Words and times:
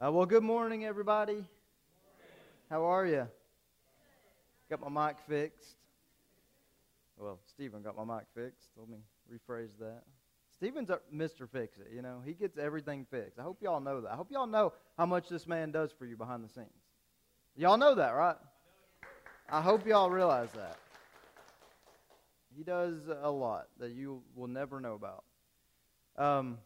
Uh, 0.00 0.12
well, 0.12 0.26
good 0.26 0.44
morning, 0.44 0.84
everybody. 0.84 1.44
How 2.70 2.84
are 2.84 3.04
you? 3.04 3.26
Got 4.70 4.88
my 4.88 5.08
mic 5.08 5.16
fixed. 5.28 5.74
Well, 7.18 7.40
Stephen 7.48 7.82
got 7.82 7.96
my 7.96 8.04
mic 8.04 8.26
fixed. 8.32 8.68
Let 8.76 8.88
me 8.88 8.98
rephrase 9.28 9.76
that. 9.80 10.04
Stephen's 10.54 10.90
a 10.90 11.00
Mr. 11.12 11.50
Fix 11.50 11.78
It. 11.78 11.88
You 11.92 12.02
know, 12.02 12.22
he 12.24 12.34
gets 12.34 12.56
everything 12.58 13.08
fixed. 13.10 13.40
I 13.40 13.42
hope 13.42 13.58
y'all 13.60 13.80
know 13.80 14.00
that. 14.02 14.12
I 14.12 14.14
hope 14.14 14.28
y'all 14.30 14.46
know 14.46 14.72
how 14.96 15.04
much 15.04 15.28
this 15.28 15.48
man 15.48 15.72
does 15.72 15.90
for 15.98 16.06
you 16.06 16.16
behind 16.16 16.44
the 16.44 16.48
scenes. 16.48 16.68
Y'all 17.56 17.76
know 17.76 17.96
that, 17.96 18.10
right? 18.10 18.36
I 19.50 19.60
hope 19.60 19.84
y'all 19.84 20.10
realize 20.10 20.52
that. 20.52 20.76
He 22.56 22.62
does 22.62 23.00
a 23.20 23.30
lot 23.32 23.66
that 23.80 23.90
you 23.90 24.22
will 24.36 24.46
never 24.46 24.80
know 24.80 24.94
about. 24.94 25.24
Um, 26.16 26.58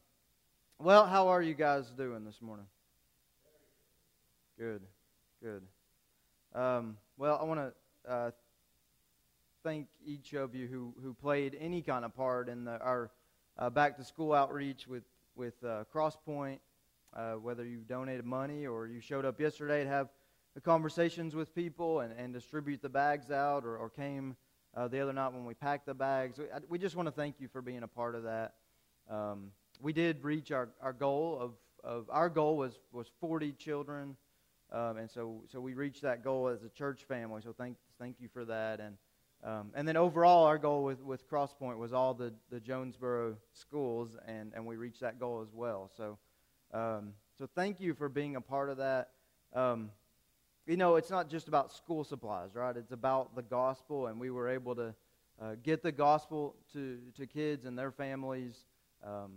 well, 0.78 1.06
how 1.06 1.28
are 1.28 1.40
you 1.40 1.54
guys 1.54 1.86
doing 1.96 2.26
this 2.26 2.42
morning? 2.42 2.66
Good, 4.62 4.82
good. 5.42 5.62
Um, 6.54 6.96
well, 7.16 7.36
I 7.42 7.44
want 7.44 7.58
to 7.58 8.08
uh, 8.08 8.30
thank 9.64 9.88
each 10.06 10.34
of 10.34 10.54
you 10.54 10.68
who, 10.68 10.94
who 11.02 11.14
played 11.14 11.56
any 11.58 11.82
kind 11.82 12.04
of 12.04 12.14
part 12.14 12.48
in 12.48 12.66
the, 12.66 12.78
our 12.78 13.10
uh, 13.58 13.70
back 13.70 13.96
to 13.96 14.04
school 14.04 14.32
outreach 14.32 14.86
with 14.86 15.02
with 15.34 15.54
uh, 15.64 15.82
Crosspoint. 15.92 16.60
Uh, 17.12 17.32
whether 17.32 17.64
you 17.64 17.78
donated 17.78 18.24
money 18.24 18.64
or 18.64 18.86
you 18.86 19.00
showed 19.00 19.24
up 19.24 19.40
yesterday 19.40 19.82
to 19.82 19.90
have 19.90 20.10
the 20.54 20.60
conversations 20.60 21.34
with 21.34 21.52
people 21.56 21.98
and, 21.98 22.16
and 22.16 22.32
distribute 22.32 22.80
the 22.80 22.88
bags 22.88 23.32
out, 23.32 23.64
or, 23.64 23.76
or 23.76 23.90
came 23.90 24.36
uh, 24.76 24.86
the 24.86 25.00
other 25.00 25.12
night 25.12 25.32
when 25.32 25.44
we 25.44 25.54
packed 25.54 25.86
the 25.86 25.94
bags. 25.94 26.38
We, 26.38 26.44
we 26.68 26.78
just 26.78 26.94
want 26.94 27.08
to 27.08 27.12
thank 27.12 27.40
you 27.40 27.48
for 27.48 27.62
being 27.62 27.82
a 27.82 27.88
part 27.88 28.14
of 28.14 28.22
that. 28.22 28.54
Um, 29.10 29.50
we 29.80 29.92
did 29.92 30.22
reach 30.22 30.52
our, 30.52 30.68
our 30.80 30.92
goal 30.92 31.36
of, 31.40 31.50
of 31.82 32.06
our 32.10 32.28
goal 32.28 32.56
was, 32.56 32.78
was 32.92 33.10
40 33.20 33.50
children 33.54 34.16
um, 34.72 34.96
and 34.96 35.10
so, 35.10 35.42
so 35.52 35.60
we 35.60 35.74
reached 35.74 36.02
that 36.02 36.24
goal 36.24 36.48
as 36.48 36.62
a 36.62 36.68
church 36.70 37.04
family. 37.04 37.42
So 37.42 37.52
thank, 37.52 37.76
thank 37.98 38.16
you 38.18 38.28
for 38.32 38.44
that. 38.46 38.80
And, 38.80 38.96
um, 39.44 39.70
and 39.74 39.86
then 39.86 39.96
overall, 39.96 40.44
our 40.46 40.56
goal 40.56 40.82
with, 40.82 41.02
with 41.02 41.28
Crosspoint 41.28 41.76
was 41.76 41.92
all 41.92 42.14
the, 42.14 42.32
the 42.50 42.58
Jonesboro 42.58 43.36
schools, 43.52 44.16
and, 44.26 44.52
and 44.54 44.64
we 44.64 44.76
reached 44.76 45.00
that 45.00 45.20
goal 45.20 45.42
as 45.42 45.52
well. 45.52 45.90
So, 45.96 46.18
um, 46.72 47.12
so 47.36 47.46
thank 47.54 47.80
you 47.80 47.92
for 47.92 48.08
being 48.08 48.36
a 48.36 48.40
part 48.40 48.70
of 48.70 48.78
that. 48.78 49.10
Um, 49.52 49.90
you 50.66 50.76
know, 50.76 50.96
it's 50.96 51.10
not 51.10 51.28
just 51.28 51.48
about 51.48 51.72
school 51.72 52.04
supplies, 52.04 52.54
right? 52.54 52.76
It's 52.76 52.92
about 52.92 53.34
the 53.34 53.42
gospel, 53.42 54.06
and 54.06 54.18
we 54.18 54.30
were 54.30 54.48
able 54.48 54.74
to 54.76 54.94
uh, 55.40 55.56
get 55.62 55.82
the 55.82 55.92
gospel 55.92 56.54
to, 56.72 56.98
to 57.16 57.26
kids 57.26 57.66
and 57.66 57.76
their 57.76 57.90
families 57.90 58.64
um, 59.04 59.32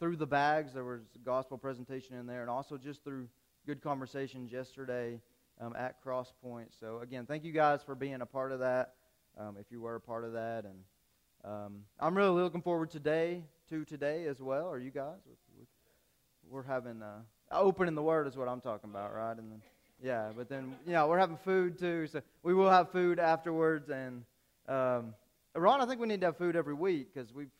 through 0.00 0.16
the 0.16 0.26
bags. 0.26 0.74
There 0.74 0.84
was 0.84 1.02
gospel 1.24 1.56
presentation 1.56 2.16
in 2.16 2.26
there, 2.26 2.42
and 2.42 2.50
also 2.50 2.76
just 2.76 3.04
through 3.04 3.28
good 3.68 3.82
conversations 3.82 4.50
yesterday 4.50 5.20
um, 5.60 5.76
at 5.76 6.02
Crosspoint. 6.02 6.68
So, 6.80 7.00
again, 7.00 7.26
thank 7.26 7.44
you 7.44 7.52
guys 7.52 7.82
for 7.82 7.94
being 7.94 8.22
a 8.22 8.26
part 8.26 8.50
of 8.50 8.60
that, 8.60 8.94
um, 9.38 9.58
if 9.60 9.66
you 9.70 9.78
were 9.78 9.96
a 9.96 10.00
part 10.00 10.24
of 10.24 10.32
that. 10.32 10.64
And 10.64 10.78
um, 11.44 11.80
I'm 12.00 12.16
really 12.16 12.40
looking 12.40 12.62
forward 12.62 12.90
today 12.90 13.42
to 13.68 13.84
today 13.84 14.24
as 14.24 14.40
well. 14.40 14.70
Are 14.70 14.78
you 14.78 14.90
guys? 14.90 15.18
We're 16.48 16.62
having 16.62 17.02
uh, 17.02 17.18
opening 17.52 17.94
the 17.94 18.02
Word 18.02 18.26
is 18.26 18.38
what 18.38 18.48
I'm 18.48 18.62
talking 18.62 18.88
about, 18.88 19.14
right? 19.14 19.36
And 19.36 19.52
then, 19.52 19.62
yeah, 20.02 20.30
but 20.34 20.48
then 20.48 20.74
know 20.86 21.06
we're 21.06 21.18
having 21.18 21.36
food 21.36 21.78
too, 21.78 22.06
so 22.06 22.22
we 22.42 22.54
will 22.54 22.70
have 22.70 22.90
food 22.90 23.18
afterwards. 23.18 23.90
And 23.90 24.24
um, 24.66 25.12
Ron, 25.54 25.82
I 25.82 25.86
think 25.86 26.00
we 26.00 26.06
need 26.06 26.22
to 26.22 26.28
have 26.28 26.38
food 26.38 26.56
every 26.56 26.72
week 26.72 27.12
because 27.12 27.34
we've 27.34 27.52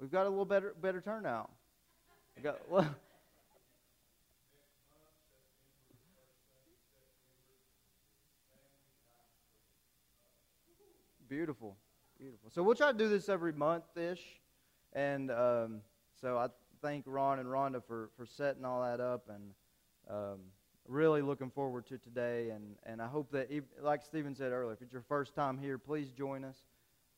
we've 0.00 0.10
got 0.10 0.26
a 0.26 0.30
little 0.30 0.44
better 0.44 0.74
better 0.82 1.00
turnout. 1.00 1.48
We 2.36 2.42
got 2.42 2.68
well. 2.68 2.92
Beautiful, 11.32 11.78
beautiful. 12.18 12.50
So 12.50 12.62
we'll 12.62 12.74
try 12.74 12.92
to 12.92 12.98
do 12.98 13.08
this 13.08 13.30
every 13.30 13.54
month 13.54 13.84
ish, 13.96 14.20
and 14.92 15.30
um, 15.30 15.80
so 16.20 16.36
I 16.36 16.48
thank 16.82 17.04
Ron 17.06 17.38
and 17.38 17.48
Rhonda 17.48 17.82
for 17.82 18.10
for 18.18 18.26
setting 18.26 18.66
all 18.66 18.82
that 18.82 19.00
up, 19.00 19.30
and 19.30 19.54
um, 20.10 20.40
really 20.86 21.22
looking 21.22 21.48
forward 21.48 21.86
to 21.86 21.96
today. 21.96 22.50
And 22.50 22.76
and 22.84 23.00
I 23.00 23.06
hope 23.06 23.30
that, 23.32 23.48
like 23.80 24.02
Stephen 24.02 24.34
said 24.34 24.52
earlier, 24.52 24.74
if 24.74 24.82
it's 24.82 24.92
your 24.92 25.00
first 25.08 25.34
time 25.34 25.56
here, 25.56 25.78
please 25.78 26.10
join 26.10 26.44
us. 26.44 26.66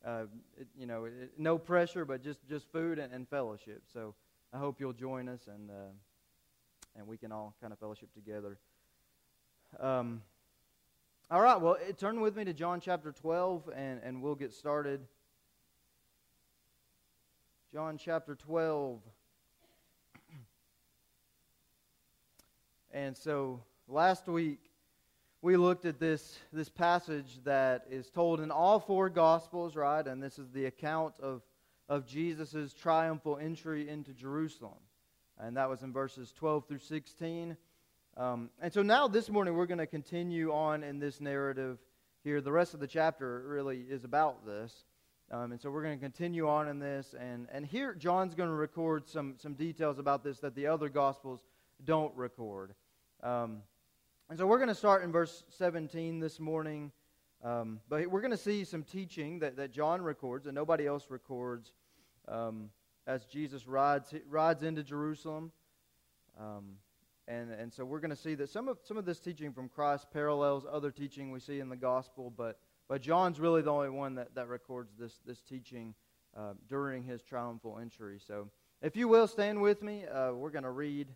Uh, 0.07 0.27
it, 0.57 0.69
you 0.79 0.87
know, 0.87 1.07
it, 1.07 1.33
no 1.37 1.59
pressure, 1.59 2.05
but 2.05 2.23
just 2.23 2.39
just 2.49 2.71
food 2.71 3.01
and, 3.01 3.13
and, 3.13 3.29
fellowship. 3.29 3.83
So 3.93 4.15
I 4.53 4.59
hope 4.59 4.79
you'll 4.79 4.93
join 4.93 5.29
us, 5.29 5.49
and 5.49 5.71
uh, 5.71 5.91
and 6.95 7.09
we 7.09 7.17
can 7.17 7.33
all 7.33 7.57
kind 7.61 7.73
of 7.73 7.81
fellowship 7.81 8.15
together. 8.15 8.59
Um, 9.81 10.23
all 11.31 11.41
right, 11.41 11.59
well, 11.59 11.79
turn 11.97 12.21
with 12.21 12.37
me 12.37 12.45
to 12.45 12.53
John 12.53 12.81
chapter 12.81 13.11
12, 13.11 13.71
and, 13.75 14.01
and 14.05 14.21
we'll 14.21 14.35
get 14.35 14.53
started. 14.53 15.01
John 17.73 17.97
chapter 17.97 18.35
12. 18.35 19.01
And 22.93 23.17
so 23.17 23.63
last 23.89 24.29
week 24.29 24.71
we 25.41 25.57
looked 25.57 25.87
at 25.87 25.99
this, 25.99 26.39
this 26.53 26.69
passage 26.69 27.41
that 27.45 27.87
is 27.91 28.11
told 28.11 28.41
in 28.41 28.51
all 28.51 28.79
four 28.79 29.09
Gospels, 29.09 29.77
right? 29.77 30.07
And 30.07 30.23
this 30.23 30.39
is 30.39 30.51
the 30.51 30.67
account 30.67 31.15
of, 31.21 31.43
of 31.89 32.07
Jesus' 32.07 32.75
triumphal 32.75 33.39
entry 33.39 33.89
into 33.89 34.13
Jerusalem. 34.13 34.79
And 35.39 35.57
that 35.57 35.71
was 35.71 35.83
in 35.83 35.93
verses 35.93 36.33
12 36.37 36.69
through 36.69 36.79
16. 36.79 37.57
Um, 38.17 38.51
and 38.61 38.73
so 38.73 38.83
now 38.83 39.09
this 39.09 39.29
morning 39.29 39.55
we're 39.55 39.67
going 39.67 39.79
to 39.79 39.89
continue 39.89 40.53
on 40.53 40.85
in 40.85 41.01
this 41.01 41.21
narrative 41.21 41.79
here. 42.23 42.41
The 42.41 42.53
rest 42.53 42.73
of 42.73 42.79
the 42.79 42.87
chapter 42.87 43.43
really 43.45 43.81
is 43.81 44.05
about 44.05 44.47
this. 44.47 44.85
Um, 45.33 45.51
and 45.51 45.61
so 45.61 45.69
we're 45.69 45.83
going 45.83 45.99
to 45.99 46.03
continue 46.03 46.49
on 46.49 46.69
in 46.69 46.79
this. 46.79 47.17
And, 47.19 47.49
and 47.51 47.67
here 47.67 47.93
John's 47.93 48.37
going 48.37 48.51
to 48.51 48.55
record 48.55 49.09
some, 49.09 49.35
some 49.39 49.55
details 49.55 49.99
about 49.99 50.23
this 50.23 50.39
that 50.41 50.55
the 50.55 50.69
other 50.69 50.89
Gospels 50.89 51.41
don't 51.85 52.15
record. 52.15 52.75
Um, 53.21 53.63
and 54.31 54.39
so 54.39 54.47
we're 54.47 54.59
going 54.59 54.69
to 54.69 54.77
start 54.77 55.03
in 55.03 55.11
verse 55.11 55.43
17 55.49 56.21
this 56.21 56.39
morning. 56.39 56.93
Um, 57.43 57.81
but 57.89 58.07
we're 58.07 58.21
going 58.21 58.31
to 58.31 58.37
see 58.37 58.63
some 58.63 58.85
teaching 58.85 59.41
that, 59.41 59.57
that 59.57 59.73
John 59.73 60.01
records 60.01 60.47
and 60.47 60.55
nobody 60.55 60.87
else 60.87 61.07
records 61.09 61.73
um, 62.29 62.71
as 63.09 63.25
Jesus 63.25 63.67
rides, 63.67 64.15
rides 64.29 64.63
into 64.63 64.85
Jerusalem. 64.85 65.51
Um, 66.41 66.77
and, 67.27 67.51
and 67.53 67.73
so 67.73 67.85
we're 67.85 68.01
going 68.01 68.11
to 68.11 68.17
see 68.17 68.35
that 68.35 68.51
some 68.51 68.69
of, 68.69 68.79
some 68.85 68.97
of 68.99 69.07
this 69.07 69.19
teaching 69.19 69.53
from 69.53 69.69
Christ 69.69 70.09
parallels 70.13 70.67
other 70.71 70.91
teaching 70.91 71.31
we 71.31 71.41
see 71.41 71.61
in 71.61 71.69
the 71.71 71.77
gospel, 71.77 72.33
but, 72.37 72.59
but 72.89 73.01
John's 73.01 73.41
really 73.41 73.63
the 73.63 73.73
only 73.73 73.89
one 73.89 74.15
that, 74.17 74.35
that 74.35 74.49
records 74.49 74.93
this, 74.99 75.21
this 75.27 75.41
teaching 75.41 75.95
uh, 76.37 76.53
during 76.69 77.03
his 77.03 77.23
triumphal 77.23 77.79
entry. 77.81 78.21
So 78.27 78.51
if 78.83 78.95
you 78.97 79.09
will, 79.09 79.27
stand 79.27 79.63
with 79.63 79.83
me. 79.83 80.05
Uh, 80.07 80.33
we're 80.33 80.51
going 80.51 80.65
to 80.65 80.71
read 80.71 81.09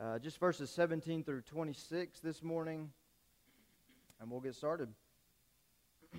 uh, 0.00 0.18
just 0.18 0.38
verses 0.38 0.70
17 0.70 1.24
through 1.24 1.42
26 1.42 2.20
this 2.20 2.42
morning, 2.42 2.90
and 4.20 4.30
we'll 4.30 4.40
get 4.40 4.54
started. 4.54 4.88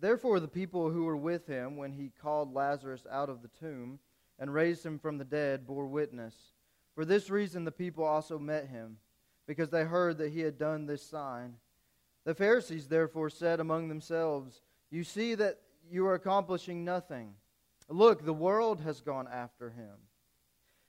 Therefore, 0.00 0.40
the 0.40 0.48
people 0.48 0.90
who 0.90 1.04
were 1.04 1.16
with 1.16 1.46
him 1.46 1.76
when 1.76 1.92
he 1.92 2.10
called 2.20 2.52
Lazarus 2.52 3.06
out 3.08 3.28
of 3.28 3.42
the 3.42 3.50
tomb 3.60 4.00
and 4.40 4.52
raised 4.52 4.84
him 4.84 4.98
from 4.98 5.18
the 5.18 5.24
dead 5.24 5.66
bore 5.66 5.86
witness. 5.86 6.34
For 6.94 7.04
this 7.04 7.30
reason 7.30 7.64
the 7.64 7.70
people 7.70 8.04
also 8.04 8.38
met 8.38 8.66
him, 8.66 8.96
because 9.46 9.70
they 9.70 9.84
heard 9.84 10.18
that 10.18 10.32
he 10.32 10.40
had 10.40 10.58
done 10.58 10.86
this 10.86 11.02
sign. 11.02 11.54
The 12.24 12.34
Pharisees 12.34 12.88
therefore 12.88 13.30
said 13.30 13.60
among 13.60 13.88
themselves, 13.88 14.62
You 14.90 15.04
see 15.04 15.34
that 15.36 15.60
you 15.88 16.06
are 16.06 16.14
accomplishing 16.14 16.84
nothing. 16.84 17.34
Look, 17.88 18.24
the 18.24 18.32
world 18.32 18.80
has 18.80 19.00
gone 19.00 19.28
after 19.30 19.70
him. 19.70 19.94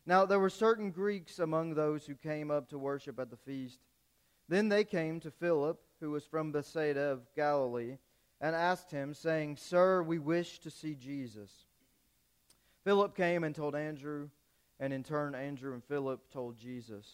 Now 0.06 0.25
there 0.25 0.39
were 0.39 0.50
certain 0.50 0.92
Greeks 0.92 1.39
among 1.39 1.74
those 1.74 2.06
who 2.06 2.15
came 2.15 2.50
up 2.50 2.69
to 2.69 2.77
worship 2.77 3.19
at 3.19 3.30
the 3.30 3.38
feast. 3.38 3.80
Then 4.47 4.69
they 4.69 4.83
came 4.83 5.19
to 5.19 5.31
Philip, 5.31 5.80
who 6.00 6.12
was 6.12 6.25
from 6.25 6.51
Bethsaida 6.51 7.12
of 7.12 7.33
Galilee, 7.36 7.97
and 8.39 8.56
asked 8.56 8.92
him, 8.92 9.13
saying, 9.13 9.57
Sir, 9.57 10.04
we 10.04 10.19
wish 10.19 10.59
to 10.59 10.69
see 10.69 10.95
Jesus. 10.95 11.51
Philip 12.83 13.16
came 13.16 13.44
and 13.44 13.54
told 13.56 13.75
Andrew, 13.75 14.30
and 14.80 14.92
in 14.92 15.04
turn, 15.04 15.36
Andrew 15.36 15.74
and 15.74 15.83
Philip 15.83 16.31
told 16.31 16.57
Jesus. 16.57 17.07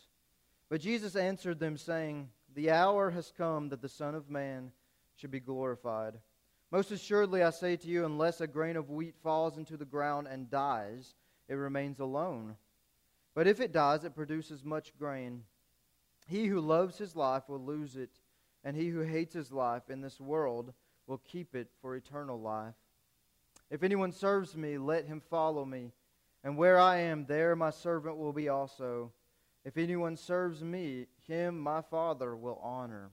But 0.69 0.81
Jesus 0.81 1.15
answered 1.15 1.59
them, 1.59 1.77
saying, 1.77 2.29
The 2.53 2.71
hour 2.71 3.11
has 3.11 3.33
come 3.37 3.69
that 3.69 3.81
the 3.81 3.89
Son 3.89 4.15
of 4.15 4.29
Man 4.29 4.71
should 5.15 5.31
be 5.31 5.39
glorified. 5.39 6.19
Most 6.71 6.91
assuredly, 6.91 7.43
I 7.43 7.51
say 7.51 7.75
to 7.77 7.87
you, 7.87 8.05
unless 8.05 8.41
a 8.41 8.47
grain 8.47 8.75
of 8.75 8.89
wheat 8.89 9.15
falls 9.23 9.57
into 9.57 9.77
the 9.77 9.85
ground 9.85 10.27
and 10.27 10.49
dies, 10.49 11.15
it 11.47 11.55
remains 11.55 11.99
alone. 11.99 12.55
But 13.33 13.47
if 13.47 13.59
it 13.59 13.71
dies, 13.71 14.03
it 14.03 14.15
produces 14.15 14.63
much 14.63 14.97
grain. 14.97 15.43
He 16.27 16.47
who 16.47 16.59
loves 16.59 16.97
his 16.97 17.15
life 17.15 17.47
will 17.47 17.63
lose 17.63 17.95
it, 17.95 18.19
and 18.63 18.75
he 18.75 18.89
who 18.89 19.01
hates 19.01 19.33
his 19.33 19.51
life 19.51 19.89
in 19.89 20.01
this 20.01 20.19
world 20.19 20.73
will 21.07 21.19
keep 21.19 21.55
it 21.55 21.69
for 21.81 21.95
eternal 21.95 22.39
life. 22.39 22.75
If 23.69 23.83
anyone 23.83 24.11
serves 24.11 24.55
me, 24.55 24.77
let 24.77 25.05
him 25.05 25.21
follow 25.29 25.65
me. 25.65 25.91
And 26.43 26.57
where 26.57 26.79
I 26.79 26.97
am, 26.99 27.25
there 27.25 27.55
my 27.55 27.71
servant 27.71 28.17
will 28.17 28.31
be 28.31 28.47
also. 28.47 29.11
If 29.65 29.77
anyone 29.77 30.15
serves 30.15 30.63
me, 30.63 31.07
him 31.27 31.59
my 31.59 31.81
Father 31.81 32.35
will 32.35 32.59
honor. 32.63 33.09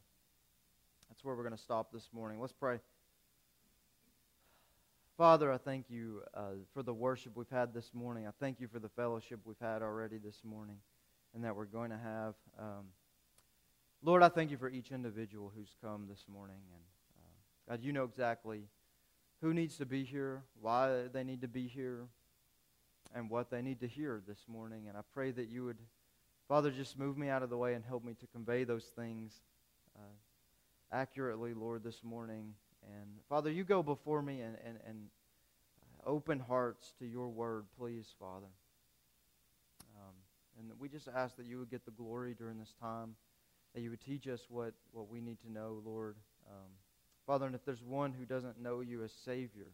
That's 1.09 1.25
where 1.25 1.35
we're 1.35 1.43
going 1.43 1.57
to 1.57 1.63
stop 1.63 1.91
this 1.93 2.09
morning. 2.13 2.41
Let's 2.41 2.53
pray. 2.53 2.79
Father, 5.17 5.53
I 5.53 5.59
thank 5.59 5.91
you 5.91 6.23
uh, 6.35 6.51
for 6.73 6.83
the 6.83 6.95
worship 6.95 7.37
we've 7.37 7.49
had 7.49 7.73
this 7.73 7.93
morning. 7.95 8.27
I 8.27 8.33
thank 8.41 8.61
you 8.61 8.69
for 8.69 8.79
the 8.79 8.89
fellowship 8.89 9.41
we've 9.45 9.57
had 9.61 9.83
already 9.83 10.19
this 10.19 10.43
morning 10.45 10.77
and 11.35 11.45
that 11.45 11.57
we're 11.57 11.65
going 11.67 11.91
to 11.91 11.99
have. 11.99 12.35
Um, 12.59 12.87
Lord, 14.03 14.23
I 14.23 14.29
thank 14.29 14.51
you 14.51 14.57
for 14.57 14.69
each 14.69 14.93
individual 14.93 15.53
who's 15.57 15.75
come 15.81 16.07
this 16.09 16.25
morning. 16.33 16.61
And 16.73 16.83
uh, 17.19 17.71
God, 17.71 17.85
you 17.85 17.93
know 17.93 18.05
exactly 18.05 18.65
who 19.45 19.53
needs 19.53 19.77
to 19.77 19.85
be 19.85 20.05
here, 20.05 20.43
why 20.63 21.03
they 21.13 21.23
need 21.23 21.43
to 21.43 21.49
be 21.49 21.69
here, 21.69 22.07
and 23.15 23.29
what 23.29 23.51
they 23.51 23.61
need 23.61 23.79
to 23.79 23.87
hear 23.87 24.23
this 24.27 24.39
morning. 24.49 24.87
And 24.89 24.97
I 24.97 25.03
pray 25.13 25.33
that 25.33 25.51
you 25.51 25.67
would, 25.67 25.77
Father, 26.49 26.71
just 26.71 26.99
move 26.99 27.19
me 27.19 27.29
out 27.29 27.43
of 27.43 27.51
the 27.51 27.57
way 27.59 27.75
and 27.75 27.85
help 27.85 28.03
me 28.05 28.15
to 28.21 28.27
convey 28.29 28.65
those 28.65 28.87
things 28.97 29.43
uh, 29.97 30.15
accurately, 30.91 31.53
Lord, 31.53 31.85
this 31.85 32.03
morning. 32.03 32.55
And 32.85 33.21
Father, 33.29 33.51
you 33.51 33.65
go 33.65 33.83
before 33.83 34.23
me 34.23 34.41
and, 34.41 34.57
and, 34.65 34.79
and 34.89 35.09
open 36.07 36.41
hearts 36.41 36.95
to 37.01 37.05
your 37.05 37.29
word, 37.29 37.67
please, 37.79 38.15
Father. 38.19 38.47
Um, 39.95 40.15
and 40.59 40.71
we 40.81 40.89
just 40.89 41.07
ask 41.15 41.37
that 41.37 41.45
you 41.45 41.59
would 41.59 41.71
get 41.71 41.85
the 41.85 41.91
glory 41.91 42.33
during 42.33 42.59
this 42.59 42.73
time 42.81 43.15
that 43.75 43.83
you 43.83 43.91
would 43.91 44.01
teach 44.01 44.27
us 44.27 44.47
what, 44.49 44.73
what 44.93 45.11
we 45.11 45.21
need 45.21 45.39
to 45.43 45.53
know, 45.53 45.83
Lord. 45.85 46.17
Um, 46.49 46.71
Father, 47.27 47.47
and 47.47 47.55
if 47.55 47.65
there's 47.65 47.83
one 47.83 48.13
who 48.13 48.27
doesn't 48.27 48.61
know 48.61 48.81
you 48.81 49.03
as 49.03 49.13
Savior 49.13 49.69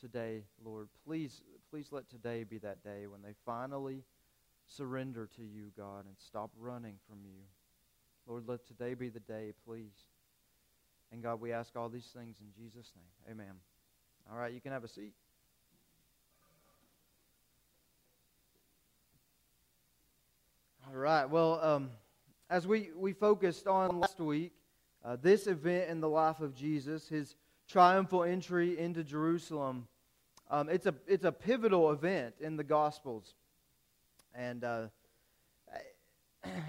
today, 0.00 0.42
Lord, 0.64 0.88
please, 1.04 1.42
please 1.70 1.88
let 1.90 2.08
today 2.08 2.44
be 2.44 2.58
that 2.58 2.84
day 2.84 3.06
when 3.06 3.22
they 3.22 3.34
finally 3.44 4.04
surrender 4.66 5.28
to 5.36 5.42
you, 5.42 5.72
God, 5.76 6.04
and 6.06 6.14
stop 6.18 6.50
running 6.58 6.94
from 7.08 7.18
you. 7.24 7.42
Lord, 8.26 8.44
let 8.46 8.66
today 8.66 8.94
be 8.94 9.08
the 9.08 9.20
day, 9.20 9.52
please. 9.66 9.94
And 11.12 11.22
God, 11.22 11.40
we 11.40 11.52
ask 11.52 11.76
all 11.76 11.88
these 11.88 12.12
things 12.16 12.36
in 12.40 12.46
Jesus' 12.56 12.92
name. 12.96 13.32
Amen. 13.32 13.54
All 14.30 14.38
right, 14.38 14.52
you 14.52 14.60
can 14.60 14.72
have 14.72 14.84
a 14.84 14.88
seat. 14.88 15.12
All 20.88 20.94
right, 20.94 21.24
well, 21.24 21.60
um, 21.62 21.90
as 22.48 22.66
we, 22.66 22.90
we 22.96 23.12
focused 23.12 23.66
on 23.66 23.98
last 23.98 24.20
week, 24.20 24.52
uh, 25.06 25.16
this 25.22 25.46
event 25.46 25.88
in 25.88 26.00
the 26.00 26.08
life 26.08 26.40
of 26.40 26.52
Jesus, 26.52 27.08
his 27.08 27.36
triumphal 27.68 28.24
entry 28.24 28.76
into 28.76 29.04
Jerusalem, 29.04 29.86
um, 30.50 30.68
it's, 30.68 30.86
a, 30.86 30.94
it's 31.06 31.24
a 31.24 31.30
pivotal 31.30 31.92
event 31.92 32.34
in 32.40 32.56
the 32.56 32.64
Gospels. 32.64 33.34
And 34.34 34.64
uh, 34.64 34.86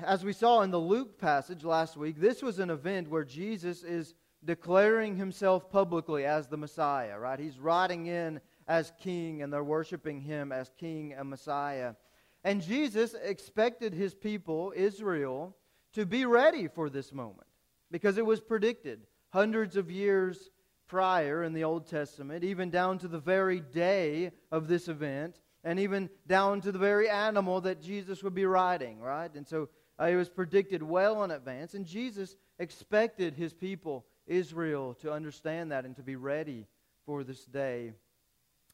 as 0.06 0.24
we 0.24 0.34
saw 0.34 0.62
in 0.62 0.70
the 0.70 0.80
Luke 0.80 1.20
passage 1.20 1.64
last 1.64 1.98
week, 1.98 2.20
this 2.20 2.44
was 2.44 2.60
an 2.60 2.70
event 2.70 3.10
where 3.10 3.24
Jesus 3.24 3.82
is 3.84 4.14
declaring 4.46 5.16
himself 5.16 5.72
publicly 5.72 6.26
as 6.26 6.48
the 6.48 6.58
Messiah, 6.58 7.18
right? 7.18 7.40
He's 7.40 7.58
riding 7.58 8.06
in 8.06 8.40
as 8.68 8.94
king, 9.00 9.42
and 9.42 9.52
they're 9.52 9.64
worshiping 9.64 10.22
him 10.22 10.52
as 10.52 10.70
king 10.78 11.14
and 11.14 11.28
Messiah. 11.28 11.96
And 12.44 12.62
Jesus 12.62 13.16
expected 13.16 13.96
his 13.96 14.14
people, 14.14 14.74
Israel, 14.76 15.56
to 15.94 16.06
be 16.06 16.26
ready 16.26 16.68
for 16.68 16.88
this 16.88 17.12
moment 17.12 17.47
because 17.92 18.18
it 18.18 18.26
was 18.26 18.40
predicted 18.40 19.06
hundreds 19.30 19.78
of 19.78 19.92
years 19.92 20.50
prior 20.88 21.44
in 21.44 21.54
the 21.54 21.64
Old 21.64 21.88
Testament, 21.88 22.44
even 22.44 22.70
down 22.70 22.98
to 23.00 23.08
the 23.08 23.20
very 23.20 23.60
day 23.60 24.32
of 24.52 24.68
this 24.68 24.88
event, 24.88 25.40
and 25.64 25.80
even 25.80 26.10
down 26.26 26.62
to 26.62 26.72
the 26.72 26.80
very 26.80 27.10
animal 27.10 27.62
that 27.62 27.82
Jesus 27.82 28.24
would 28.24 28.36
be 28.36 28.46
riding, 28.46 29.02
right? 29.02 29.34
And 29.36 29.46
so 29.46 29.70
uh, 30.00 30.06
it 30.06 30.16
was 30.16 30.30
predicted 30.30 30.82
well 30.82 31.24
in 31.24 31.32
advance, 31.32 31.74
and 31.74 31.86
Jesus 31.86 32.36
expected 32.60 33.34
his 33.34 33.54
people, 33.54 34.06
Israel, 34.28 34.94
to 35.02 35.12
understand 35.12 35.72
that 35.72 35.86
and 35.86 35.96
to 35.98 36.04
be 36.04 36.16
ready 36.16 36.68
for 37.06 37.24
this 37.24 37.44
day. 37.46 37.94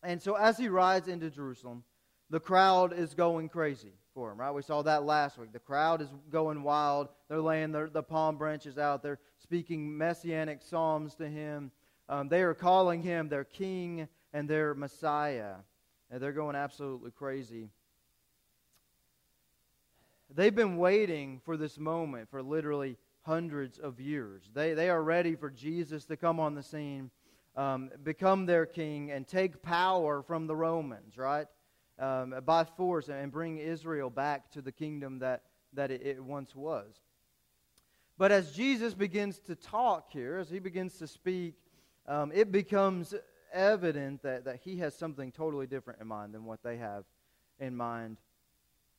And 0.03 0.21
so 0.21 0.35
as 0.35 0.57
he 0.57 0.67
rides 0.67 1.07
into 1.07 1.29
Jerusalem, 1.29 1.83
the 2.29 2.39
crowd 2.39 2.93
is 2.93 3.13
going 3.13 3.49
crazy 3.49 3.93
for 4.13 4.31
him, 4.31 4.39
right? 4.39 4.51
We 4.51 4.61
saw 4.61 4.81
that 4.83 5.03
last 5.03 5.37
week. 5.37 5.51
The 5.51 5.59
crowd 5.59 6.01
is 6.01 6.09
going 6.31 6.63
wild. 6.63 7.09
They're 7.29 7.41
laying 7.41 7.71
their, 7.71 7.89
the 7.89 8.03
palm 8.03 8.37
branches 8.37 8.77
out. 8.77 9.01
They're 9.01 9.19
speaking 9.39 9.97
messianic 9.97 10.61
psalms 10.61 11.15
to 11.15 11.27
him. 11.27 11.71
Um, 12.09 12.29
they 12.29 12.41
are 12.41 12.53
calling 12.53 13.01
him 13.01 13.29
their 13.29 13.43
king 13.43 14.07
and 14.33 14.49
their 14.49 14.73
Messiah. 14.73 15.55
And 16.11 16.21
they're 16.21 16.31
going 16.33 16.55
absolutely 16.55 17.11
crazy. 17.11 17.69
They've 20.33 20.53
been 20.53 20.77
waiting 20.77 21.41
for 21.45 21.57
this 21.57 21.77
moment 21.77 22.29
for 22.29 22.41
literally 22.41 22.97
hundreds 23.21 23.77
of 23.77 23.99
years. 23.99 24.43
They, 24.53 24.73
they 24.73 24.89
are 24.89 25.01
ready 25.01 25.35
for 25.35 25.49
Jesus 25.49 26.05
to 26.05 26.17
come 26.17 26.39
on 26.39 26.55
the 26.55 26.63
scene, 26.63 27.09
um, 27.55 27.89
become 28.03 28.45
their 28.45 28.65
king, 28.65 29.11
and 29.11 29.27
take 29.27 29.61
power 29.61 30.21
from 30.21 30.47
the 30.47 30.55
Romans, 30.55 31.17
right? 31.17 31.47
Um, 31.99 32.35
by 32.45 32.63
force 32.63 33.09
and 33.09 33.31
bring 33.31 33.57
Israel 33.57 34.09
back 34.09 34.51
to 34.51 34.61
the 34.61 34.71
kingdom 34.71 35.19
that, 35.19 35.43
that 35.73 35.91
it, 35.91 36.01
it 36.05 36.23
once 36.23 36.55
was. 36.55 36.93
But 38.17 38.31
as 38.31 38.51
Jesus 38.51 38.93
begins 38.93 39.39
to 39.47 39.55
talk 39.55 40.11
here, 40.11 40.37
as 40.37 40.49
he 40.49 40.59
begins 40.59 40.97
to 40.99 41.07
speak, 41.07 41.55
um, 42.07 42.31
it 42.33 42.51
becomes 42.51 43.13
evident 43.51 44.21
that, 44.23 44.45
that 44.45 44.59
he 44.63 44.77
has 44.77 44.95
something 44.95 45.31
totally 45.31 45.67
different 45.67 46.01
in 46.01 46.07
mind 46.07 46.33
than 46.33 46.45
what 46.45 46.61
they 46.63 46.77
have 46.77 47.05
in 47.59 47.75
mind. 47.75 48.17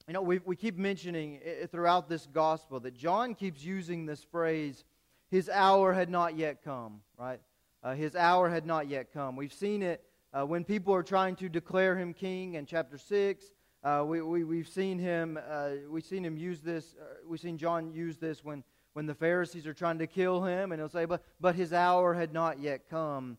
You 0.06 0.14
know, 0.14 0.22
we, 0.22 0.40
we 0.44 0.56
keep 0.56 0.76
mentioning 0.76 1.40
throughout 1.70 2.08
this 2.08 2.26
gospel 2.26 2.80
that 2.80 2.94
John 2.94 3.34
keeps 3.34 3.64
using 3.64 4.04
this 4.04 4.22
phrase, 4.22 4.84
his 5.30 5.48
hour 5.48 5.92
had 5.92 6.10
not 6.10 6.36
yet 6.36 6.62
come, 6.62 7.00
right? 7.18 7.40
Uh, 7.82 7.94
his 7.94 8.14
hour 8.14 8.48
had 8.48 8.66
not 8.66 8.88
yet 8.88 9.12
come. 9.12 9.36
We've 9.36 9.52
seen 9.52 9.82
it 9.82 10.04
uh, 10.34 10.44
when 10.44 10.64
people 10.64 10.92
are 10.92 11.02
trying 11.02 11.36
to 11.36 11.48
declare 11.48 11.96
him 11.96 12.12
king 12.12 12.54
in 12.54 12.66
chapter 12.66 12.98
6, 12.98 13.44
uh, 13.84 14.02
we, 14.06 14.20
we, 14.20 14.42
we've 14.42 14.68
seen 14.68 14.98
him, 14.98 15.38
uh, 15.48 15.70
we've 15.88 16.04
seen 16.04 16.24
him 16.24 16.36
use 16.36 16.60
this, 16.60 16.96
uh, 17.00 17.04
we've 17.28 17.40
seen 17.40 17.56
John 17.56 17.92
use 17.92 18.16
this 18.16 18.42
when, 18.42 18.64
when 18.94 19.06
the 19.06 19.14
Pharisees 19.14 19.66
are 19.66 19.74
trying 19.74 19.98
to 19.98 20.06
kill 20.06 20.42
him, 20.42 20.72
and 20.72 20.80
he'll 20.80 20.88
say, 20.88 21.04
but, 21.04 21.22
but 21.40 21.54
his 21.54 21.72
hour 21.72 22.14
had 22.14 22.32
not 22.32 22.58
yet 22.58 22.88
come. 22.90 23.38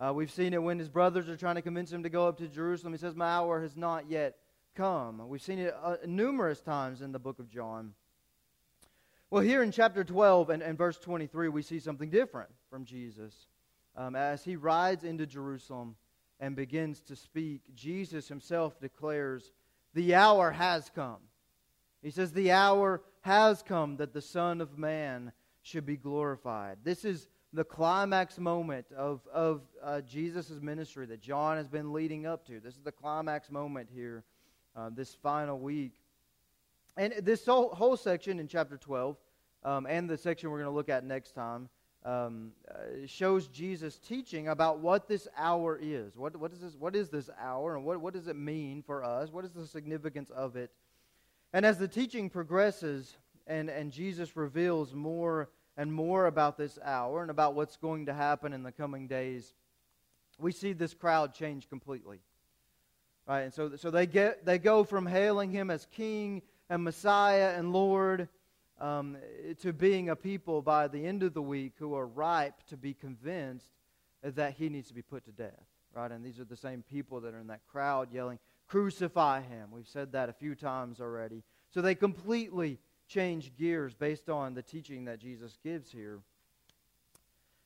Uh, 0.00 0.12
we've 0.12 0.32
seen 0.32 0.52
it 0.52 0.62
when 0.62 0.78
his 0.78 0.88
brothers 0.88 1.28
are 1.28 1.36
trying 1.36 1.54
to 1.54 1.62
convince 1.62 1.92
him 1.92 2.02
to 2.02 2.08
go 2.08 2.26
up 2.26 2.38
to 2.38 2.48
Jerusalem. 2.48 2.92
He 2.92 2.98
says, 2.98 3.14
My 3.14 3.28
hour 3.28 3.60
has 3.60 3.76
not 3.76 4.10
yet 4.10 4.36
come. 4.74 5.28
We've 5.28 5.42
seen 5.42 5.60
it 5.60 5.74
uh, 5.80 5.96
numerous 6.06 6.60
times 6.60 7.02
in 7.02 7.12
the 7.12 7.20
book 7.20 7.38
of 7.38 7.48
John. 7.48 7.92
Well, 9.30 9.44
here 9.44 9.62
in 9.62 9.70
chapter 9.70 10.02
12 10.02 10.50
and, 10.50 10.62
and 10.62 10.76
verse 10.76 10.98
23, 10.98 11.50
we 11.50 11.62
see 11.62 11.78
something 11.78 12.10
different 12.10 12.50
from 12.68 12.84
Jesus. 12.84 13.46
Um, 13.94 14.16
as 14.16 14.42
he 14.42 14.56
rides 14.56 15.04
into 15.04 15.26
Jerusalem, 15.26 15.94
and 16.42 16.56
begins 16.56 17.00
to 17.00 17.14
speak, 17.14 17.62
Jesus 17.76 18.26
himself 18.26 18.78
declares, 18.80 19.52
The 19.94 20.16
hour 20.16 20.50
has 20.50 20.90
come. 20.92 21.20
He 22.02 22.10
says, 22.10 22.32
The 22.32 22.50
hour 22.50 23.00
has 23.20 23.62
come 23.62 23.96
that 23.98 24.12
the 24.12 24.20
Son 24.20 24.60
of 24.60 24.76
Man 24.76 25.30
should 25.62 25.86
be 25.86 25.96
glorified. 25.96 26.78
This 26.82 27.04
is 27.04 27.28
the 27.52 27.62
climax 27.62 28.38
moment 28.38 28.86
of, 28.96 29.20
of 29.32 29.62
uh, 29.84 30.00
Jesus' 30.00 30.50
ministry 30.60 31.06
that 31.06 31.20
John 31.20 31.58
has 31.58 31.68
been 31.68 31.92
leading 31.92 32.26
up 32.26 32.44
to. 32.48 32.58
This 32.58 32.74
is 32.74 32.82
the 32.82 32.90
climax 32.90 33.48
moment 33.48 33.88
here, 33.94 34.24
uh, 34.74 34.90
this 34.92 35.14
final 35.14 35.60
week. 35.60 35.92
And 36.96 37.14
this 37.22 37.46
whole, 37.46 37.68
whole 37.72 37.96
section 37.96 38.40
in 38.40 38.48
chapter 38.48 38.76
12, 38.76 39.16
um, 39.62 39.86
and 39.86 40.10
the 40.10 40.18
section 40.18 40.50
we're 40.50 40.58
going 40.58 40.70
to 40.70 40.74
look 40.74 40.88
at 40.88 41.04
next 41.04 41.36
time, 41.36 41.68
um, 42.04 42.52
uh, 42.68 43.06
shows 43.06 43.46
Jesus 43.48 43.98
teaching 43.98 44.48
about 44.48 44.80
what 44.80 45.08
this 45.08 45.28
hour 45.36 45.78
is. 45.80 46.16
What, 46.16 46.36
what, 46.36 46.52
is 46.52 46.60
this, 46.60 46.74
what 46.76 46.96
is 46.96 47.08
this 47.08 47.30
hour, 47.40 47.76
and 47.76 47.84
what, 47.84 48.00
what 48.00 48.14
does 48.14 48.28
it 48.28 48.36
mean 48.36 48.82
for 48.82 49.04
us? 49.04 49.32
What 49.32 49.44
is 49.44 49.52
the 49.52 49.66
significance 49.66 50.30
of 50.30 50.56
it? 50.56 50.70
And 51.52 51.64
as 51.66 51.78
the 51.78 51.88
teaching 51.88 52.30
progresses 52.30 53.16
and, 53.46 53.68
and 53.68 53.92
Jesus 53.92 54.36
reveals 54.36 54.94
more 54.94 55.50
and 55.76 55.92
more 55.92 56.26
about 56.26 56.56
this 56.56 56.78
hour 56.84 57.22
and 57.22 57.30
about 57.30 57.54
what's 57.54 57.76
going 57.76 58.06
to 58.06 58.14
happen 58.14 58.52
in 58.52 58.62
the 58.62 58.72
coming 58.72 59.06
days, 59.06 59.54
we 60.38 60.52
see 60.52 60.72
this 60.72 60.94
crowd 60.94 61.34
change 61.34 61.68
completely. 61.68 62.20
Right? 63.26 63.42
And 63.42 63.54
so, 63.54 63.76
so 63.76 63.90
they, 63.90 64.06
get, 64.06 64.44
they 64.44 64.58
go 64.58 64.82
from 64.82 65.06
hailing 65.06 65.50
him 65.50 65.70
as 65.70 65.86
king 65.92 66.42
and 66.68 66.82
Messiah 66.82 67.54
and 67.56 67.72
Lord 67.72 68.28
um, 68.82 69.16
to 69.60 69.72
being 69.72 70.10
a 70.10 70.16
people 70.16 70.60
by 70.60 70.88
the 70.88 71.06
end 71.06 71.22
of 71.22 71.34
the 71.34 71.42
week 71.42 71.74
who 71.78 71.94
are 71.94 72.06
ripe 72.06 72.66
to 72.68 72.76
be 72.76 72.92
convinced 72.92 73.70
that 74.22 74.54
he 74.54 74.68
needs 74.68 74.88
to 74.88 74.94
be 74.94 75.02
put 75.02 75.24
to 75.24 75.32
death. 75.32 75.64
Right? 75.94 76.10
And 76.10 76.24
these 76.24 76.40
are 76.40 76.44
the 76.44 76.56
same 76.56 76.82
people 76.82 77.20
that 77.20 77.32
are 77.32 77.38
in 77.38 77.46
that 77.46 77.66
crowd 77.70 78.12
yelling, 78.12 78.38
Crucify 78.66 79.42
him. 79.42 79.68
We've 79.70 79.86
said 79.86 80.12
that 80.12 80.28
a 80.28 80.32
few 80.32 80.54
times 80.54 81.00
already. 81.00 81.42
So 81.70 81.80
they 81.80 81.94
completely 81.94 82.78
change 83.06 83.54
gears 83.56 83.94
based 83.94 84.28
on 84.28 84.54
the 84.54 84.62
teaching 84.62 85.04
that 85.04 85.20
Jesus 85.20 85.58
gives 85.62 85.90
here. 85.90 86.20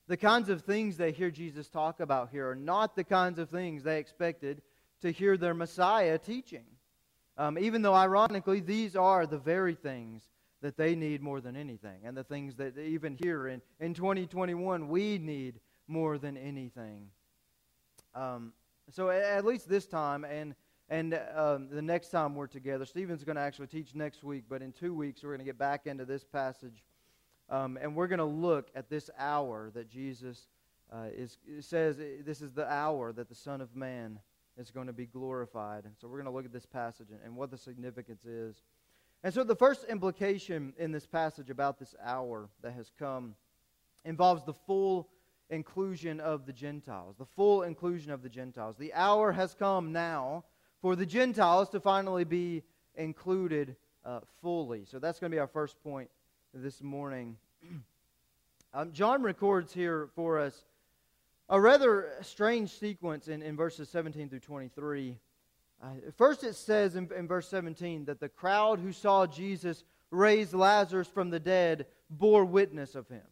The 0.09 0.17
kinds 0.17 0.49
of 0.49 0.63
things 0.63 0.97
they 0.97 1.13
hear 1.13 1.31
Jesus 1.31 1.69
talk 1.69 2.01
about 2.01 2.31
here 2.31 2.51
are 2.51 2.57
not 2.57 2.95
the 2.95 3.05
kinds 3.05 3.39
of 3.39 3.49
things 3.49 3.85
they 3.85 3.99
expected 3.99 4.63
to 5.01 5.13
hear 5.13 5.37
their 5.37 5.55
Messiah 5.55 6.19
teaching. 6.19 6.65
Um, 7.39 7.59
even 7.59 7.83
though, 7.83 7.95
ironically, 7.95 8.61
these 8.61 8.97
are 8.97 9.27
the 9.27 9.39
very 9.39 9.75
things 9.75 10.29
that 10.63 10.77
they 10.77 10.95
need 10.95 11.23
more 11.23 11.41
than 11.41 11.57
anything, 11.57 12.01
and 12.05 12.17
the 12.17 12.25
things 12.25 12.57
that 12.57 12.79
even 12.79 13.17
here 13.23 13.49
in, 13.49 13.61
in 13.81 13.95
2021 13.95 14.89
we 14.89 15.19
need 15.19 15.61
more 15.87 16.19
than 16.19 16.37
anything. 16.37 17.09
Um, 18.15 18.53
so, 18.91 19.11
at 19.11 19.45
least 19.45 19.69
this 19.69 19.87
time, 19.87 20.25
and 20.25 20.55
and 20.89 21.19
um, 21.35 21.69
the 21.71 21.83
next 21.83 22.11
time 22.11 22.35
we're 22.35 22.47
together, 22.47 22.85
Stephen's 22.85 23.25
going 23.25 23.37
to 23.37 23.43
actually 23.43 23.67
teach 23.67 23.95
next 23.95 24.23
week, 24.23 24.45
but 24.49 24.63
in 24.63 24.73
two 24.73 24.95
weeks 24.95 25.23
we're 25.23 25.31
going 25.31 25.41
to 25.41 25.45
get 25.45 25.59
back 25.59 25.87
into 25.87 26.05
this 26.05 26.25
passage. 26.25 26.85
Um, 27.49 27.77
and 27.81 27.95
we're 27.95 28.07
going 28.07 28.21
to 28.21 28.25
look 28.25 28.71
at 28.75 28.89
this 28.89 29.11
hour 29.19 29.71
that 29.75 29.91
Jesus 29.91 30.47
uh, 30.93 31.07
is, 31.17 31.39
says 31.61 31.97
this 32.25 32.41
is 32.41 32.53
the 32.53 32.71
hour 32.73 33.13
that 33.13 33.29
the 33.29 33.35
Son 33.35 33.61
of 33.61 33.75
Man 33.75 34.21
is 34.57 34.71
going 34.71 34.87
to 34.87 34.93
be 34.93 35.07
glorified. 35.07 35.85
And 35.85 35.95
so 36.01 36.09
we're 36.09 36.23
going 36.23 36.33
to 36.33 36.37
look 36.37 36.45
at 36.45 36.53
this 36.53 36.67
passage 36.67 37.09
and, 37.11 37.21
and 37.25 37.37
what 37.37 37.51
the 37.51 37.59
significance 37.59 38.25
is. 38.25 38.63
And 39.23 39.33
so 39.35 39.45
the 39.45 39.57
first 39.57 39.85
implication 39.85 40.73
in 40.79 40.93
this 40.93 41.07
passage 41.07 41.51
about 41.51 41.79
this 41.79 41.95
hour 42.03 42.49
that 42.63 42.73
has 42.73 42.91
come 42.99 43.35
involves 44.05 44.45
the 44.45 44.53
full 44.53 45.09
inclusion 45.51 46.21
of 46.21 46.47
the 46.47 46.53
Gentiles. 46.53 47.17
The 47.19 47.27
full 47.27 47.63
inclusion 47.63 48.13
of 48.13 48.23
the 48.23 48.29
Gentiles. 48.29 48.77
The 48.79 48.95
hour 48.95 49.33
has 49.33 49.55
come 49.55 49.93
now 49.93 50.45
for 50.81 50.97
the 50.97 51.07
Gentiles 51.07 51.69
to 51.71 51.81
finally 51.81 52.25
be 52.25 52.63
included 52.95 53.77
uh, 54.05 54.21
fully. 54.41 54.85
So 54.85 54.99
that's 54.99 55.19
going 55.19 55.31
to 55.31 55.35
be 55.35 55.41
our 55.41 55.47
first 55.47 55.83
point 55.83 56.11
this 56.55 56.83
morning. 56.83 57.37
um, 58.75 58.93
John 58.93 59.23
records 59.23 59.73
here 59.73 60.09
for 60.15 60.39
us 60.39 60.65
a 61.49 61.61
rather 61.61 62.13
strange 62.23 62.71
sequence 62.71 63.29
in, 63.29 63.43
in 63.43 63.57
verses 63.57 63.89
17 63.89 64.29
through 64.29 64.41
23. 64.41 65.17
Uh, 65.83 65.89
first, 66.17 66.43
it 66.45 66.55
says 66.55 66.97
in, 66.97 67.11
in 67.17 67.29
verse 67.29 67.49
17 67.49 68.07
that 68.07 68.21
the 68.21 68.29
crowd 68.29 68.81
who 68.81 68.93
saw 68.93 69.27
Jesus 69.27 69.85
raise 70.11 70.55
Lazarus 70.55 71.09
from 71.09 71.31
the 71.31 71.41
dead 71.41 71.87
bore 72.09 72.45
witness 72.45 72.95
of 72.95 73.09
him. 73.09 73.27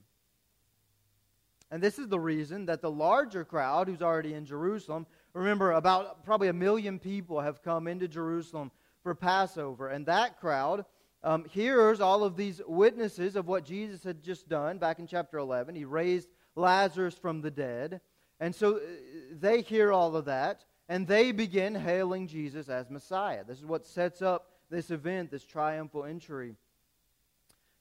And 1.71 1.83
this 1.83 1.99
is 1.99 2.09
the 2.09 2.21
reason 2.21 2.67
that 2.67 2.83
the 2.83 2.91
larger 2.91 3.45
crowd 3.45 3.89
who's 3.89 4.03
already 4.03 4.35
in 4.35 4.47
Jerusalem, 4.47 5.07
remember, 5.33 5.73
about 5.73 6.25
probably 6.25 6.49
a 6.49 6.53
million 6.53 6.99
people 6.99 7.41
have 7.41 7.63
come 7.63 7.89
into 7.89 8.07
Jerusalem 8.07 8.71
for 9.03 9.15
Passover. 9.15 9.89
And 9.89 10.07
that 10.07 10.39
crowd 10.39 10.85
um, 11.25 11.47
hears 11.47 12.01
all 12.01 12.23
of 12.23 12.37
these 12.37 12.61
witnesses 12.67 13.35
of 13.35 13.49
what 13.49 13.65
Jesus 13.65 14.05
had 14.05 14.23
just 14.23 14.49
done 14.49 14.79
back 14.79 14.99
in 14.99 15.07
chapter 15.07 15.39
11. 15.39 15.75
He 15.75 15.85
raised 15.85 16.29
Lazarus 16.55 17.15
from 17.15 17.41
the 17.41 17.51
dead. 17.51 18.01
And 18.39 18.55
so 18.55 18.77
uh, 18.77 18.81
they 19.33 19.63
hear 19.63 19.93
all 19.93 20.15
of 20.17 20.27
that, 20.27 20.65
and 20.89 21.07
they 21.07 21.33
begin 21.33 21.75
hailing 21.75 22.27
Jesus 22.27 22.69
as 22.69 22.91
Messiah. 22.91 23.45
This 23.45 23.59
is 23.59 23.65
what 23.65 23.87
sets 23.87 24.23
up 24.23 24.51
this 24.71 24.91
event, 24.91 25.31
this 25.31 25.45
triumphal 25.45 26.05
entry. 26.05 26.57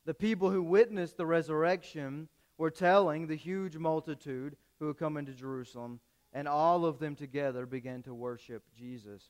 The 0.05 0.13
people 0.13 0.49
who 0.49 0.63
witnessed 0.63 1.17
the 1.17 1.25
resurrection 1.25 2.27
were 2.57 2.71
telling 2.71 3.27
the 3.27 3.35
huge 3.35 3.77
multitude 3.77 4.55
who 4.79 4.87
had 4.87 4.97
come 4.97 5.17
into 5.17 5.31
Jerusalem, 5.31 5.99
and 6.33 6.47
all 6.47 6.85
of 6.85 6.99
them 6.99 7.15
together 7.15 7.65
began 7.65 8.03
to 8.03 8.13
worship 8.13 8.63
Jesus. 8.77 9.29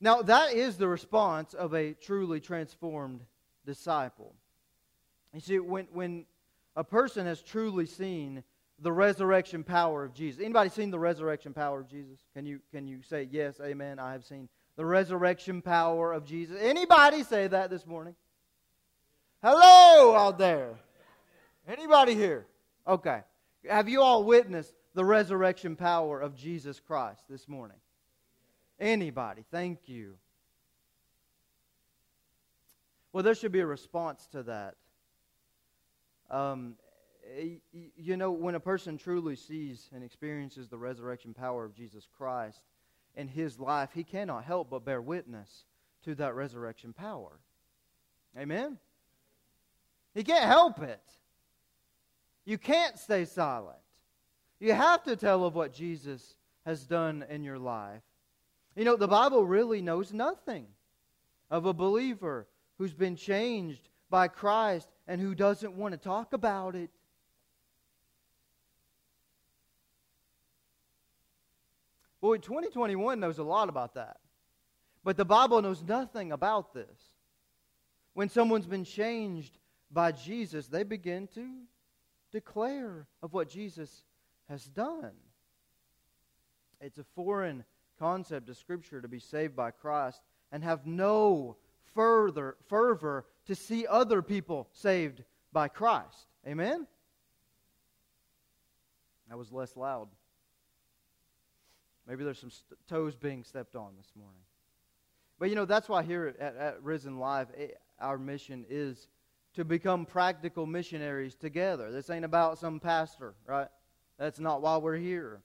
Now, 0.00 0.22
that 0.22 0.52
is 0.52 0.76
the 0.76 0.88
response 0.88 1.54
of 1.54 1.74
a 1.74 1.92
truly 1.92 2.40
transformed 2.40 3.20
disciple. 3.64 4.34
You 5.32 5.40
see, 5.40 5.58
when, 5.58 5.86
when 5.92 6.26
a 6.76 6.84
person 6.84 7.26
has 7.26 7.40
truly 7.40 7.86
seen 7.86 8.42
the 8.82 8.92
resurrection 8.92 9.62
power 9.62 10.04
of 10.04 10.12
Jesus. 10.12 10.40
Anybody 10.40 10.68
seen 10.68 10.90
the 10.90 10.98
resurrection 10.98 11.54
power 11.54 11.80
of 11.80 11.88
Jesus? 11.88 12.18
Can 12.34 12.44
you, 12.44 12.60
can 12.72 12.88
you 12.88 13.00
say, 13.02 13.28
yes, 13.30 13.60
amen, 13.62 13.98
I 13.98 14.12
have 14.12 14.24
seen 14.24 14.48
the 14.76 14.84
resurrection 14.84 15.62
power 15.62 16.12
of 16.12 16.24
Jesus? 16.24 16.56
Anybody 16.60 17.22
say 17.22 17.46
that 17.46 17.70
this 17.70 17.86
morning? 17.86 18.16
Hello 19.42 20.16
out 20.16 20.36
there. 20.36 20.74
Anybody 21.66 22.14
here? 22.14 22.46
Okay. 22.86 23.20
Have 23.68 23.88
you 23.88 24.02
all 24.02 24.24
witnessed 24.24 24.74
the 24.94 25.04
resurrection 25.04 25.76
power 25.76 26.20
of 26.20 26.34
Jesus 26.34 26.80
Christ 26.80 27.22
this 27.30 27.48
morning? 27.48 27.76
Anybody? 28.80 29.44
Thank 29.52 29.88
you. 29.88 30.14
Well, 33.12 33.22
there 33.22 33.34
should 33.36 33.52
be 33.52 33.60
a 33.60 33.66
response 33.66 34.26
to 34.32 34.42
that. 34.44 34.74
Um, 36.30 36.74
you 37.72 38.16
know, 38.16 38.32
when 38.32 38.54
a 38.54 38.60
person 38.60 38.98
truly 38.98 39.36
sees 39.36 39.88
and 39.94 40.02
experiences 40.02 40.68
the 40.68 40.78
resurrection 40.78 41.34
power 41.34 41.64
of 41.64 41.74
Jesus 41.74 42.06
Christ 42.16 42.60
in 43.14 43.28
his 43.28 43.58
life, 43.58 43.90
he 43.94 44.04
cannot 44.04 44.44
help 44.44 44.70
but 44.70 44.84
bear 44.84 45.00
witness 45.00 45.64
to 46.04 46.14
that 46.16 46.34
resurrection 46.34 46.92
power. 46.92 47.38
Amen? 48.36 48.78
He 50.14 50.24
can't 50.24 50.44
help 50.44 50.82
it. 50.82 51.02
You 52.44 52.58
can't 52.58 52.98
stay 52.98 53.24
silent. 53.24 53.78
You 54.58 54.72
have 54.72 55.02
to 55.04 55.16
tell 55.16 55.44
of 55.44 55.54
what 55.54 55.72
Jesus 55.72 56.36
has 56.64 56.84
done 56.84 57.24
in 57.28 57.42
your 57.44 57.58
life. 57.58 58.02
You 58.76 58.84
know, 58.84 58.96
the 58.96 59.08
Bible 59.08 59.44
really 59.44 59.82
knows 59.82 60.12
nothing 60.12 60.66
of 61.50 61.66
a 61.66 61.72
believer 61.72 62.46
who's 62.78 62.94
been 62.94 63.16
changed 63.16 63.88
by 64.08 64.28
Christ 64.28 64.88
and 65.06 65.20
who 65.20 65.34
doesn't 65.34 65.74
want 65.74 65.92
to 65.92 65.98
talk 65.98 66.32
about 66.32 66.74
it. 66.74 66.90
Boy, 72.22 72.38
2021 72.38 73.18
knows 73.18 73.38
a 73.38 73.42
lot 73.42 73.68
about 73.68 73.94
that. 73.94 74.18
But 75.02 75.16
the 75.16 75.24
Bible 75.24 75.60
knows 75.60 75.82
nothing 75.82 76.30
about 76.30 76.72
this. 76.72 76.86
When 78.14 78.28
someone's 78.28 78.66
been 78.66 78.84
changed 78.84 79.58
by 79.90 80.12
Jesus, 80.12 80.68
they 80.68 80.84
begin 80.84 81.26
to 81.34 81.44
declare 82.30 83.08
of 83.24 83.32
what 83.32 83.48
Jesus 83.48 84.04
has 84.48 84.64
done. 84.66 85.10
It's 86.80 86.98
a 86.98 87.04
foreign 87.16 87.64
concept 87.98 88.48
of 88.48 88.56
Scripture 88.56 89.00
to 89.00 89.08
be 89.08 89.18
saved 89.18 89.56
by 89.56 89.72
Christ 89.72 90.22
and 90.52 90.62
have 90.62 90.86
no 90.86 91.56
further 91.92 92.56
fervor 92.68 93.26
to 93.46 93.56
see 93.56 93.84
other 93.84 94.22
people 94.22 94.68
saved 94.72 95.24
by 95.52 95.66
Christ. 95.66 96.28
Amen? 96.46 96.86
That 99.28 99.38
was 99.38 99.50
less 99.50 99.76
loud. 99.76 100.08
Maybe 102.12 102.24
there's 102.24 102.40
some 102.40 102.50
st- 102.50 102.78
toes 102.90 103.16
being 103.16 103.42
stepped 103.42 103.74
on 103.74 103.92
this 103.96 104.12
morning. 104.14 104.42
But 105.38 105.48
you 105.48 105.54
know, 105.54 105.64
that's 105.64 105.88
why 105.88 106.02
here 106.02 106.34
at, 106.38 106.56
at 106.56 106.82
Risen 106.82 107.18
Live, 107.18 107.48
it, 107.56 107.80
our 107.98 108.18
mission 108.18 108.66
is 108.68 109.08
to 109.54 109.64
become 109.64 110.04
practical 110.04 110.66
missionaries 110.66 111.34
together. 111.34 111.90
This 111.90 112.10
ain't 112.10 112.26
about 112.26 112.58
some 112.58 112.80
pastor, 112.80 113.32
right? 113.46 113.68
That's 114.18 114.38
not 114.38 114.60
why 114.60 114.76
we're 114.76 114.98
here. 114.98 115.40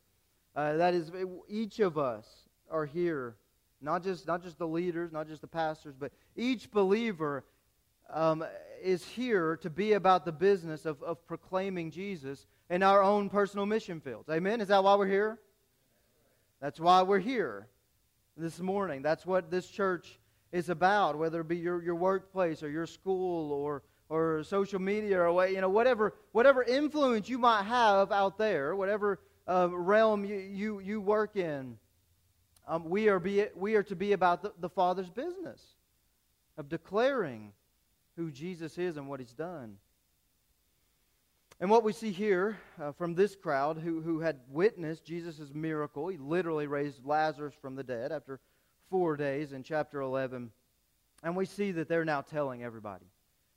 Uh, 0.58 0.74
that 0.74 0.94
is, 0.94 1.10
each 1.48 1.80
of 1.80 1.98
us 1.98 2.28
are 2.70 2.86
here, 2.86 3.38
not 3.80 4.04
just, 4.04 4.28
not 4.28 4.44
just 4.44 4.58
the 4.58 4.68
leaders, 4.68 5.14
not 5.14 5.30
just 5.30 5.40
the 5.40 5.48
pastors, 5.48 5.96
but 5.98 6.12
each 6.36 6.70
believer 6.70 7.46
um, 8.14 8.44
is 8.84 9.06
here 9.06 9.56
to 9.62 9.70
be 9.70 9.94
about 9.94 10.26
the 10.26 10.34
business 10.34 10.86
of, 10.86 11.02
of 11.02 11.26
proclaiming 11.28 11.92
Jesus 11.92 12.46
in 12.70 12.84
our 12.84 13.02
own 13.02 13.30
personal 13.30 13.66
mission 13.66 14.02
fields. 14.02 14.28
Amen? 14.28 14.60
Is 14.60 14.68
that 14.68 14.84
why 14.84 14.96
we're 14.96 15.08
here? 15.08 15.40
That's 16.62 16.80
why 16.80 17.04
we're 17.04 17.20
here 17.20 17.68
this 18.36 18.60
morning. 18.60 19.02
That's 19.02 19.26
what 19.26 19.52
this 19.52 19.68
church 19.68 20.20
is 20.52 20.70
about, 20.70 21.18
whether 21.18 21.42
it 21.42 21.48
be 21.48 21.58
your, 21.58 21.84
your 21.84 21.96
workplace 21.96 22.64
or 22.64 22.70
your 22.70 22.88
school 22.88 23.52
or, 23.52 23.84
or 24.10 24.44
social 24.44 24.80
media 24.80 25.22
or 25.22 25.48
you 25.48 25.62
know, 25.62 25.70
whatever, 25.70 26.16
whatever 26.32 26.64
influence 26.64 27.30
you 27.30 27.38
might 27.38 27.64
have 27.64 28.12
out 28.12 28.38
there, 28.38 28.76
whatever 28.76 29.20
uh, 29.48 29.70
realm 29.72 30.26
you, 30.26 30.38
you, 30.38 30.80
you 30.80 31.02
work 31.02 31.36
in. 31.36 31.78
Um, 32.68 32.90
we, 32.90 33.08
are 33.08 33.20
be, 33.20 33.46
we 33.56 33.76
are 33.76 33.84
to 33.84 33.96
be 33.96 34.14
about 34.14 34.42
the, 34.42 34.52
the 34.60 34.70
Father's 34.70 35.10
business 35.10 35.62
of 36.58 36.70
declaring 36.70 37.54
who 38.16 38.32
Jesus 38.32 38.78
is 38.78 38.98
and 38.98 39.08
what 39.08 39.20
He's 39.20 39.34
done. 39.34 39.78
And 41.60 41.72
what 41.72 41.84
we 41.84 41.92
see 41.92 42.12
here 42.12 42.58
uh, 42.80 42.92
from 42.92 43.16
this 43.16 43.36
crowd 43.36 43.80
who, 43.80 44.02
who 44.02 44.20
had 44.20 44.40
witnessed 44.50 45.04
Jesus' 45.04 45.52
miracle, 45.54 46.08
he 46.08 46.18
literally 46.18 46.68
raised 46.68 47.04
Lazarus 47.04 47.56
from 47.60 47.76
the 47.76 47.84
dead 47.84 48.12
after 48.12 48.40
four 48.92 49.18
days 49.18 49.54
in 49.54 49.64
chapter 49.64 50.02
11. 50.02 50.52
And 51.24 51.36
we 51.36 51.46
see 51.46 51.72
that 51.72 51.90
they're 51.90 52.06
now 52.06 52.22
telling 52.22 52.64
everybody. 52.64 53.08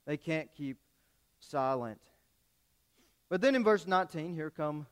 They 0.07 0.17
can't 0.17 0.49
keep 0.57 0.77
silent. 1.39 2.01
But 3.29 3.39
then 3.39 3.55
in 3.55 3.63
verse 3.63 3.85
19, 3.85 4.33
here 4.33 4.49
come 4.49 4.87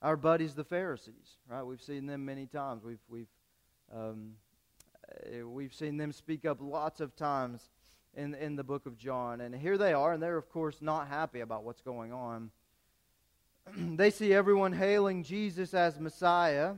our 0.00 0.16
buddies, 0.16 0.54
the 0.54 0.62
Pharisees, 0.62 1.38
right? 1.50 1.64
We've 1.64 1.82
seen 1.82 2.06
them 2.06 2.24
many 2.24 2.46
times. 2.46 2.84
We've, 2.84 3.02
we've, 3.08 3.26
um, 3.92 4.34
uh, 5.10 5.46
we've 5.46 5.74
seen 5.74 5.96
them 5.96 6.12
speak 6.12 6.44
up 6.44 6.58
lots 6.60 7.00
of 7.00 7.16
times 7.16 7.68
in, 8.18 8.34
in 8.34 8.56
the 8.56 8.64
book 8.64 8.86
of 8.86 8.98
John. 8.98 9.40
And 9.40 9.54
here 9.54 9.78
they 9.78 9.92
are, 9.92 10.12
and 10.12 10.22
they're, 10.22 10.36
of 10.36 10.50
course, 10.50 10.82
not 10.82 11.08
happy 11.08 11.40
about 11.40 11.62
what's 11.62 11.80
going 11.80 12.12
on. 12.12 12.50
they 13.76 14.10
see 14.10 14.34
everyone 14.34 14.72
hailing 14.72 15.22
Jesus 15.22 15.72
as 15.72 15.98
Messiah, 16.00 16.74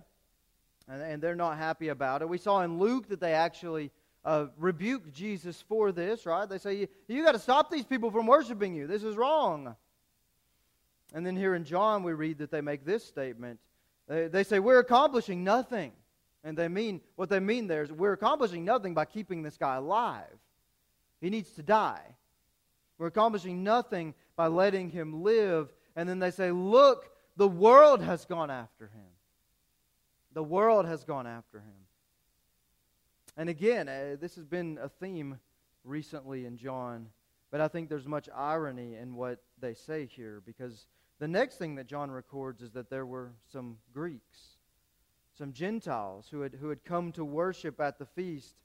and, 0.88 1.02
and, 1.02 1.23
they're 1.23 1.37
not 1.37 1.56
happy 1.56 1.88
about 1.88 2.20
it. 2.20 2.28
We 2.28 2.38
saw 2.38 2.62
in 2.62 2.78
Luke 2.78 3.09
that 3.09 3.20
they 3.20 3.32
actually 3.32 3.90
uh, 4.25 4.28
uh, 4.28 4.47
rebuke 4.59 5.12
Jesus 5.12 5.62
for 5.68 5.92
this, 5.92 6.26
right? 6.26 6.49
They 6.49 6.59
say, 6.59 6.75
You, 6.75 6.88
you 7.09 7.25
got 7.25 7.32
to 7.32 7.38
stop 7.38 7.70
these 7.70 7.87
people 7.87 8.11
from 8.11 8.26
worshiping 8.26 8.75
you. 8.75 8.87
This 8.87 9.02
is 9.02 9.16
wrong. 9.16 9.75
And 11.14 11.25
then 11.25 11.37
here 11.37 11.54
in 11.54 11.64
John, 11.64 12.02
we 12.02 12.12
read 12.12 12.38
that 12.38 12.50
they 12.50 12.61
make 12.61 12.85
this 12.85 13.04
statement. 13.04 13.61
They, 14.09 14.28
they 14.28 14.44
say, 14.44 14.59
We're 14.59 14.80
accomplishing 14.80 15.42
nothing. 15.42 15.92
And 16.42 16.56
they 16.56 16.68
mean, 16.68 17.00
what 17.16 17.28
they 17.28 17.40
mean 17.40 17.66
there 17.66 17.82
is, 17.82 17.92
we're 17.92 18.12
accomplishing 18.12 18.64
nothing 18.64 18.94
by 18.94 19.04
keeping 19.04 19.42
this 19.42 19.56
guy 19.56 19.76
alive. 19.76 20.38
He 21.20 21.30
needs 21.30 21.50
to 21.52 21.62
die. 21.62 22.02
We're 22.98 23.08
accomplishing 23.08 23.62
nothing 23.62 24.14
by 24.36 24.48
letting 24.48 24.90
him 24.90 25.22
live. 25.22 25.68
And 25.96 26.08
then 26.08 26.18
they 26.18 26.30
say, 26.30 26.50
Look, 26.50 27.10
the 27.36 27.48
world 27.48 28.02
has 28.02 28.24
gone 28.24 28.50
after 28.50 28.86
him. 28.86 29.08
The 30.32 30.42
world 30.42 30.86
has 30.86 31.04
gone 31.04 31.26
after 31.26 31.58
him. 31.58 31.86
And 33.36 33.48
again, 33.48 33.88
uh, 33.88 34.16
this 34.20 34.34
has 34.36 34.44
been 34.44 34.78
a 34.80 34.88
theme 34.88 35.38
recently 35.84 36.46
in 36.46 36.56
John, 36.56 37.08
but 37.50 37.60
I 37.60 37.68
think 37.68 37.88
there's 37.88 38.06
much 38.06 38.28
irony 38.34 38.96
in 38.96 39.14
what 39.14 39.42
they 39.58 39.74
say 39.74 40.06
here 40.06 40.42
because 40.44 40.86
the 41.18 41.28
next 41.28 41.56
thing 41.56 41.74
that 41.76 41.86
John 41.86 42.10
records 42.10 42.62
is 42.62 42.72
that 42.72 42.90
there 42.90 43.06
were 43.06 43.32
some 43.52 43.78
Greeks, 43.92 44.58
some 45.36 45.52
Gentiles 45.52 46.28
who 46.30 46.40
had, 46.42 46.54
who 46.60 46.68
had 46.68 46.84
come 46.84 47.12
to 47.12 47.24
worship 47.24 47.80
at 47.80 47.98
the 47.98 48.06
feast. 48.06 48.56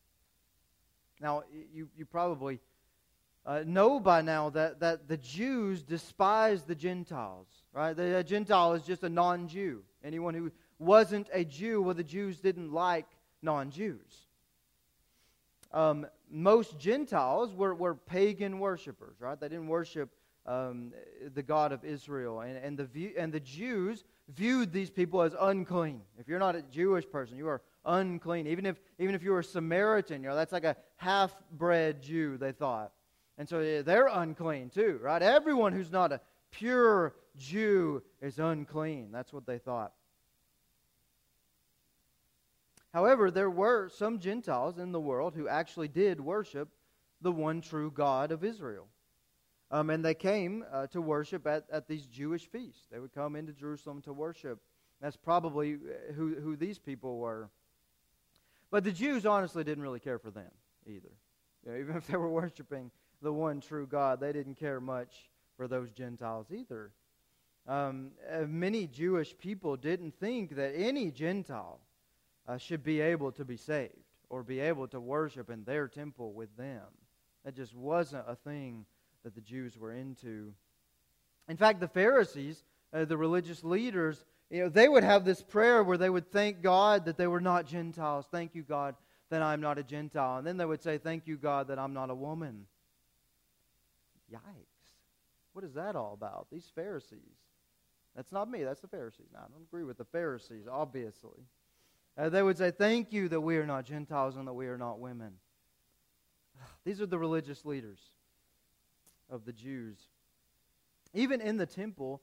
Now, 1.21 1.43
you, 1.73 1.87
you 1.95 2.05
probably 2.05 2.59
uh, 3.45 3.63
know 3.65 3.99
by 3.99 4.21
now 4.21 4.49
that, 4.49 4.79
that 4.79 5.07
the 5.07 5.17
Jews 5.17 5.83
despise 5.83 6.63
the 6.63 6.75
Gentiles, 6.75 7.47
right? 7.73 7.95
The, 7.95 8.17
a 8.17 8.23
Gentile 8.23 8.73
is 8.73 8.83
just 8.83 9.03
a 9.03 9.09
non 9.09 9.47
Jew. 9.47 9.83
Anyone 10.03 10.33
who 10.33 10.51
wasn't 10.79 11.29
a 11.31 11.45
Jew, 11.45 11.81
well, 11.81 11.93
the 11.93 12.03
Jews 12.03 12.39
didn't 12.39 12.71
like 12.71 13.07
non 13.41 13.71
Jews. 13.71 14.27
Um, 15.71 16.07
most 16.31 16.79
Gentiles 16.79 17.53
were, 17.53 17.75
were 17.75 17.95
pagan 17.95 18.59
worshippers, 18.59 19.19
right? 19.19 19.39
They 19.39 19.49
didn't 19.49 19.67
worship 19.67 20.09
um, 20.45 20.93
the 21.33 21.43
God 21.43 21.71
of 21.71 21.83
Israel. 21.83 22.41
And, 22.41 22.57
and, 22.57 22.77
the 22.77 22.85
view, 22.85 23.13
and 23.17 23.33
the 23.33 23.39
Jews 23.39 24.03
viewed 24.29 24.71
these 24.71 24.89
people 24.89 25.21
as 25.21 25.35
unclean. 25.39 26.01
If 26.19 26.27
you're 26.27 26.39
not 26.39 26.55
a 26.55 26.61
Jewish 26.61 27.09
person, 27.09 27.37
you 27.37 27.47
are 27.47 27.61
unclean. 27.85 28.47
Even 28.47 28.65
if, 28.65 28.79
even 28.99 29.15
if 29.15 29.23
you 29.23 29.31
were 29.31 29.39
a 29.39 29.43
Samaritan, 29.43 30.23
you 30.23 30.29
know, 30.29 30.35
that's 30.35 30.51
like 30.51 30.63
a 30.63 30.75
half 30.97 31.35
bred 31.51 32.01
Jew, 32.01 32.37
they 32.37 32.51
thought. 32.51 32.91
And 33.37 33.47
so 33.47 33.83
they're 33.83 34.07
unclean 34.07 34.69
too, 34.69 34.99
right? 35.01 35.21
Everyone 35.21 35.73
who's 35.73 35.91
not 35.91 36.11
a 36.11 36.21
pure 36.51 37.15
Jew 37.37 38.01
is 38.21 38.39
unclean. 38.39 39.11
That's 39.11 39.33
what 39.33 39.45
they 39.45 39.57
thought. 39.57 39.91
However, 42.93 43.29
there 43.29 43.49
were 43.49 43.89
some 43.89 44.19
Gentiles 44.19 44.77
in 44.77 44.93
the 44.93 45.01
world 45.01 45.35
who 45.35 45.49
actually 45.49 45.89
did 45.89 46.21
worship 46.21 46.69
the 47.21 47.31
one 47.31 47.59
true 47.59 47.91
God 47.91 48.31
of 48.31 48.41
Israel. 48.41 48.87
Um, 49.71 49.89
and 49.89 50.05
they 50.05 50.13
came 50.13 50.63
uh, 50.71 50.87
to 50.87 51.01
worship 51.01 51.47
at, 51.47 51.65
at 51.71 51.87
these 51.87 52.05
Jewish 52.05 52.47
feasts. 52.47 52.83
They 52.91 52.99
would 52.99 53.13
come 53.13 53.35
into 53.35 53.51
Jerusalem 53.51 54.01
to 54.03 54.13
worship. 54.13 54.59
That's 55.01 55.17
probably 55.17 55.75
uh, 55.75 56.13
who, 56.13 56.35
who 56.35 56.55
these 56.55 56.77
people 56.79 57.17
were. 57.17 57.49
But 58.69 58.83
the 58.83 58.91
Jews 58.91 59.25
honestly 59.25 59.63
didn't 59.63 59.83
really 59.83 59.99
care 59.99 60.19
for 60.19 60.31
them 60.31 60.51
either. 60.85 61.11
You 61.65 61.71
know, 61.71 61.77
even 61.79 61.95
if 61.95 62.07
they 62.07 62.17
were 62.17 62.29
worshiping 62.29 62.91
the 63.21 63.33
one 63.33 63.59
true 63.61 63.87
God, 63.87 64.19
they 64.19 64.31
didn't 64.31 64.55
care 64.55 64.79
much 64.79 65.29
for 65.57 65.67
those 65.67 65.91
Gentiles 65.91 66.47
either. 66.51 66.91
Um, 67.67 68.11
uh, 68.31 68.41
many 68.41 68.85
Jewish 68.85 69.35
people 69.35 69.75
didn't 69.75 70.19
think 70.19 70.55
that 70.55 70.73
any 70.75 71.09
Gentile 71.09 71.79
uh, 72.47 72.57
should 72.57 72.83
be 72.83 73.01
able 73.01 73.31
to 73.31 73.43
be 73.45 73.57
saved 73.57 73.93
or 74.29 74.43
be 74.43 74.59
able 74.59 74.87
to 74.89 74.99
worship 74.99 75.49
in 75.49 75.63
their 75.63 75.87
temple 75.87 76.33
with 76.33 76.55
them. 76.57 76.83
That 77.43 77.55
just 77.55 77.75
wasn't 77.75 78.25
a 78.27 78.35
thing 78.35 78.85
that 79.25 79.35
the 79.35 79.41
Jews 79.41 79.77
were 79.77 79.91
into. 79.91 80.53
In 81.49 81.57
fact, 81.57 81.79
the 81.79 81.87
Pharisees, 81.87 82.63
uh, 82.93 83.05
the 83.05 83.17
religious 83.17 83.63
leaders, 83.63 84.23
you 84.51 84.61
know, 84.61 84.69
they 84.69 84.87
would 84.87 85.03
have 85.03 85.25
this 85.25 85.41
prayer 85.41 85.83
where 85.83 85.97
they 85.97 86.11
would 86.11 86.31
thank 86.31 86.61
God 86.61 87.05
that 87.05 87.17
they 87.17 87.25
were 87.25 87.41
not 87.41 87.65
Gentiles. 87.65 88.27
Thank 88.31 88.53
you, 88.53 88.61
God, 88.61 88.95
that 89.31 89.41
I'm 89.41 89.61
not 89.61 89.79
a 89.79 89.83
Gentile. 89.83 90.37
And 90.37 90.45
then 90.45 90.57
they 90.57 90.65
would 90.65 90.83
say, 90.83 90.99
Thank 90.99 91.25
you, 91.25 91.37
God, 91.37 91.67
that 91.67 91.79
I'm 91.79 91.93
not 91.93 92.11
a 92.11 92.15
woman. 92.15 92.67
Yikes. 94.31 94.39
What 95.53 95.65
is 95.65 95.73
that 95.73 95.95
all 95.95 96.13
about? 96.13 96.47
These 96.51 96.71
Pharisees. 96.75 97.19
That's 98.15 98.31
not 98.31 98.49
me, 98.49 98.63
that's 98.63 98.81
the 98.81 98.87
Pharisees. 98.87 99.27
Now, 99.33 99.39
I 99.39 99.51
don't 99.51 99.67
agree 99.67 99.83
with 99.83 99.97
the 99.97 100.05
Pharisees, 100.05 100.67
obviously. 100.71 101.41
Uh, 102.17 102.29
they 102.29 102.43
would 102.43 102.59
say, 102.59 102.69
Thank 102.69 103.11
you 103.11 103.27
that 103.29 103.41
we 103.41 103.57
are 103.57 103.65
not 103.65 103.85
Gentiles 103.85 104.35
and 104.35 104.47
that 104.47 104.53
we 104.53 104.67
are 104.67 104.77
not 104.77 104.99
women. 104.99 105.31
These 106.85 107.01
are 107.01 107.07
the 107.07 107.17
religious 107.17 107.65
leaders 107.65 107.99
of 109.29 109.45
the 109.45 109.53
Jews. 109.53 109.97
Even 111.13 111.41
in 111.41 111.57
the 111.57 111.65
temple, 111.65 112.21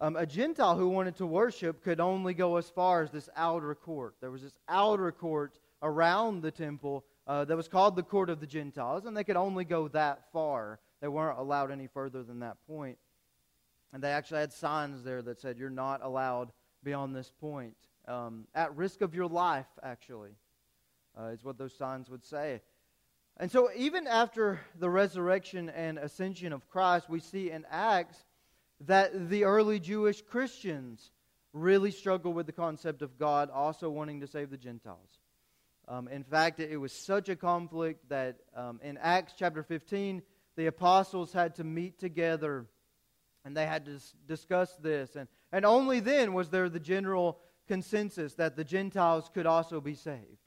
um, 0.00 0.16
a 0.16 0.26
Gentile 0.26 0.76
who 0.76 0.88
wanted 0.88 1.16
to 1.16 1.26
worship 1.26 1.82
could 1.82 2.00
only 2.00 2.34
go 2.34 2.56
as 2.56 2.68
far 2.68 3.02
as 3.02 3.10
this 3.10 3.28
outer 3.36 3.74
court. 3.74 4.14
There 4.20 4.30
was 4.30 4.42
this 4.42 4.56
outer 4.68 5.10
court 5.10 5.58
around 5.82 6.42
the 6.42 6.50
temple 6.50 7.04
uh, 7.26 7.44
that 7.46 7.56
was 7.56 7.68
called 7.68 7.96
the 7.96 8.02
court 8.02 8.30
of 8.30 8.40
the 8.40 8.46
Gentiles, 8.46 9.06
and 9.06 9.16
they 9.16 9.24
could 9.24 9.36
only 9.36 9.64
go 9.64 9.88
that 9.88 10.30
far. 10.32 10.78
They 11.00 11.08
weren't 11.08 11.38
allowed 11.38 11.70
any 11.70 11.86
further 11.86 12.22
than 12.22 12.40
that 12.40 12.56
point. 12.66 12.98
And 13.92 14.02
they 14.02 14.10
actually 14.10 14.40
had 14.40 14.52
signs 14.52 15.02
there 15.02 15.22
that 15.22 15.40
said, 15.40 15.58
You're 15.58 15.70
not 15.70 16.02
allowed 16.02 16.52
beyond 16.82 17.16
this 17.16 17.32
point 17.40 17.76
um, 18.08 18.46
at 18.54 18.74
risk 18.76 19.00
of 19.00 19.14
your 19.14 19.26
life, 19.26 19.66
actually, 19.82 20.30
uh, 21.18 21.26
is 21.26 21.44
what 21.44 21.58
those 21.58 21.74
signs 21.74 22.08
would 22.08 22.24
say. 22.24 22.60
And 23.38 23.50
so, 23.50 23.68
even 23.76 24.06
after 24.06 24.60
the 24.78 24.88
resurrection 24.88 25.68
and 25.68 25.98
ascension 25.98 26.52
of 26.52 26.68
Christ, 26.68 27.10
we 27.10 27.20
see 27.20 27.50
in 27.50 27.66
Acts 27.70 28.24
that 28.86 29.28
the 29.28 29.44
early 29.44 29.78
Jewish 29.78 30.22
Christians 30.22 31.10
really 31.52 31.90
struggled 31.90 32.34
with 32.34 32.46
the 32.46 32.52
concept 32.52 33.02
of 33.02 33.18
God 33.18 33.50
also 33.50 33.90
wanting 33.90 34.20
to 34.20 34.26
save 34.26 34.50
the 34.50 34.56
Gentiles. 34.56 35.18
Um, 35.88 36.08
in 36.08 36.24
fact, 36.24 36.60
it 36.60 36.76
was 36.78 36.92
such 36.92 37.28
a 37.28 37.36
conflict 37.36 38.08
that 38.08 38.36
um, 38.54 38.80
in 38.82 38.98
Acts 38.98 39.34
chapter 39.38 39.62
15, 39.62 40.22
the 40.56 40.66
apostles 40.66 41.32
had 41.32 41.54
to 41.56 41.64
meet 41.64 41.98
together 41.98 42.66
and 43.44 43.56
they 43.56 43.66
had 43.66 43.84
to 43.84 44.00
discuss 44.26 44.74
this. 44.76 45.14
And, 45.14 45.28
and 45.52 45.64
only 45.64 46.00
then 46.00 46.34
was 46.34 46.48
there 46.48 46.68
the 46.68 46.80
general 46.80 47.38
consensus 47.68 48.34
that 48.34 48.56
the 48.56 48.64
Gentiles 48.64 49.30
could 49.32 49.46
also 49.46 49.80
be 49.80 49.94
saved. 49.94 50.45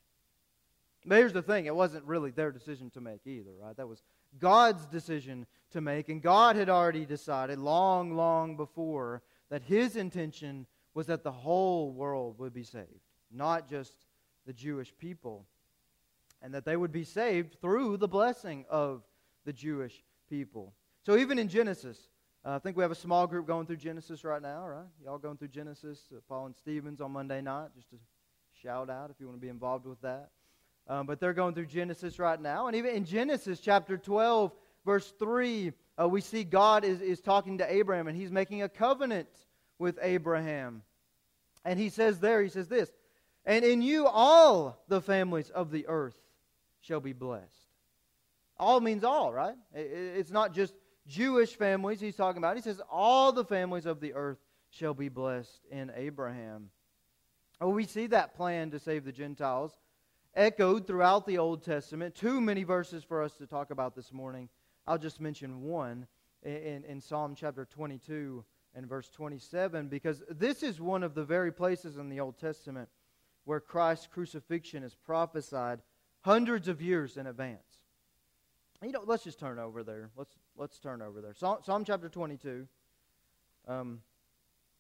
But 1.09 1.17
here's 1.17 1.33
the 1.33 1.41
thing 1.41 1.65
it 1.65 1.75
wasn't 1.75 2.05
really 2.05 2.29
their 2.29 2.51
decision 2.51 2.91
to 2.91 3.01
make 3.01 3.25
either, 3.25 3.49
right? 3.59 3.75
That 3.75 3.87
was 3.87 4.03
God's 4.37 4.85
decision 4.85 5.47
to 5.71 5.81
make. 5.81 6.07
And 6.07 6.21
God 6.21 6.55
had 6.55 6.69
already 6.69 7.03
decided 7.03 7.57
long, 7.57 8.15
long 8.15 8.55
before 8.55 9.23
that 9.49 9.63
his 9.63 9.95
intention 9.95 10.67
was 10.93 11.07
that 11.07 11.23
the 11.23 11.31
whole 11.31 11.91
world 11.91 12.37
would 12.37 12.53
be 12.53 12.61
saved, 12.61 12.85
not 13.31 13.67
just 13.67 14.05
the 14.45 14.53
Jewish 14.53 14.93
people. 14.99 15.47
And 16.43 16.53
that 16.53 16.63
they 16.63 16.77
would 16.77 16.91
be 16.91 17.03
saved 17.03 17.59
through 17.59 17.97
the 17.97 18.07
blessing 18.07 18.65
of 18.69 19.01
the 19.45 19.53
Jewish 19.53 20.03
people. 20.29 20.75
So 21.03 21.17
even 21.17 21.39
in 21.39 21.47
Genesis, 21.47 21.97
uh, 22.45 22.51
I 22.51 22.59
think 22.59 22.77
we 22.77 22.83
have 22.83 22.91
a 22.91 22.95
small 22.95 23.25
group 23.25 23.47
going 23.47 23.65
through 23.65 23.77
Genesis 23.77 24.23
right 24.23 24.43
now, 24.43 24.67
right? 24.67 24.87
Y'all 25.03 25.17
going 25.17 25.37
through 25.37 25.47
Genesis, 25.47 26.01
uh, 26.15 26.19
Paul 26.29 26.45
and 26.45 26.55
Stevens 26.55 27.01
on 27.01 27.11
Monday 27.11 27.41
night, 27.41 27.69
just 27.75 27.89
to 27.89 27.95
shout 28.61 28.91
out 28.91 29.09
if 29.09 29.15
you 29.19 29.25
want 29.25 29.39
to 29.39 29.41
be 29.41 29.49
involved 29.49 29.87
with 29.87 29.99
that. 30.01 30.29
Um, 30.89 31.05
but 31.05 31.19
they're 31.19 31.33
going 31.33 31.53
through 31.53 31.67
Genesis 31.67 32.17
right 32.17 32.41
now. 32.41 32.65
And 32.65 32.75
even 32.75 32.95
in 32.95 33.05
Genesis 33.05 33.59
chapter 33.59 33.95
12, 33.95 34.51
verse 34.85 35.13
3, 35.19 35.71
uh, 36.01 36.09
we 36.09 36.19
see 36.19 36.43
God 36.43 36.83
is, 36.83 36.99
is 36.99 37.21
talking 37.21 37.59
to 37.59 37.71
Abraham 37.71 38.07
and 38.07 38.17
he's 38.17 38.31
making 38.31 38.63
a 38.63 38.69
covenant 38.69 39.29
with 39.77 39.99
Abraham. 40.01 40.81
And 41.63 41.79
he 41.79 41.89
says 41.89 42.19
there, 42.19 42.41
he 42.41 42.49
says 42.49 42.67
this, 42.67 42.89
and 43.45 43.63
in 43.63 43.83
you 43.83 44.07
all 44.07 44.83
the 44.87 44.99
families 44.99 45.51
of 45.51 45.69
the 45.69 45.85
earth 45.87 46.17
shall 46.81 46.99
be 46.99 47.13
blessed. 47.13 47.45
All 48.57 48.81
means 48.81 49.03
all, 49.03 49.31
right? 49.31 49.55
It's 49.73 50.31
not 50.31 50.53
just 50.53 50.73
Jewish 51.07 51.55
families 51.55 52.01
he's 52.01 52.15
talking 52.15 52.39
about. 52.39 52.55
He 52.55 52.61
says, 52.61 52.81
All 52.91 53.31
the 53.31 53.45
families 53.45 53.85
of 53.85 54.01
the 54.01 54.13
earth 54.13 54.39
shall 54.69 54.93
be 54.93 55.07
blessed 55.07 55.65
in 55.71 55.91
Abraham. 55.95 56.69
Oh, 57.61 57.69
we 57.69 57.85
see 57.85 58.07
that 58.07 58.35
plan 58.35 58.71
to 58.71 58.79
save 58.79 59.05
the 59.05 59.11
Gentiles 59.11 59.71
echoed 60.39 60.87
throughout 60.87 61.27
the 61.27 61.37
Old 61.37 61.63
Testament. 61.63 62.15
Too 62.15 62.39
many 62.39 62.63
verses 62.63 63.03
for 63.03 63.21
us 63.21 63.33
to 63.33 63.45
talk 63.45 63.71
about 63.71 63.93
this 63.93 64.13
morning. 64.13 64.47
I'll 64.87 64.97
just 64.97 65.19
mention 65.19 65.63
one 65.63 66.07
in, 66.43 66.85
in 66.87 67.01
Psalm 67.01 67.35
chapter 67.35 67.65
22 67.65 68.43
and 68.73 68.87
verse 68.87 69.09
27 69.09 69.89
because 69.89 70.23
this 70.29 70.63
is 70.63 70.79
one 70.79 71.03
of 71.03 71.13
the 71.13 71.25
very 71.25 71.51
places 71.51 71.97
in 71.97 72.07
the 72.07 72.21
Old 72.21 72.39
Testament 72.39 72.87
where 73.43 73.59
Christ's 73.59 74.07
crucifixion 74.07 74.81
is 74.81 74.95
prophesied 74.95 75.81
hundreds 76.21 76.69
of 76.69 76.81
years 76.81 77.17
in 77.17 77.27
advance. 77.27 77.59
You 78.81 78.93
know, 78.93 79.03
let's 79.05 79.25
just 79.25 79.39
turn 79.39 79.59
over 79.59 79.83
there. 79.83 80.09
Let's 80.15 80.31
let's 80.55 80.79
turn 80.79 81.01
over 81.01 81.19
there. 81.19 81.33
Psalm, 81.33 81.57
Psalm 81.65 81.83
chapter 81.83 82.07
22. 82.07 82.65
Um, 83.67 83.99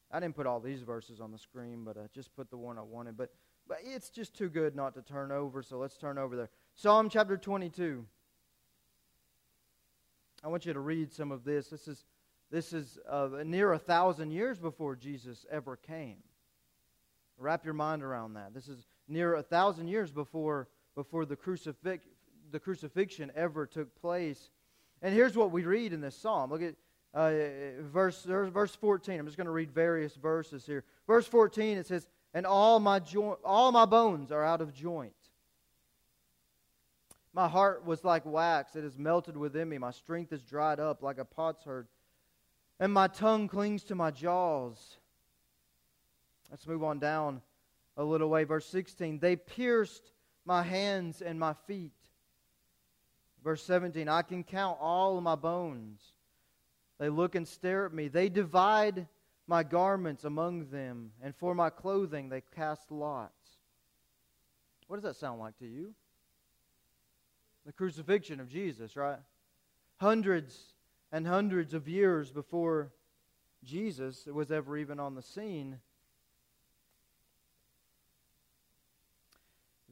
I 0.09 0.21
didn't 0.21 0.35
put 0.35 0.47
all 0.47 0.61
these 0.61 0.83
verses 0.83 1.19
on 1.19 1.33
the 1.33 1.37
screen, 1.37 1.83
but 1.83 1.97
I 1.97 2.07
just 2.13 2.33
put 2.33 2.49
the 2.49 2.57
one 2.57 2.77
I 2.77 2.81
wanted. 2.81 3.17
But 3.17 3.31
but 3.69 3.77
it's 3.83 4.09
just 4.09 4.35
too 4.35 4.49
good 4.49 4.75
not 4.75 4.95
to 4.95 5.01
turn 5.03 5.31
over, 5.31 5.61
so 5.61 5.77
let's 5.77 5.95
turn 5.95 6.17
over 6.17 6.35
there. 6.35 6.49
Psalm 6.73 7.07
chapter 7.07 7.37
22. 7.37 8.03
I 10.43 10.47
want 10.47 10.65
you 10.65 10.73
to 10.73 10.79
read 10.79 11.13
some 11.13 11.31
of 11.31 11.43
this. 11.43 11.67
This 11.67 11.87
is, 11.87 12.03
this 12.49 12.73
is 12.73 12.97
uh, 13.07 13.29
near 13.45 13.73
a 13.73 13.77
thousand 13.77 14.31
years 14.31 14.57
before 14.57 14.95
Jesus 14.95 15.45
ever 15.51 15.75
came. 15.75 16.17
Wrap 17.37 17.63
your 17.63 17.75
mind 17.75 18.01
around 18.01 18.33
that. 18.33 18.55
This 18.55 18.67
is 18.67 18.87
near 19.07 19.35
a 19.35 19.43
thousand 19.43 19.87
years 19.87 20.11
before, 20.11 20.67
before 20.95 21.25
the, 21.25 21.35
crucifix, 21.35 22.05
the 22.51 22.59
crucifixion 22.59 23.31
ever 23.35 23.67
took 23.67 23.93
place. 24.01 24.49
And 25.03 25.13
here's 25.13 25.37
what 25.37 25.51
we 25.51 25.63
read 25.63 25.93
in 25.93 26.01
this 26.01 26.15
psalm. 26.15 26.49
Look 26.49 26.63
at 26.63 26.75
uh, 27.13 27.81
verse, 27.81 28.23
verse 28.23 28.75
14. 28.75 29.19
I'm 29.19 29.25
just 29.27 29.37
going 29.37 29.45
to 29.45 29.51
read 29.51 29.71
various 29.71 30.15
verses 30.15 30.65
here. 30.65 30.83
Verse 31.05 31.27
14, 31.27 31.77
it 31.77 31.85
says, 31.85 32.07
And 32.33 32.45
all 32.45 32.79
my, 32.79 32.99
jo- 32.99 33.39
all 33.43 33.71
my 33.71 33.85
bones 33.85 34.31
are 34.31 34.43
out 34.43 34.61
of 34.61 34.73
joint. 34.73 35.13
My 37.33 37.47
heart 37.47 37.85
was 37.85 38.03
like 38.03 38.25
wax, 38.25 38.75
it 38.75 38.83
is 38.83 38.97
melted 38.97 39.37
within 39.37 39.69
me. 39.69 39.77
My 39.77 39.91
strength 39.91 40.33
is 40.33 40.43
dried 40.43 40.79
up 40.79 41.03
like 41.03 41.19
a 41.19 41.25
potsherd, 41.25 41.87
and 42.79 42.91
my 42.91 43.07
tongue 43.07 43.47
clings 43.47 43.83
to 43.85 43.95
my 43.95 44.11
jaws. 44.11 44.97
Let's 46.49 46.67
move 46.67 46.83
on 46.83 46.99
down 46.99 47.41
a 47.97 48.03
little 48.03 48.29
way. 48.29 48.43
Verse 48.45 48.65
16 48.65 49.19
They 49.19 49.35
pierced 49.35 50.11
my 50.45 50.63
hands 50.63 51.21
and 51.21 51.39
my 51.39 51.53
feet. 51.67 51.93
Verse 53.43 53.63
17 53.63 54.09
I 54.09 54.23
can 54.23 54.43
count 54.43 54.77
all 54.81 55.21
my 55.21 55.35
bones. 55.35 56.01
They 56.97 57.09
look 57.09 57.35
and 57.35 57.47
stare 57.47 57.85
at 57.85 57.93
me. 57.93 58.07
They 58.07 58.27
divide 58.27 59.07
my 59.49 59.63
garments 59.63 60.25
among 60.25 60.69
them, 60.69 61.11
and 61.23 61.35
for 61.35 61.55
my 61.55 61.71
clothing 61.71 62.29
they 62.29 62.43
cast 62.55 62.91
lots. 62.91 63.33
What 64.85 64.97
does 64.97 65.03
that 65.03 65.15
sound 65.15 65.39
like 65.39 65.57
to 65.57 65.65
you? 65.65 65.95
The 67.65 67.73
crucifixion 67.73 68.39
of 68.39 68.47
Jesus, 68.47 68.95
right? 68.95 69.17
Hundreds 69.97 70.73
and 71.11 71.25
hundreds 71.25 71.73
of 71.73 71.87
years 71.87 72.31
before 72.31 72.91
Jesus 73.63 74.27
was 74.27 74.51
ever 74.51 74.77
even 74.77 74.99
on 74.99 75.15
the 75.15 75.23
scene. 75.23 75.79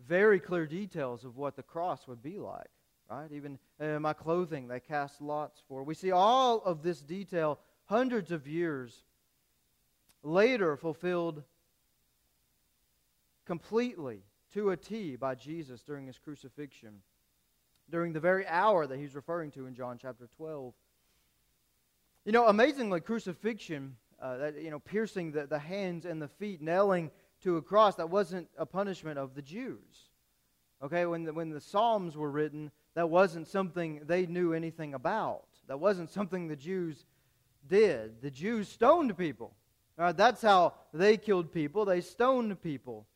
Very 0.08 0.40
clear 0.40 0.68
details 0.68 1.26
of 1.26 1.36
what 1.36 1.56
the 1.56 1.64
cross 1.64 2.08
would 2.08 2.22
be 2.22 2.38
like, 2.38 2.70
right? 3.10 3.32
Even 3.32 3.58
uh, 3.80 4.00
my 4.00 4.14
clothing 4.14 4.68
they 4.68 4.80
cast 4.80 5.20
lots 5.20 5.64
for. 5.68 5.84
We 5.84 5.96
see 5.96 6.12
all 6.12 6.62
of 6.62 6.84
this 6.84 7.02
detail 7.02 7.60
hundreds 7.88 8.32
of 8.32 8.48
years 8.48 9.04
later 10.24 10.78
fulfilled 10.78 11.44
completely 13.46 14.24
to 14.54 14.72
a 14.72 14.78
T 14.78 15.16
by 15.16 15.36
Jesus 15.36 15.82
during 15.82 16.08
his 16.08 16.18
crucifixion 16.18 17.02
during 17.90 18.14
the 18.14 18.20
very 18.20 18.46
hour 18.48 18.86
that 18.86 18.98
he's 18.98 19.16
referring 19.16 19.52
to 19.52 19.66
in 19.66 19.76
John 19.76 19.98
chapter 20.02 20.28
12. 20.38 20.74
You 22.26 22.32
know, 22.32 22.48
amazingly, 22.48 23.00
crucifixion, 23.00 23.96
uh, 24.22 24.38
that, 24.38 24.62
you 24.62 24.70
know, 24.70 24.80
piercing 24.80 25.32
the, 25.32 25.48
the 25.48 25.60
hands 25.60 26.06
and 26.06 26.22
the 26.22 26.28
feet, 26.28 26.62
nailing 26.62 27.12
to 27.44 27.58
a 27.58 27.62
cross, 27.62 27.96
that 27.96 28.10
wasn't 28.10 28.50
a 28.58 28.66
punishment 28.66 29.18
of 29.18 29.36
the 29.36 29.42
Jews. 29.42 30.10
Okay, 30.84 31.06
when 31.06 31.24
the, 31.24 31.34
when 31.34 31.50
the 31.50 31.62
Psalms 31.62 32.18
were 32.18 32.30
written, 32.30 32.72
that 32.96 33.10
wasn't 33.10 33.48
something 33.48 34.02
they 34.06 34.26
knew 34.26 34.54
anything 34.54 34.94
about. 34.94 35.46
That 35.68 35.80
wasn't 35.80 36.12
something 36.12 36.48
the 36.48 36.56
Jews 36.56 37.06
did. 37.68 38.22
The 38.22 38.32
Jews 38.32 38.68
stoned 38.68 39.18
people. 39.18 39.56
Right, 39.98 40.16
that's 40.16 40.44
how 40.44 40.76
they 40.94 41.18
killed 41.18 41.52
people. 41.52 41.86
They 41.86 42.02
stoned 42.02 42.62
people. 42.62 43.08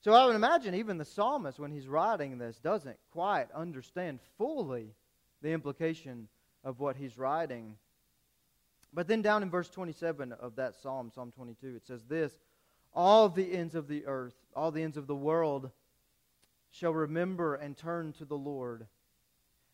So 0.00 0.14
I 0.14 0.26
would 0.26 0.34
imagine 0.34 0.74
even 0.74 0.98
the 0.98 1.04
psalmist, 1.04 1.60
when 1.60 1.70
he's 1.70 1.86
writing 1.86 2.38
this, 2.38 2.58
doesn't 2.58 2.96
quite 3.12 3.46
understand 3.54 4.20
fully 4.38 4.94
the 5.42 5.52
implication 5.52 6.28
of 6.64 6.80
what 6.80 6.96
he's 6.96 7.18
writing. 7.18 7.76
But 8.92 9.06
then 9.06 9.22
down 9.22 9.42
in 9.42 9.50
verse 9.50 9.68
27 9.68 10.32
of 10.32 10.56
that 10.56 10.74
psalm, 10.74 11.10
Psalm 11.14 11.30
22, 11.30 11.76
it 11.76 11.86
says 11.86 12.04
this 12.04 12.32
All 12.94 13.28
the 13.28 13.52
ends 13.52 13.74
of 13.74 13.86
the 13.86 14.06
earth, 14.06 14.34
all 14.56 14.70
the 14.70 14.82
ends 14.82 14.96
of 14.96 15.06
the 15.06 15.14
world 15.14 15.70
shall 16.70 16.92
remember 16.92 17.54
and 17.54 17.76
turn 17.76 18.12
to 18.14 18.24
the 18.24 18.36
Lord, 18.36 18.86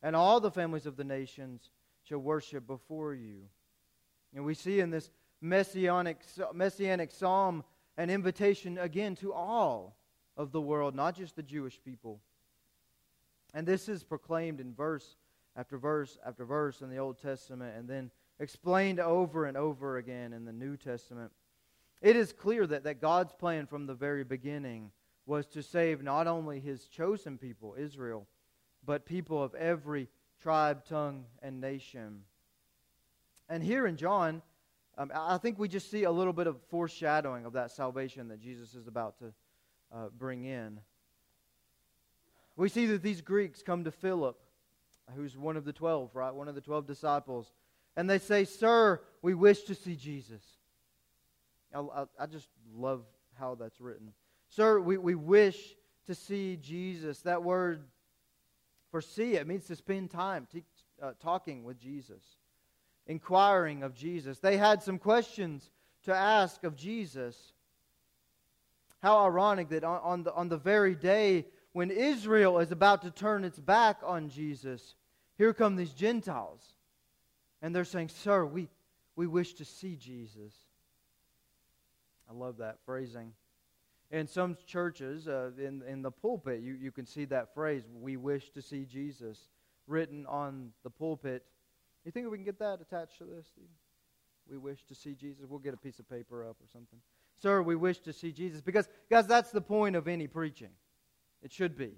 and 0.02 0.14
all 0.14 0.40
the 0.40 0.50
families 0.50 0.86
of 0.86 0.96
the 0.96 1.04
nations 1.04 1.70
shall 2.02 2.18
worship 2.18 2.66
before 2.66 3.14
you. 3.14 3.44
And 4.34 4.44
we 4.44 4.54
see 4.54 4.80
in 4.80 4.90
this 4.90 5.10
messianic, 5.40 6.20
messianic 6.52 7.10
psalm 7.10 7.64
an 7.96 8.10
invitation 8.10 8.78
again 8.78 9.16
to 9.16 9.32
all 9.32 9.96
of 10.36 10.52
the 10.52 10.60
world, 10.60 10.94
not 10.94 11.16
just 11.16 11.34
the 11.34 11.42
Jewish 11.42 11.80
people. 11.84 12.20
And 13.52 13.66
this 13.66 13.88
is 13.88 14.04
proclaimed 14.04 14.60
in 14.60 14.72
verse 14.72 15.16
after 15.56 15.76
verse 15.78 16.16
after 16.24 16.44
verse 16.44 16.80
in 16.80 16.90
the 16.90 16.98
Old 16.98 17.20
Testament 17.20 17.76
and 17.76 17.88
then 17.88 18.10
explained 18.38 19.00
over 19.00 19.46
and 19.46 19.56
over 19.56 19.96
again 19.96 20.32
in 20.32 20.44
the 20.44 20.52
New 20.52 20.76
Testament. 20.76 21.32
It 22.00 22.14
is 22.14 22.32
clear 22.32 22.66
that, 22.68 22.84
that 22.84 23.00
God's 23.00 23.32
plan 23.32 23.66
from 23.66 23.86
the 23.86 23.94
very 23.94 24.22
beginning 24.22 24.92
was 25.26 25.46
to 25.48 25.62
save 25.62 26.02
not 26.02 26.28
only 26.28 26.60
his 26.60 26.86
chosen 26.86 27.36
people, 27.36 27.74
Israel, 27.76 28.28
but 28.86 29.04
people 29.04 29.42
of 29.42 29.54
every 29.56 30.08
tribe, 30.40 30.84
tongue, 30.84 31.24
and 31.42 31.60
nation. 31.60 32.22
And 33.48 33.62
here 33.62 33.88
in 33.88 33.96
John, 33.96 34.42
um, 34.98 35.12
I 35.14 35.38
think 35.38 35.58
we 35.58 35.68
just 35.68 35.90
see 35.90 36.02
a 36.02 36.10
little 36.10 36.32
bit 36.32 36.46
of 36.48 36.60
foreshadowing 36.68 37.46
of 37.46 37.52
that 37.54 37.70
salvation 37.70 38.28
that 38.28 38.40
Jesus 38.40 38.74
is 38.74 38.88
about 38.88 39.18
to 39.20 39.32
uh, 39.94 40.08
bring 40.18 40.44
in. 40.44 40.80
We 42.56 42.68
see 42.68 42.86
that 42.86 43.02
these 43.02 43.20
Greeks 43.20 43.62
come 43.62 43.84
to 43.84 43.92
Philip, 43.92 44.36
who's 45.14 45.36
one 45.36 45.56
of 45.56 45.64
the 45.64 45.72
twelve, 45.72 46.14
right? 46.14 46.34
One 46.34 46.48
of 46.48 46.56
the 46.56 46.60
twelve 46.60 46.86
disciples. 46.86 47.52
And 47.96 48.10
they 48.10 48.18
say, 48.18 48.44
Sir, 48.44 49.00
we 49.22 49.34
wish 49.34 49.62
to 49.62 49.74
see 49.74 49.94
Jesus. 49.94 50.42
I, 51.72 51.80
I, 51.80 52.04
I 52.18 52.26
just 52.26 52.48
love 52.74 53.04
how 53.38 53.54
that's 53.54 53.80
written. 53.80 54.12
Sir, 54.48 54.80
we, 54.80 54.98
we 54.98 55.14
wish 55.14 55.76
to 56.06 56.14
see 56.14 56.56
Jesus. 56.56 57.20
That 57.20 57.44
word 57.44 57.84
for 58.90 59.00
see, 59.00 59.34
it 59.34 59.46
means 59.46 59.66
to 59.66 59.76
spend 59.76 60.10
time 60.10 60.46
t- 60.52 60.64
uh, 61.00 61.12
talking 61.20 61.62
with 61.62 61.78
Jesus, 61.78 62.22
inquiring 63.08 63.82
of 63.82 63.94
Jesus. 63.94 64.38
They 64.38 64.56
had 64.56 64.82
some 64.82 64.98
questions 64.98 65.70
to 66.04 66.14
ask 66.14 66.62
of 66.62 66.76
Jesus. 66.76 67.52
How 69.02 69.24
ironic 69.24 69.70
that 69.70 69.82
on, 69.82 70.00
on, 70.02 70.22
the, 70.22 70.34
on 70.34 70.48
the 70.48 70.56
very 70.58 70.94
day 70.94 71.46
when 71.72 71.90
Israel 71.90 72.58
is 72.58 72.72
about 72.72 73.02
to 73.02 73.10
turn 73.10 73.44
its 73.44 73.58
back 73.58 74.00
on 74.04 74.28
Jesus, 74.28 74.94
here 75.36 75.54
come 75.54 75.76
these 75.76 75.92
Gentiles. 75.92 76.62
And 77.62 77.74
they're 77.74 77.84
saying, 77.84 78.08
Sir, 78.08 78.44
we, 78.44 78.68
we 79.16 79.26
wish 79.26 79.54
to 79.54 79.64
see 79.64 79.96
Jesus. 79.96 80.52
I 82.28 82.34
love 82.34 82.58
that 82.58 82.78
phrasing. 82.84 83.32
In 84.10 84.26
some 84.26 84.56
churches, 84.66 85.28
uh, 85.28 85.50
in, 85.58 85.82
in 85.86 86.02
the 86.02 86.10
pulpit, 86.10 86.60
you, 86.60 86.74
you 86.80 86.90
can 86.90 87.06
see 87.06 87.26
that 87.26 87.54
phrase, 87.54 87.82
we 87.92 88.16
wish 88.16 88.50
to 88.50 88.62
see 88.62 88.84
Jesus, 88.84 89.48
written 89.86 90.24
on 90.26 90.70
the 90.82 90.90
pulpit. 90.90 91.44
You 92.04 92.12
think 92.12 92.30
we 92.30 92.38
can 92.38 92.44
get 92.44 92.58
that 92.60 92.80
attached 92.80 93.18
to 93.18 93.24
this? 93.24 93.46
We 94.50 94.56
wish 94.56 94.84
to 94.86 94.94
see 94.94 95.14
Jesus. 95.14 95.44
We'll 95.48 95.58
get 95.58 95.74
a 95.74 95.78
piece 95.78 95.98
of 95.98 96.08
paper 96.08 96.44
up 96.44 96.56
or 96.60 96.66
something. 96.72 96.98
Sir, 97.40 97.62
we 97.62 97.76
wish 97.76 97.98
to 98.00 98.12
see 98.12 98.32
Jesus. 98.32 98.60
Because, 98.60 98.88
guys, 99.10 99.26
that's 99.26 99.50
the 99.50 99.60
point 99.60 99.94
of 99.94 100.08
any 100.08 100.26
preaching. 100.26 100.70
It 101.42 101.52
should 101.52 101.76
be. 101.76 101.92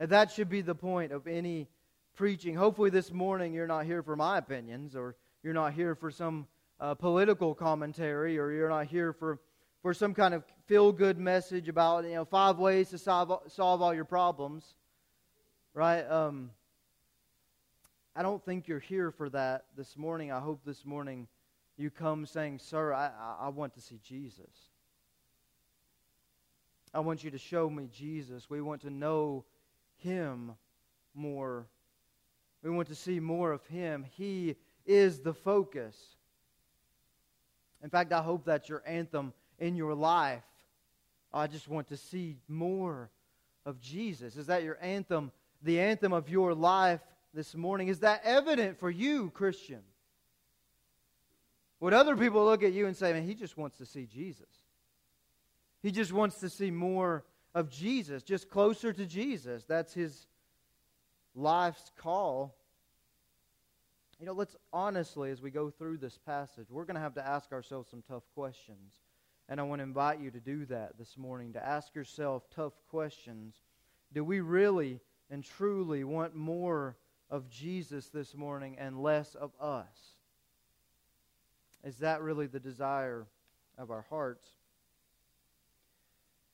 And 0.00 0.10
that 0.10 0.30
should 0.30 0.48
be 0.48 0.60
the 0.60 0.74
point 0.74 1.12
of 1.12 1.26
any 1.26 1.68
preaching. 2.14 2.54
Hopefully, 2.54 2.90
this 2.90 3.12
morning 3.12 3.54
you're 3.54 3.66
not 3.66 3.86
here 3.86 4.02
for 4.02 4.16
my 4.16 4.38
opinions, 4.38 4.94
or 4.94 5.16
you're 5.42 5.54
not 5.54 5.72
here 5.72 5.94
for 5.94 6.10
some 6.10 6.46
uh, 6.80 6.94
political 6.94 7.54
commentary, 7.54 8.38
or 8.38 8.50
you're 8.50 8.68
not 8.68 8.86
here 8.86 9.12
for, 9.12 9.40
for 9.82 9.94
some 9.94 10.14
kind 10.14 10.34
of 10.34 10.44
feel 10.66 10.92
good 10.92 11.18
message 11.18 11.68
about 11.68 12.04
you 12.04 12.14
know 12.14 12.24
five 12.24 12.58
ways 12.58 12.90
to 12.90 12.98
solve, 12.98 13.32
solve 13.48 13.80
all 13.80 13.94
your 13.94 14.04
problems. 14.04 14.74
Right? 15.74 16.02
Um, 16.02 16.50
I 18.18 18.22
don't 18.22 18.44
think 18.44 18.66
you're 18.66 18.80
here 18.80 19.12
for 19.12 19.28
that 19.28 19.66
this 19.76 19.96
morning. 19.96 20.32
I 20.32 20.40
hope 20.40 20.62
this 20.64 20.84
morning 20.84 21.28
you 21.76 21.88
come 21.88 22.26
saying, 22.26 22.58
Sir, 22.58 22.92
I, 22.92 23.12
I 23.38 23.48
want 23.50 23.74
to 23.74 23.80
see 23.80 24.00
Jesus. 24.04 24.50
I 26.92 26.98
want 26.98 27.22
you 27.22 27.30
to 27.30 27.38
show 27.38 27.70
me 27.70 27.88
Jesus. 27.96 28.50
We 28.50 28.60
want 28.60 28.80
to 28.80 28.90
know 28.90 29.44
him 29.98 30.50
more. 31.14 31.68
We 32.64 32.70
want 32.70 32.88
to 32.88 32.96
see 32.96 33.20
more 33.20 33.52
of 33.52 33.64
him. 33.66 34.04
He 34.16 34.56
is 34.84 35.20
the 35.20 35.32
focus. 35.32 35.96
In 37.84 37.88
fact, 37.88 38.12
I 38.12 38.20
hope 38.20 38.44
that's 38.44 38.68
your 38.68 38.82
anthem 38.84 39.32
in 39.60 39.76
your 39.76 39.94
life. 39.94 40.42
I 41.32 41.46
just 41.46 41.68
want 41.68 41.86
to 41.90 41.96
see 41.96 42.38
more 42.48 43.10
of 43.64 43.80
Jesus. 43.80 44.36
Is 44.36 44.48
that 44.48 44.64
your 44.64 44.76
anthem, 44.82 45.30
the 45.62 45.78
anthem 45.78 46.12
of 46.12 46.28
your 46.28 46.52
life 46.52 47.00
this 47.38 47.54
morning? 47.54 47.86
Is 47.86 48.00
that 48.00 48.22
evident 48.24 48.80
for 48.80 48.90
you, 48.90 49.30
Christian? 49.30 49.78
Would 51.78 51.94
other 51.94 52.16
people 52.16 52.44
look 52.44 52.64
at 52.64 52.72
you 52.72 52.86
and 52.86 52.96
say, 52.96 53.12
man, 53.12 53.22
he 53.22 53.34
just 53.36 53.56
wants 53.56 53.78
to 53.78 53.86
see 53.86 54.06
Jesus? 54.06 54.50
He 55.80 55.92
just 55.92 56.12
wants 56.12 56.40
to 56.40 56.50
see 56.50 56.72
more 56.72 57.24
of 57.54 57.70
Jesus, 57.70 58.24
just 58.24 58.50
closer 58.50 58.92
to 58.92 59.06
Jesus. 59.06 59.64
That's 59.68 59.94
his 59.94 60.26
life's 61.32 61.92
call, 61.96 62.56
you 64.18 64.26
know, 64.26 64.32
let's 64.32 64.56
honestly, 64.72 65.30
as 65.30 65.40
we 65.40 65.52
go 65.52 65.70
through 65.70 65.98
this 65.98 66.18
passage, 66.18 66.66
we're 66.68 66.86
going 66.86 66.96
to 66.96 67.00
have 67.00 67.14
to 67.14 67.24
ask 67.24 67.52
ourselves 67.52 67.88
some 67.88 68.02
tough 68.08 68.24
questions. 68.34 68.94
And 69.48 69.60
I 69.60 69.62
want 69.62 69.78
to 69.78 69.84
invite 69.84 70.18
you 70.18 70.32
to 70.32 70.40
do 70.40 70.66
that 70.66 70.98
this 70.98 71.16
morning, 71.16 71.52
to 71.52 71.64
ask 71.64 71.94
yourself 71.94 72.42
tough 72.50 72.72
questions. 72.90 73.54
Do 74.12 74.24
we 74.24 74.40
really 74.40 74.98
and 75.30 75.44
truly 75.44 76.02
want 76.02 76.34
more 76.34 76.96
of 77.30 77.48
Jesus 77.48 78.08
this 78.08 78.34
morning 78.34 78.76
and 78.78 79.02
less 79.02 79.34
of 79.34 79.52
us? 79.60 79.86
Is 81.84 81.98
that 81.98 82.22
really 82.22 82.46
the 82.46 82.60
desire 82.60 83.26
of 83.76 83.90
our 83.90 84.04
hearts? 84.08 84.46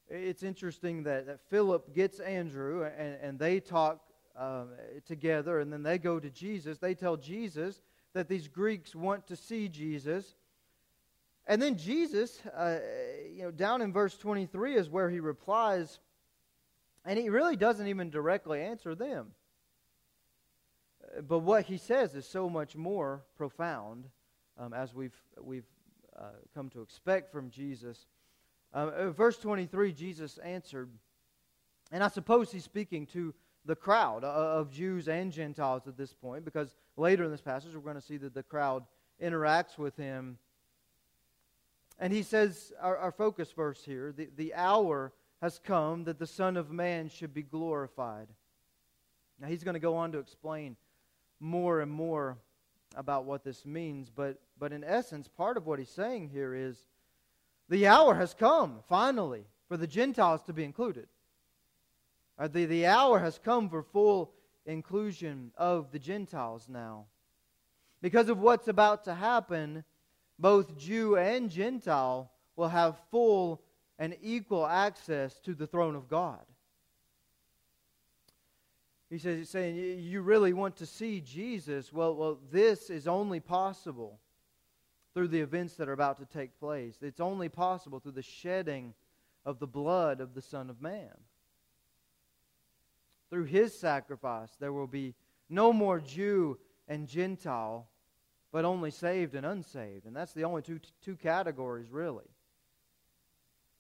It's 0.09 0.43
interesting 0.43 1.05
that, 1.05 1.27
that 1.27 1.41
Philip 1.49 1.95
gets 1.95 2.21
Andrew 2.21 2.85
and, 2.85 3.17
and 3.23 3.39
they 3.39 3.61
talk 3.61 4.01
um, 4.37 4.71
together, 5.07 5.61
and 5.61 5.73
then 5.73 5.83
they 5.83 5.99
go 5.99 6.19
to 6.19 6.29
Jesus. 6.29 6.79
They 6.79 6.95
tell 6.95 7.17
Jesus 7.17 7.81
that 8.13 8.29
these 8.29 8.49
Greeks 8.49 8.95
want 8.95 9.27
to 9.29 9.37
see 9.37 9.69
Jesus. 9.69 10.35
And 11.47 11.61
then 11.61 11.77
Jesus, 11.77 12.41
uh, 12.47 12.79
you 13.33 13.43
know, 13.43 13.51
down 13.51 13.83
in 13.83 13.93
verse 13.93 14.17
23 14.17 14.77
is 14.77 14.89
where 14.89 15.11
he 15.11 15.21
replies, 15.21 16.01
and 17.05 17.19
he 17.19 17.29
really 17.29 17.57
doesn't 17.57 17.87
even 17.87 18.11
directly 18.11 18.61
answer 18.61 18.95
them. 18.95 19.33
Uh, 21.17 21.21
but 21.23 21.41
what 21.41 21.65
he 21.65 21.77
says 21.77 22.15
is 22.15 22.27
so 22.27 22.49
much 22.49 22.77
more 22.77 23.23
profound, 23.37 24.07
um, 24.59 24.73
as 24.73 24.95
we've, 24.95 25.17
we've 25.41 25.67
uh, 26.19 26.29
come 26.55 26.71
to 26.71 26.83
expect 26.83 27.33
from 27.33 27.51
Jesus. 27.51 28.07
Uh, 28.73 29.11
verse 29.11 29.39
23, 29.39 29.93
Jesus 29.93 30.39
answered, 30.39 30.91
and 31.93 32.03
I 32.03 32.09
suppose 32.09 32.51
he's 32.51 32.65
speaking 32.65 33.07
to 33.07 33.35
the 33.65 33.77
crowd 33.77 34.25
uh, 34.25 34.29
of 34.29 34.71
Jews 34.71 35.09
and 35.09 35.33
Gentiles 35.33 35.87
at 35.87 35.97
this 35.97 36.13
point, 36.13 36.45
because 36.45 36.75
later 36.97 37.25
in 37.25 37.31
this 37.31 37.41
passage 37.41 37.75
we're 37.75 37.81
going 37.81 37.95
to 37.95 38.03
see 38.03 38.17
that 38.19 38.35
the 38.35 38.43
crowd 38.43 38.85
interacts 39.23 39.79
with 39.79 39.97
him. 39.97 40.39
And 41.99 42.13
he 42.13 42.23
says, 42.23 42.73
our, 42.81 42.97
our 42.97 43.13
focus 43.13 43.53
verse 43.53 43.83
here, 43.85 44.13
the, 44.13 44.29
the 44.37 44.55
hour 44.55 45.13
has 45.41 45.61
come 45.63 46.05
that 46.05 46.19
the 46.19 46.27
Son 46.27 46.57
of 46.57 46.71
Man 46.71 47.09
should 47.09 47.33
be 47.33 47.43
glorified. 47.43 48.29
Now 49.41 49.49
he's 49.49 49.65
going 49.65 49.75
to 49.75 49.81
go 49.81 49.97
on 49.97 50.13
to 50.13 50.19
explain 50.19 50.77
more 51.41 51.81
and 51.81 51.91
more 51.91 52.39
about 52.97 53.25
what 53.25 53.45
this 53.45 53.67
means, 53.67 54.11
but, 54.11 54.41
but 54.59 54.73
in 54.73 54.85
essence, 54.85 55.29
part 55.29 55.57
of 55.57 55.67
what 55.67 55.79
he's 55.79 55.91
saying 55.91 56.29
here 56.29 56.55
is 56.55 56.77
the 57.69 57.87
hour 57.87 58.15
has 58.15 58.35
come, 58.35 58.81
finally, 58.89 59.47
for 59.69 59.77
the 59.77 59.87
Gentiles 59.87 60.43
to 60.43 60.53
be 60.53 60.65
included. 60.65 61.09
Uh, 62.39 62.49
the, 62.49 62.67
the 62.67 62.87
hour 62.87 63.19
has 63.19 63.39
come 63.39 63.69
for 63.69 63.83
full 63.83 64.33
inclusion 64.67 65.53
of 65.57 65.91
the 65.93 65.99
Gentiles 65.99 66.69
now. 66.69 67.07
Because 68.01 68.29
of 68.29 68.39
what's 68.39 68.69
about 68.69 69.05
to 69.05 69.15
happen, 69.15 69.85
both 70.39 70.77
Jew 70.77 71.17
and 71.17 71.51
Gentile 71.51 72.31
will 72.57 72.69
have 72.69 72.99
full 73.11 73.63
and 73.99 74.17
equal 74.23 74.67
access 74.67 75.39
to 75.41 75.55
the 75.55 75.67
throne 75.67 75.95
of 75.95 76.09
God. 76.09 76.45
He 79.15 79.21
says, 79.21 79.39
he's 79.39 79.49
saying, 79.49 80.01
you 80.01 80.23
really 80.23 80.53
want 80.53 80.79
to 80.79 80.87
see 80.87 81.21
Jesus? 81.21 81.93
Well, 81.93 82.17
well, 82.17 82.41
this 82.51 82.91
is 82.91 83.07
only 83.07 83.39
possible 83.39 84.19
through 85.15 85.29
the 85.29 85.41
events 85.41 85.75
that 85.75 85.89
are 85.89 85.93
about 85.93 86.17
to 86.17 86.27
take 86.27 86.59
place. 86.59 86.97
It's 87.01 87.21
only 87.21 87.49
possible 87.49 88.01
through 88.01 88.11
the 88.13 88.23
shedding 88.23 88.93
of 89.47 89.61
the 89.61 89.69
blood 89.69 90.21
of 90.21 90.35
the 90.35 90.43
Son 90.43 90.69
of 90.69 90.83
Man. 90.83 91.13
Through 93.31 93.45
his 93.45 93.79
sacrifice, 93.79 94.51
there 94.59 94.73
will 94.73 94.89
be 94.89 95.15
no 95.49 95.73
more 95.73 96.01
Jew 96.01 96.59
and 96.89 97.07
Gentile, 97.07 97.87
but 98.51 98.65
only 98.65 98.91
saved 98.91 99.37
and 99.37 99.47
unsaved. 99.47 100.07
And 100.07 100.17
that's 100.17 100.33
the 100.33 100.43
only 100.43 100.63
two, 100.63 100.81
two 101.05 101.15
categories, 101.15 101.89
really. 101.89 102.27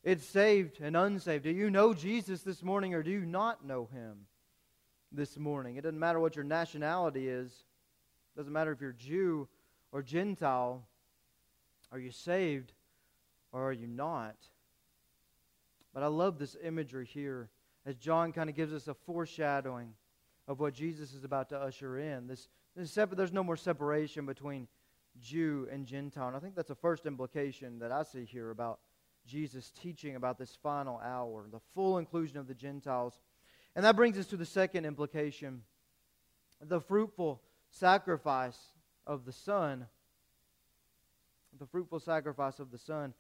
It's 0.05 0.25
saved 0.25 0.81
and 0.81 0.97
unsaved. 0.97 1.43
Do 1.43 1.51
you 1.51 1.71
know 1.71 1.93
Jesus 1.93 2.43
this 2.43 2.63
morning 2.63 2.95
or 2.95 3.03
do 3.03 3.11
you 3.11 3.27
not 3.27 3.67
know 3.67 3.89
him 3.93 4.29
this 5.15 5.39
morning? 5.39 5.77
It 5.77 5.83
doesn't 5.83 5.99
matter 5.99 6.21
what 6.21 6.37
your 6.37 6.45
nationality 6.45 7.29
is, 7.29 7.51
it 7.51 8.39
doesn't 8.39 8.53
matter 8.53 8.73
if 8.73 8.81
you're 8.81 8.93
Jew 8.93 9.49
or 9.93 10.03
Gentile. 10.03 10.87
Are 11.93 11.99
you 11.99 12.11
saved 12.11 12.73
or 13.53 13.69
are 13.69 13.73
you 13.73 13.87
not? 13.87 14.35
But 15.93 16.03
I 16.03 16.09
love 16.09 16.39
this 16.39 16.57
imagery 16.63 17.07
here 17.07 17.49
as 17.87 17.95
John 17.97 18.33
kind 18.33 18.51
of 18.51 18.57
gives 18.57 18.73
us 18.73 18.89
a 18.89 18.95
foreshadowing 18.95 19.95
of 20.49 20.59
what 20.59 20.75
Jesus 20.75 21.15
is 21.15 21.25
about 21.25 21.49
to 21.51 21.59
usher 21.59 21.99
in. 21.99 22.27
This, 22.27 22.49
this 22.75 22.91
separ- 22.91 23.15
there's 23.15 23.33
no 23.33 23.45
more 23.45 23.57
separation 23.57 24.27
between 24.27 24.67
Jew 25.21 25.69
and 25.71 25.87
Gentile. 25.87 26.29
And 26.29 26.37
I 26.37 26.41
think 26.41 26.57
that's 26.57 26.69
the 26.69 26.75
first 26.75 27.07
implication 27.07 27.79
that 27.79 27.93
I 27.93 28.03
see 28.03 28.25
here 28.25 28.51
about 28.51 28.81
Jesus 29.27 29.71
teaching 29.71 30.17
about 30.17 30.39
this 30.39 30.59
final 30.63 30.99
hour, 30.99 31.47
the 31.51 31.61
full 31.75 31.99
inclusion 31.99 32.39
of 32.39 32.47
the 32.47 32.55
Gentiles. 32.55 33.21
And 33.77 33.85
that 33.85 33.97
brings 33.97 34.19
us 34.19 34.27
to 34.27 34.37
the 34.37 34.47
second 34.47 34.85
implication 34.85 35.63
the 36.61 36.81
fruitful 36.81 37.43
sacrifice 37.71 38.59
of 39.07 39.25
the 39.25 39.33
Son. 39.33 39.87
The 41.59 41.67
fruitful 41.67 42.01
sacrifice 42.01 42.59
of 42.59 42.71
the 42.71 42.79
Son. 42.79 43.15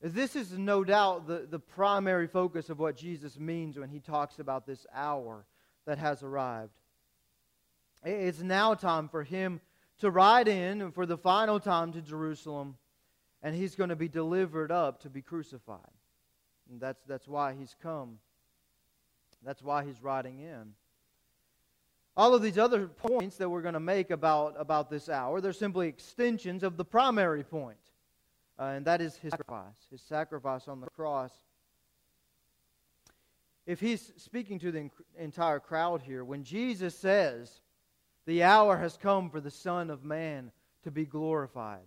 This 0.00 0.36
is 0.36 0.52
no 0.52 0.84
doubt 0.84 1.26
the, 1.26 1.46
the 1.50 1.58
primary 1.58 2.26
focus 2.26 2.70
of 2.70 2.78
what 2.78 2.96
Jesus 2.96 3.38
means 3.38 3.78
when 3.78 3.88
he 3.88 4.00
talks 4.00 4.38
about 4.38 4.66
this 4.66 4.86
hour 4.94 5.46
that 5.86 5.98
has 5.98 6.22
arrived. 6.22 6.72
It's 8.04 8.42
now 8.42 8.74
time 8.74 9.08
for 9.08 9.24
him 9.24 9.60
to 10.00 10.10
ride 10.10 10.48
in 10.48 10.92
for 10.92 11.06
the 11.06 11.16
final 11.16 11.58
time 11.58 11.92
to 11.92 12.02
Jerusalem, 12.02 12.76
and 13.42 13.54
he's 13.54 13.74
going 13.74 13.88
to 13.90 13.96
be 13.96 14.08
delivered 14.08 14.70
up 14.70 15.00
to 15.02 15.10
be 15.10 15.22
crucified. 15.22 15.80
And 16.70 16.80
that's, 16.80 17.02
that's 17.08 17.26
why 17.26 17.54
he's 17.54 17.74
come. 17.82 18.18
That's 19.46 19.62
why 19.62 19.84
he's 19.84 20.02
riding 20.02 20.40
in. 20.40 20.74
All 22.18 22.34
of 22.34 22.42
these 22.42 22.58
other 22.58 22.88
points 22.88 23.36
that 23.36 23.48
we're 23.48 23.62
going 23.62 23.74
to 23.74 23.80
make 23.80 24.10
about, 24.10 24.56
about 24.58 24.90
this 24.90 25.08
hour, 25.08 25.40
they're 25.40 25.54
simply 25.54 25.88
extensions 25.88 26.62
of 26.62 26.76
the 26.76 26.84
primary 26.84 27.44
point 27.44 27.78
uh, 28.58 28.64
and 28.64 28.84
that 28.86 29.00
is 29.00 29.16
his 29.16 29.30
sacrifice, 29.30 29.86
his 29.90 30.00
sacrifice 30.02 30.68
on 30.68 30.80
the 30.80 30.88
cross. 30.88 31.32
If 33.66 33.80
he's 33.80 34.12
speaking 34.16 34.58
to 34.60 34.70
the 34.70 34.90
entire 35.18 35.60
crowd 35.60 36.02
here, 36.02 36.24
when 36.24 36.44
Jesus 36.44 36.96
says, 36.96 37.60
The 38.24 38.44
hour 38.44 38.76
has 38.76 38.96
come 38.96 39.28
for 39.28 39.40
the 39.40 39.50
Son 39.50 39.90
of 39.90 40.04
Man 40.04 40.52
to 40.84 40.90
be 40.90 41.04
glorified, 41.04 41.86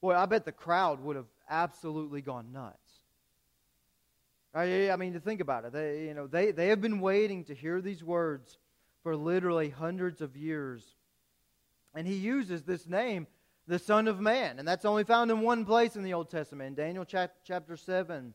boy, 0.00 0.14
I 0.14 0.26
bet 0.26 0.44
the 0.44 0.52
crowd 0.52 1.00
would 1.00 1.16
have 1.16 1.26
absolutely 1.50 2.22
gone 2.22 2.52
nuts. 2.52 2.78
I, 4.54 4.90
I 4.90 4.96
mean, 4.96 5.14
to 5.14 5.20
think 5.20 5.40
about 5.40 5.64
it, 5.64 5.72
they, 5.72 6.04
you 6.04 6.14
know, 6.14 6.26
they, 6.26 6.50
they 6.52 6.68
have 6.68 6.80
been 6.80 7.00
waiting 7.00 7.44
to 7.44 7.54
hear 7.54 7.80
these 7.80 8.04
words 8.04 8.58
for 9.02 9.16
literally 9.16 9.70
hundreds 9.70 10.20
of 10.20 10.36
years. 10.36 10.84
And 11.94 12.06
he 12.06 12.14
uses 12.14 12.62
this 12.62 12.86
name 12.86 13.26
the 13.66 13.78
Son 13.78 14.08
of 14.08 14.20
Man. 14.20 14.58
And 14.58 14.66
that's 14.66 14.84
only 14.84 15.04
found 15.04 15.30
in 15.30 15.40
one 15.40 15.64
place 15.64 15.96
in 15.96 16.02
the 16.02 16.14
Old 16.14 16.30
Testament, 16.30 16.68
in 16.68 16.74
Daniel 16.74 17.04
chapter 17.04 17.76
7. 17.76 18.34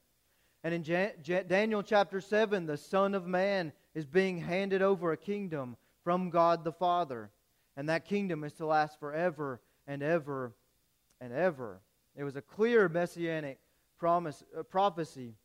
And 0.63 0.73
in 0.73 1.13
Daniel 1.47 1.83
chapter 1.83 2.19
7, 2.19 2.65
the 2.65 2.77
Son 2.77 3.13
of 3.13 3.27
Man 3.27 3.71
is 3.93 4.05
being 4.05 4.39
handed 4.39 4.81
over 4.81 5.11
a 5.11 5.17
kingdom 5.17 5.77
from 6.03 6.29
God 6.29 6.63
the 6.63 6.71
Father. 6.71 7.29
And 7.75 7.89
that 7.89 8.05
kingdom 8.05 8.43
is 8.43 8.53
to 8.53 8.65
last 8.65 8.99
forever 8.99 9.61
and 9.85 10.01
ever 10.01 10.53
and 11.21 11.31
ever. 11.31 11.81
It 12.15 12.23
was 12.23 12.35
a 12.35 12.41
clear 12.41 12.89
messianic 12.89 13.59
promise, 13.99 14.43
uh, 14.57 14.63
prophecy. 14.63 15.35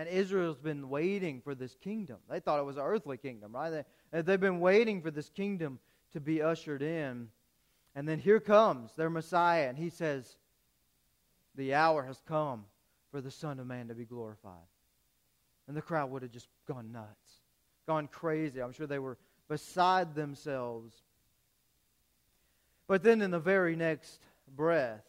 And 0.00 0.08
Israel's 0.08 0.56
been 0.56 0.88
waiting 0.88 1.42
for 1.42 1.54
this 1.54 1.74
kingdom. 1.74 2.16
They 2.30 2.40
thought 2.40 2.58
it 2.58 2.64
was 2.64 2.78
an 2.78 2.84
earthly 2.84 3.18
kingdom, 3.18 3.52
right? 3.52 3.68
They, 3.68 4.18
uh, 4.18 4.22
they've 4.22 4.40
been 4.40 4.58
waiting 4.58 5.02
for 5.02 5.10
this 5.10 5.28
kingdom 5.28 5.78
to 6.14 6.20
be 6.20 6.40
ushered 6.40 6.80
in. 6.80 7.28
And 7.94 8.08
then 8.08 8.18
here 8.18 8.40
comes 8.40 8.94
their 8.94 9.10
Messiah, 9.10 9.68
and 9.68 9.76
he 9.76 9.90
says, 9.90 10.38
The 11.54 11.74
hour 11.74 12.02
has 12.02 12.18
come 12.26 12.64
for 13.10 13.20
the 13.20 13.30
Son 13.30 13.60
of 13.60 13.66
Man 13.66 13.88
to 13.88 13.94
be 13.94 14.06
glorified. 14.06 14.54
And 15.68 15.76
the 15.76 15.82
crowd 15.82 16.10
would 16.12 16.22
have 16.22 16.32
just 16.32 16.48
gone 16.66 16.92
nuts, 16.92 17.42
gone 17.86 18.08
crazy. 18.08 18.62
I'm 18.62 18.72
sure 18.72 18.86
they 18.86 18.98
were 18.98 19.18
beside 19.48 20.14
themselves. 20.14 20.94
But 22.86 23.02
then 23.02 23.20
in 23.20 23.30
the 23.30 23.38
very 23.38 23.76
next 23.76 24.18
breath, 24.56 25.04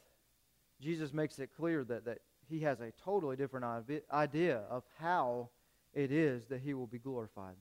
Jesus 0.81 1.13
makes 1.13 1.39
it 1.39 1.51
clear 1.55 1.85
that, 1.85 2.03
that 2.03 2.17
he 2.51 2.59
has 2.61 2.79
a 2.81 2.91
totally 3.03 3.35
different 3.35 3.65
idea 4.11 4.61
of 4.69 4.83
how 4.99 5.49
it 5.93 6.11
is 6.11 6.45
that 6.47 6.61
he 6.61 6.73
will 6.73 6.87
be 6.87 6.99
glorified. 6.99 7.55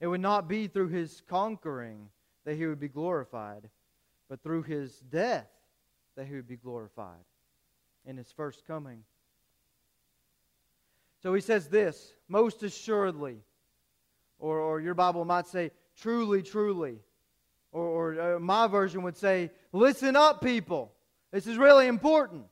It 0.00 0.06
would 0.06 0.20
not 0.20 0.48
be 0.48 0.68
through 0.68 0.88
his 0.88 1.22
conquering 1.28 2.08
that 2.44 2.56
he 2.56 2.66
would 2.66 2.80
be 2.80 2.88
glorified, 2.88 3.68
but 4.28 4.42
through 4.42 4.62
his 4.62 4.92
death 5.00 5.48
that 6.16 6.26
he 6.26 6.34
would 6.34 6.48
be 6.48 6.56
glorified 6.56 7.24
in 8.04 8.16
his 8.16 8.30
first 8.32 8.66
coming. 8.66 9.02
So 11.22 11.34
he 11.34 11.40
says 11.40 11.68
this 11.68 12.12
Most 12.28 12.62
assuredly, 12.62 13.38
Or, 14.38 14.58
or 14.58 14.80
your 14.80 14.94
Bible 14.94 15.24
might 15.24 15.46
say, 15.46 15.70
truly, 15.96 16.42
truly. 16.42 16.98
Or, 17.72 17.82
or 17.82 18.36
uh, 18.36 18.38
my 18.38 18.66
version 18.68 19.02
would 19.02 19.16
say, 19.16 19.50
listen 19.72 20.16
up, 20.16 20.42
people. 20.42 20.92
This 21.32 21.46
is 21.46 21.58
really 21.58 21.86
important. 21.86 22.44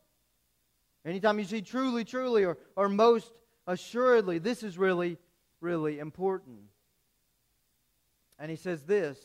Anytime 1.05 1.39
you 1.39 1.45
see 1.45 1.63
truly, 1.63 2.05
truly, 2.05 2.45
or, 2.45 2.57
or 2.77 2.89
most 2.89 3.31
assuredly, 3.67 4.39
this 4.39 4.63
is 4.63 4.79
really, 4.79 5.19
really 5.61 5.99
important. 5.99 6.61
And 8.39 8.51
he 8.51 8.57
says 8.57 8.83
this 8.85 9.19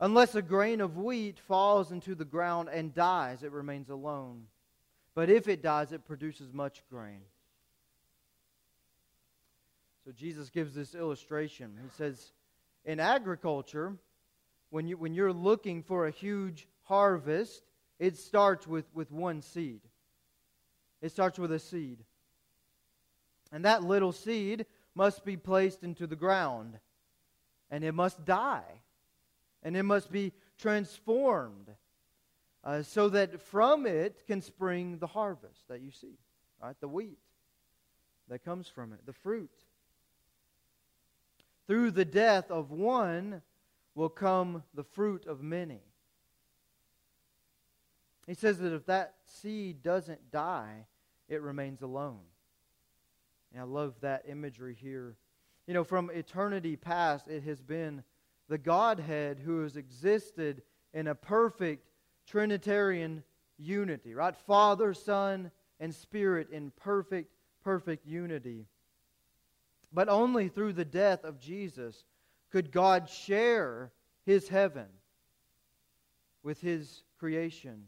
Unless 0.00 0.34
a 0.34 0.42
grain 0.42 0.80
of 0.80 0.96
wheat 0.96 1.38
falls 1.38 1.92
into 1.92 2.14
the 2.14 2.24
ground 2.24 2.68
and 2.72 2.94
dies, 2.94 3.42
it 3.42 3.52
remains 3.52 3.90
alone. 3.90 4.46
But 5.14 5.30
if 5.30 5.48
it 5.48 5.62
dies, 5.62 5.92
it 5.92 6.04
produces 6.04 6.52
much 6.52 6.82
grain. 6.90 7.20
So 10.04 10.12
Jesus 10.12 10.50
gives 10.50 10.74
this 10.74 10.94
illustration. 10.94 11.78
He 11.82 11.88
says, 11.96 12.32
in 12.84 13.00
agriculture, 13.00 13.94
when, 14.70 14.88
you, 14.88 14.98
when 14.98 15.14
you're 15.14 15.32
looking 15.32 15.82
for 15.82 16.06
a 16.06 16.10
huge 16.10 16.66
harvest, 16.82 17.62
it 18.04 18.18
starts 18.18 18.66
with, 18.66 18.84
with 18.92 19.10
one 19.10 19.40
seed. 19.40 19.80
It 21.00 21.10
starts 21.10 21.38
with 21.38 21.50
a 21.52 21.58
seed. 21.58 22.04
And 23.50 23.64
that 23.64 23.82
little 23.82 24.12
seed 24.12 24.66
must 24.94 25.24
be 25.24 25.38
placed 25.38 25.82
into 25.82 26.06
the 26.06 26.14
ground. 26.14 26.78
And 27.70 27.82
it 27.82 27.92
must 27.92 28.22
die. 28.26 28.82
And 29.62 29.74
it 29.74 29.84
must 29.84 30.12
be 30.12 30.32
transformed 30.58 31.70
uh, 32.62 32.82
so 32.82 33.08
that 33.08 33.40
from 33.40 33.86
it 33.86 34.26
can 34.26 34.42
spring 34.42 34.98
the 34.98 35.06
harvest 35.06 35.66
that 35.68 35.80
you 35.80 35.90
see, 35.90 36.18
right? 36.62 36.76
The 36.80 36.88
wheat 36.88 37.18
that 38.28 38.44
comes 38.44 38.68
from 38.68 38.92
it, 38.92 39.06
the 39.06 39.14
fruit. 39.14 39.50
Through 41.66 41.92
the 41.92 42.04
death 42.04 42.50
of 42.50 42.70
one 42.70 43.40
will 43.94 44.10
come 44.10 44.62
the 44.74 44.84
fruit 44.84 45.26
of 45.26 45.42
many. 45.42 45.80
He 48.26 48.34
says 48.34 48.58
that 48.58 48.74
if 48.74 48.86
that 48.86 49.14
seed 49.26 49.82
doesn't 49.82 50.30
die, 50.30 50.86
it 51.28 51.42
remains 51.42 51.82
alone. 51.82 52.20
And 53.52 53.60
I 53.60 53.64
love 53.64 53.94
that 54.00 54.24
imagery 54.28 54.76
here. 54.80 55.16
You 55.66 55.74
know, 55.74 55.84
from 55.84 56.10
eternity 56.10 56.76
past, 56.76 57.28
it 57.28 57.42
has 57.44 57.60
been 57.60 58.02
the 58.48 58.58
Godhead 58.58 59.38
who 59.38 59.62
has 59.62 59.76
existed 59.76 60.62
in 60.92 61.06
a 61.06 61.14
perfect 61.14 61.88
Trinitarian 62.26 63.22
unity, 63.58 64.14
right? 64.14 64.36
Father, 64.36 64.94
Son, 64.94 65.50
and 65.80 65.94
Spirit 65.94 66.50
in 66.50 66.70
perfect, 66.70 67.30
perfect 67.62 68.06
unity. 68.06 68.66
But 69.92 70.08
only 70.08 70.48
through 70.48 70.72
the 70.72 70.84
death 70.84 71.24
of 71.24 71.40
Jesus 71.40 72.04
could 72.50 72.72
God 72.72 73.08
share 73.08 73.92
his 74.26 74.48
heaven 74.48 74.86
with 76.42 76.60
his 76.60 77.02
creation. 77.18 77.84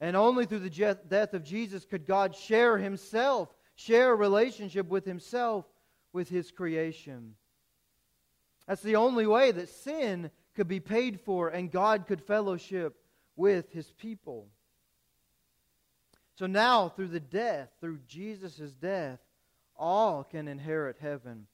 And 0.00 0.16
only 0.16 0.44
through 0.44 0.68
the 0.68 0.96
death 1.08 1.34
of 1.34 1.44
Jesus 1.44 1.84
could 1.84 2.06
God 2.06 2.34
share 2.34 2.76
himself 2.78 3.48
share 3.76 4.12
a 4.12 4.16
relationship 4.16 4.88
with 4.88 5.04
himself, 5.04 5.64
with 6.12 6.28
his 6.28 6.50
creation. 6.50 7.34
That's 8.66 8.82
the 8.82 8.96
only 8.96 9.26
way 9.26 9.52
that 9.52 9.68
sin 9.68 10.30
could 10.54 10.66
be 10.66 10.80
paid 10.80 11.20
for 11.20 11.50
and 11.50 11.70
God 11.70 12.06
could 12.06 12.22
fellowship 12.22 12.96
with 13.36 13.70
his 13.70 13.92
people. 13.92 14.48
So 16.34 16.46
now, 16.46 16.88
through 16.88 17.08
the 17.08 17.20
death, 17.20 17.68
through 17.80 18.00
Jesus' 18.08 18.74
death, 18.74 19.20
all 19.78 20.24
can 20.24 20.48
inherit 20.48 20.96
heaven 21.00 21.46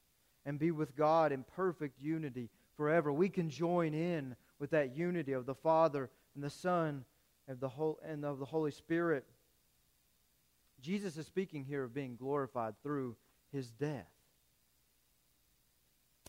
and 0.47 0.59
be 0.59 0.71
with 0.71 0.97
God 0.97 1.33
in 1.33 1.45
perfect 1.45 2.01
unity 2.01 2.51
forever. 2.77 3.13
We 3.13 3.29
can 3.29 3.51
join 3.51 3.95
in 3.95 4.37
with 4.59 4.71
that 4.71 4.97
unity 4.97 5.33
of 5.33 5.47
the 5.47 5.55
Father 5.55 6.09
and 6.35 6.43
the 6.43 6.51
Son 6.51 7.05
and, 7.49 7.61
the 7.61 7.69
whole, 7.69 7.99
and 8.07 8.25
of 8.25 8.39
the 8.39 8.45
Holy 8.45 8.71
Spirit. 8.71 9.25
Jesus 10.81 11.17
is 11.17 11.27
speaking 11.27 11.65
here 11.65 11.85
of 11.85 11.95
being 11.95 12.17
glorified 12.17 12.75
through 12.83 13.17
his 13.53 13.71
death. 13.71 14.11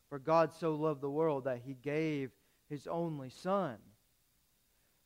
For 0.10 0.20
God 0.20 0.54
so 0.54 0.76
loved 0.76 1.02
the 1.02 1.10
world 1.10 1.46
that 1.46 1.62
he 1.66 1.74
gave 1.74 2.32
his 2.70 2.88
only 2.88 3.30
Son. 3.30 3.78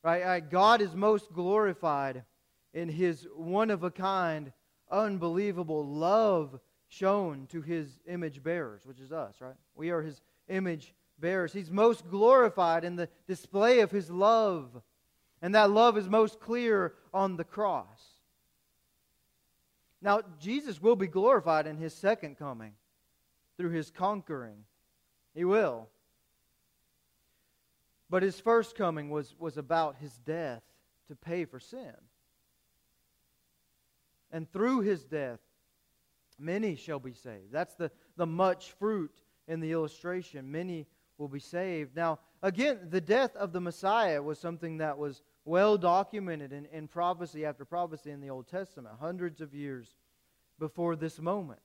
Right? 0.02 0.40
God 0.40 0.80
is 0.80 0.94
most 0.94 1.32
glorified 1.32 2.24
in 2.74 2.88
his 2.88 3.26
one 3.34 3.70
of 3.70 3.82
a 3.82 3.90
kind, 3.90 4.52
unbelievable 4.90 5.86
love 5.86 6.60
shown 6.88 7.46
to 7.48 7.62
his 7.62 7.98
image 8.06 8.42
bearers, 8.42 8.86
which 8.86 9.00
is 9.00 9.12
us, 9.12 9.36
right? 9.40 9.56
We 9.74 9.90
are 9.90 10.02
his 10.02 10.20
image 10.48 10.94
bearers. 11.18 11.52
He's 11.52 11.70
most 11.70 12.08
glorified 12.10 12.84
in 12.84 12.96
the 12.96 13.08
display 13.26 13.80
of 13.80 13.90
his 13.90 14.10
love. 14.10 14.80
And 15.40 15.54
that 15.54 15.70
love 15.70 15.96
is 15.96 16.08
most 16.08 16.40
clear 16.40 16.94
on 17.14 17.36
the 17.36 17.44
cross. 17.44 18.02
Now, 20.00 20.20
Jesus 20.40 20.80
will 20.80 20.96
be 20.96 21.06
glorified 21.06 21.66
in 21.66 21.76
his 21.76 21.94
second 21.94 22.38
coming 22.38 22.72
through 23.56 23.70
his 23.70 23.90
conquering. 23.90 24.64
He 25.34 25.44
will. 25.44 25.88
But 28.10 28.22
his 28.22 28.40
first 28.40 28.74
coming 28.76 29.10
was, 29.10 29.34
was 29.38 29.56
about 29.56 29.96
his 29.96 30.16
death 30.18 30.62
to 31.08 31.16
pay 31.16 31.44
for 31.44 31.60
sin. 31.60 31.94
And 34.30 34.50
through 34.52 34.80
his 34.80 35.04
death, 35.04 35.40
many 36.38 36.76
shall 36.76 37.00
be 37.00 37.12
saved. 37.12 37.52
That's 37.52 37.74
the, 37.74 37.90
the 38.16 38.26
much 38.26 38.72
fruit 38.72 39.12
in 39.46 39.60
the 39.60 39.72
illustration. 39.72 40.50
Many 40.50 40.86
will 41.16 41.28
be 41.28 41.40
saved. 41.40 41.96
Now, 41.96 42.20
again, 42.42 42.78
the 42.90 43.00
death 43.00 43.34
of 43.36 43.52
the 43.52 43.60
Messiah 43.60 44.22
was 44.22 44.38
something 44.38 44.78
that 44.78 44.98
was 44.98 45.22
well 45.44 45.78
documented 45.78 46.52
in, 46.52 46.66
in 46.66 46.88
prophecy 46.88 47.44
after 47.44 47.64
prophecy 47.64 48.10
in 48.10 48.20
the 48.20 48.30
Old 48.30 48.48
Testament, 48.48 48.94
hundreds 49.00 49.40
of 49.40 49.54
years 49.54 49.96
before 50.58 50.96
this 50.96 51.20
moment. 51.20 51.60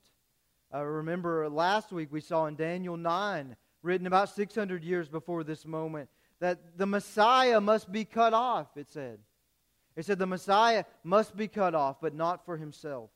Uh, 0.73 0.83
remember 0.83 1.49
last 1.49 1.91
week 1.91 2.09
we 2.11 2.21
saw 2.21 2.45
in 2.45 2.55
Daniel 2.55 2.97
9, 2.97 3.55
written 3.81 4.07
about 4.07 4.29
600 4.29 4.83
years 4.83 5.09
before 5.09 5.43
this 5.43 5.65
moment, 5.65 6.09
that 6.39 6.77
the 6.77 6.85
Messiah 6.85 7.61
must 7.61 7.91
be 7.91 8.05
cut 8.05 8.33
off, 8.33 8.75
it 8.75 8.89
said. 8.89 9.19
It 9.95 10.05
said 10.05 10.17
the 10.17 10.25
Messiah 10.25 10.85
must 11.03 11.35
be 11.37 11.47
cut 11.47 11.75
off, 11.75 12.01
but 12.01 12.15
not 12.15 12.45
for 12.45 12.57
himself. 12.57 13.11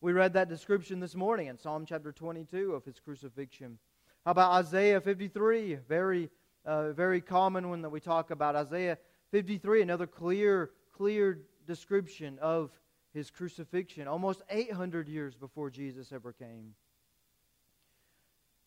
We 0.00 0.12
read 0.12 0.34
that 0.34 0.48
description 0.48 1.00
this 1.00 1.14
morning 1.14 1.46
in 1.46 1.56
Psalm 1.56 1.86
chapter 1.86 2.12
22 2.12 2.74
of 2.74 2.84
his 2.84 2.98
crucifixion. 2.98 3.78
How 4.24 4.30
about 4.30 4.52
Isaiah 4.52 5.00
53? 5.00 5.74
Very 5.88 6.30
uh, 6.64 6.92
very 6.92 7.20
common 7.20 7.68
one 7.68 7.82
that 7.82 7.90
we 7.90 8.00
talk 8.00 8.30
about. 8.30 8.56
Isaiah 8.56 8.98
53, 9.30 9.82
another 9.82 10.06
clear, 10.06 10.70
clear 10.92 11.40
description 11.66 12.38
of 12.40 12.70
his 13.12 13.30
crucifixion, 13.30 14.08
almost 14.08 14.42
800 14.50 15.08
years 15.08 15.36
before 15.36 15.70
Jesus 15.70 16.12
ever 16.12 16.32
came. 16.32 16.74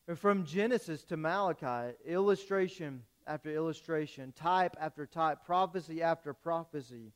And 0.08 0.18
from 0.18 0.46
Genesis 0.46 1.04
to 1.06 1.18
Malachi, 1.18 1.96
illustration 2.06 3.04
after 3.26 3.52
illustration, 3.52 4.32
type 4.32 4.78
after 4.80 5.06
type, 5.06 5.40
prophecy 5.46 6.02
after 6.02 6.34
prophecy, 6.34 7.12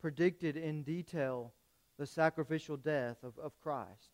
predicted 0.00 0.56
in 0.56 0.82
detail 0.82 1.52
the 1.98 2.06
sacrificial 2.06 2.78
death 2.78 3.18
of, 3.22 3.38
of 3.38 3.52
Christ. 3.60 4.11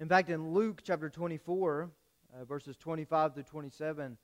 In 0.00 0.08
fact, 0.08 0.30
in 0.30 0.54
Luke 0.54 0.80
chapter 0.82 1.10
24, 1.10 1.90
uh, 2.32 2.44
verses 2.46 2.74
25 2.78 3.34
to 3.34 3.42
27. 3.42 4.16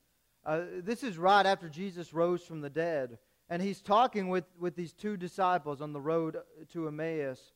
Uh, 0.44 0.60
this 0.82 1.02
is 1.02 1.18
right 1.18 1.44
after 1.44 1.68
Jesus 1.68 2.14
rose 2.14 2.42
from 2.42 2.62
the 2.62 2.70
dead. 2.70 3.18
And 3.50 3.60
he's 3.60 3.82
talking 3.82 4.28
with, 4.28 4.44
with 4.58 4.74
these 4.74 4.94
two 4.94 5.18
disciples 5.18 5.82
on 5.82 5.92
the 5.92 6.00
road 6.00 6.38
to 6.72 6.88
Emmaus. 6.88 7.52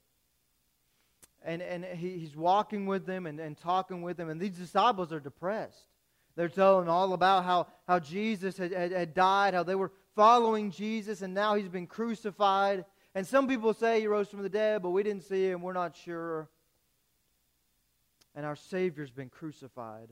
And, 1.42 1.62
and 1.62 1.82
he, 1.82 2.18
he's 2.18 2.36
walking 2.36 2.84
with 2.84 3.06
them 3.06 3.24
and, 3.24 3.40
and 3.40 3.56
talking 3.56 4.02
with 4.02 4.18
them. 4.18 4.28
And 4.28 4.38
these 4.38 4.58
disciples 4.58 5.12
are 5.12 5.20
depressed. 5.20 5.86
They're 6.36 6.48
telling 6.48 6.88
all 6.88 7.14
about 7.14 7.44
how, 7.44 7.68
how 7.88 7.98
Jesus 8.00 8.58
had, 8.58 8.72
had, 8.72 8.92
had 8.92 9.14
died, 9.14 9.54
how 9.54 9.62
they 9.62 9.74
were 9.74 9.92
following 10.14 10.70
Jesus, 10.70 11.22
and 11.22 11.32
now 11.32 11.54
he's 11.54 11.68
been 11.68 11.86
crucified. 11.86 12.84
And 13.14 13.26
some 13.26 13.48
people 13.48 13.72
say 13.72 14.00
he 14.00 14.06
rose 14.06 14.28
from 14.28 14.42
the 14.42 14.48
dead, 14.48 14.82
but 14.82 14.90
we 14.90 15.02
didn't 15.02 15.24
see 15.24 15.48
him. 15.48 15.62
We're 15.62 15.72
not 15.72 15.96
sure. 15.96 16.50
And 18.34 18.46
our 18.46 18.56
Savior's 18.56 19.10
been 19.10 19.28
crucified. 19.28 20.08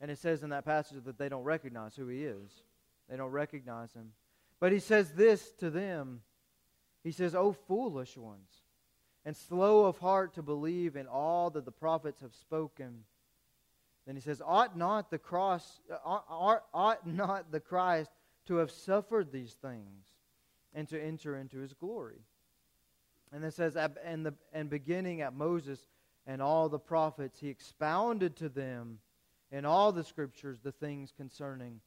And 0.00 0.10
it 0.10 0.18
says 0.18 0.42
in 0.42 0.50
that 0.50 0.64
passage 0.64 1.04
that 1.04 1.18
they 1.18 1.28
don't 1.28 1.44
recognize 1.44 1.94
who 1.94 2.08
he 2.08 2.24
is. 2.24 2.50
They 3.08 3.16
don't 3.16 3.30
recognize 3.30 3.92
him. 3.92 4.12
But 4.60 4.72
he 4.72 4.78
says 4.78 5.12
this 5.12 5.52
to 5.58 5.70
them. 5.70 6.20
He 7.02 7.12
says, 7.12 7.34
O 7.34 7.52
foolish 7.52 8.16
ones, 8.16 8.48
and 9.24 9.36
slow 9.36 9.84
of 9.84 9.98
heart 9.98 10.34
to 10.34 10.42
believe 10.42 10.96
in 10.96 11.06
all 11.06 11.50
that 11.50 11.64
the 11.64 11.70
prophets 11.70 12.20
have 12.22 12.34
spoken. 12.34 13.04
Then 14.06 14.14
he 14.14 14.22
says, 14.22 14.42
Ought 14.44 14.76
not 14.76 15.10
the 15.10 15.18
cross, 15.18 15.80
uh, 15.90 15.96
ought, 16.04 16.64
ought 16.72 17.06
not 17.06 17.52
the 17.52 17.60
Christ 17.60 18.10
to 18.46 18.56
have 18.56 18.70
suffered 18.70 19.32
these 19.32 19.52
things 19.52 20.06
and 20.74 20.88
to 20.88 21.02
enter 21.02 21.36
into 21.36 21.58
his 21.58 21.74
glory? 21.74 22.20
And 23.32 23.44
it 23.44 23.52
says, 23.52 23.76
and, 23.76 24.24
the, 24.24 24.34
and 24.52 24.70
beginning 24.70 25.20
at 25.20 25.34
Moses 25.34 25.80
and 26.26 26.40
all 26.40 26.68
the 26.68 26.78
prophets, 26.78 27.38
he 27.38 27.48
expounded 27.48 28.36
to 28.36 28.48
them 28.48 28.98
in 29.50 29.64
all 29.64 29.92
the 29.92 30.04
scriptures 30.04 30.58
the 30.62 30.72
things 30.72 31.12
concerning 31.16 31.80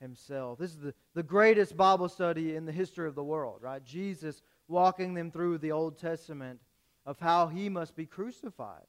himself. 0.00 0.58
This 0.58 0.70
is 0.70 0.78
the, 0.78 0.94
the 1.14 1.22
greatest 1.22 1.76
Bible 1.76 2.08
study 2.08 2.56
in 2.56 2.66
the 2.66 2.72
history 2.72 3.06
of 3.06 3.14
the 3.14 3.22
world, 3.22 3.58
right? 3.62 3.84
Jesus 3.84 4.42
walking 4.68 5.14
them 5.14 5.30
through 5.30 5.58
the 5.58 5.72
Old 5.72 5.98
Testament 5.98 6.60
of 7.06 7.18
how 7.20 7.46
he 7.46 7.68
must 7.68 7.94
be 7.94 8.06
crucified. 8.06 8.86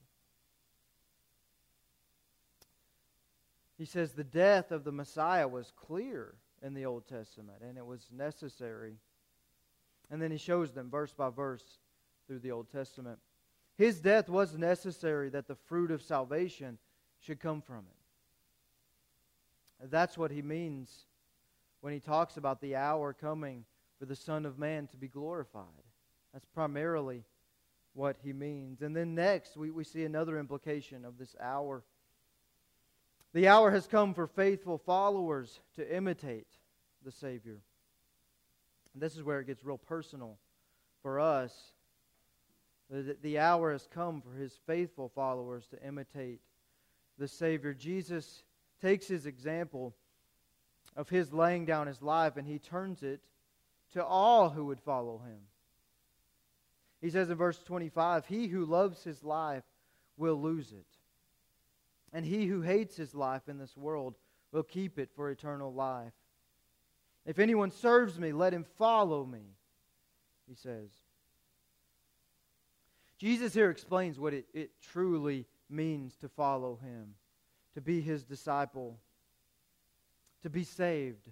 He 3.77 3.85
says 3.85 4.13
the 4.13 4.23
death 4.23 4.71
of 4.71 4.83
the 4.83 4.91
Messiah 4.91 5.47
was 5.47 5.71
clear 5.75 6.35
in 6.61 6.73
the 6.73 6.85
Old 6.85 7.07
Testament 7.07 7.57
and 7.61 7.77
it 7.77 7.85
was 7.85 8.07
necessary. 8.15 8.95
And 10.09 10.21
then 10.21 10.31
he 10.31 10.37
shows 10.37 10.71
them 10.71 10.89
verse 10.89 11.11
by 11.11 11.29
verse 11.29 11.63
through 12.27 12.39
the 12.39 12.51
Old 12.51 12.71
Testament. 12.71 13.19
His 13.77 13.99
death 13.99 14.29
was 14.29 14.57
necessary 14.57 15.29
that 15.29 15.47
the 15.47 15.55
fruit 15.55 15.91
of 15.91 16.01
salvation 16.01 16.77
should 17.19 17.39
come 17.39 17.61
from 17.61 17.79
it. 17.79 19.89
That's 19.89 20.17
what 20.17 20.31
he 20.31 20.41
means 20.41 21.05
when 21.81 21.93
he 21.93 21.99
talks 21.99 22.37
about 22.37 22.61
the 22.61 22.75
hour 22.75 23.13
coming 23.13 23.65
for 23.99 24.05
the 24.05 24.15
Son 24.15 24.45
of 24.45 24.57
Man 24.57 24.87
to 24.87 24.97
be 24.97 25.07
glorified. 25.07 25.65
That's 26.31 26.45
primarily 26.53 27.23
what 27.93 28.17
he 28.23 28.33
means. 28.33 28.81
And 28.81 28.95
then 28.95 29.15
next, 29.15 29.57
we, 29.57 29.71
we 29.71 29.83
see 29.83 30.03
another 30.03 30.39
implication 30.39 31.05
of 31.05 31.17
this 31.17 31.35
hour. 31.39 31.83
The 33.33 33.47
hour 33.47 33.71
has 33.71 33.87
come 33.87 34.13
for 34.13 34.27
faithful 34.27 34.77
followers 34.77 35.59
to 35.75 35.95
imitate 35.95 36.47
the 37.03 37.11
Savior. 37.11 37.59
And 38.93 39.01
this 39.01 39.15
is 39.15 39.23
where 39.23 39.39
it 39.39 39.47
gets 39.47 39.63
real 39.63 39.77
personal 39.77 40.37
for 41.01 41.19
us. 41.19 41.53
Uh, 42.91 42.97
the, 42.97 43.17
the 43.21 43.39
hour 43.39 43.71
has 43.71 43.87
come 43.93 44.21
for 44.21 44.33
his 44.33 44.57
faithful 44.65 45.09
followers 45.09 45.67
to 45.67 45.87
imitate 45.87 46.41
the 47.17 47.27
Savior. 47.27 47.73
Jesus 47.73 48.43
takes 48.81 49.07
his 49.07 49.25
example 49.25 49.95
of 50.95 51.09
his 51.09 51.33
laying 51.33 51.65
down 51.65 51.87
his 51.87 52.01
life 52.01 52.37
and 52.37 52.47
he 52.47 52.59
turns 52.59 53.03
it 53.03 53.21
to 53.93 54.03
all 54.03 54.49
who 54.49 54.65
would 54.65 54.81
follow 54.81 55.19
him. 55.19 55.39
He 57.01 57.09
says 57.09 57.29
in 57.29 57.37
verse 57.37 57.59
25, 57.59 58.25
He 58.25 58.47
who 58.47 58.65
loves 58.65 59.03
his 59.03 59.23
life 59.23 59.63
will 60.17 60.41
lose 60.41 60.71
it. 60.71 60.85
And 62.13 62.25
he 62.25 62.45
who 62.45 62.61
hates 62.61 62.95
his 62.95 63.15
life 63.15 63.49
in 63.49 63.57
this 63.57 63.75
world 63.75 64.15
will 64.51 64.63
keep 64.63 64.99
it 64.99 65.09
for 65.15 65.29
eternal 65.29 65.73
life. 65.73 66.13
If 67.25 67.39
anyone 67.39 67.71
serves 67.71 68.19
me, 68.19 68.31
let 68.31 68.53
him 68.53 68.65
follow 68.77 69.25
me, 69.25 69.55
he 70.47 70.55
says. 70.55 70.89
Jesus 73.23 73.53
here 73.53 73.69
explains 73.69 74.19
what 74.19 74.33
it, 74.33 74.45
it 74.53 74.71
truly 74.91 75.45
means 75.69 76.13
to 76.17 76.27
follow 76.27 76.77
him 76.83 77.13
to 77.73 77.79
be 77.79 78.01
his 78.01 78.25
disciple, 78.25 78.99
to 80.41 80.49
be 80.49 80.65
saved. 80.65 81.29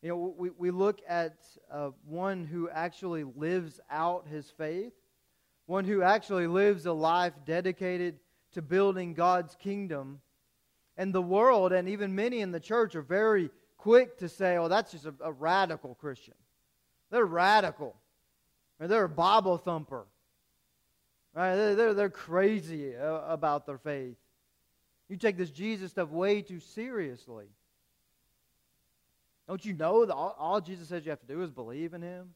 You 0.00 0.10
know, 0.10 0.34
we, 0.38 0.50
we 0.50 0.70
look 0.70 1.00
at 1.08 1.38
uh, 1.72 1.90
one 2.06 2.44
who 2.44 2.70
actually 2.70 3.24
lives 3.24 3.80
out 3.90 4.28
his 4.28 4.48
faith, 4.48 4.92
one 5.66 5.84
who 5.84 6.02
actually 6.02 6.46
lives 6.46 6.86
a 6.86 6.92
life 6.92 7.32
dedicated 7.44 8.20
to 8.52 8.62
building 8.62 9.14
God's 9.14 9.56
kingdom. 9.56 10.20
And 10.96 11.12
the 11.12 11.20
world, 11.20 11.72
and 11.72 11.88
even 11.88 12.14
many 12.14 12.42
in 12.42 12.52
the 12.52 12.60
church, 12.60 12.94
are 12.94 13.02
very 13.02 13.50
quick 13.76 14.18
to 14.18 14.28
say, 14.28 14.56
oh, 14.56 14.68
that's 14.68 14.92
just 14.92 15.04
a, 15.04 15.14
a 15.20 15.32
radical 15.32 15.96
Christian. 15.96 16.34
They're 17.10 17.26
radical. 17.26 17.96
Or 18.78 18.86
they're 18.86 19.02
a 19.02 19.08
Bible 19.08 19.58
thumper. 19.58 20.06
Right? 21.38 21.54
They're, 21.76 21.94
they're, 21.94 22.10
crazy 22.10 22.96
uh, 22.96 23.20
about 23.28 23.64
their 23.64 23.78
faith. 23.78 24.16
You 25.08 25.16
take 25.16 25.36
this 25.36 25.52
Jesus 25.52 25.92
stuff 25.92 26.08
way 26.10 26.42
too 26.42 26.58
seriously. 26.58 27.44
Don't 29.46 29.64
you 29.64 29.72
know 29.72 30.04
that 30.04 30.12
all, 30.12 30.34
all 30.36 30.60
Jesus 30.60 30.88
says 30.88 31.04
you 31.04 31.10
have 31.10 31.20
to 31.20 31.26
do 31.28 31.40
is 31.42 31.52
believe 31.52 31.94
in 31.94 32.02
him? 32.02 32.30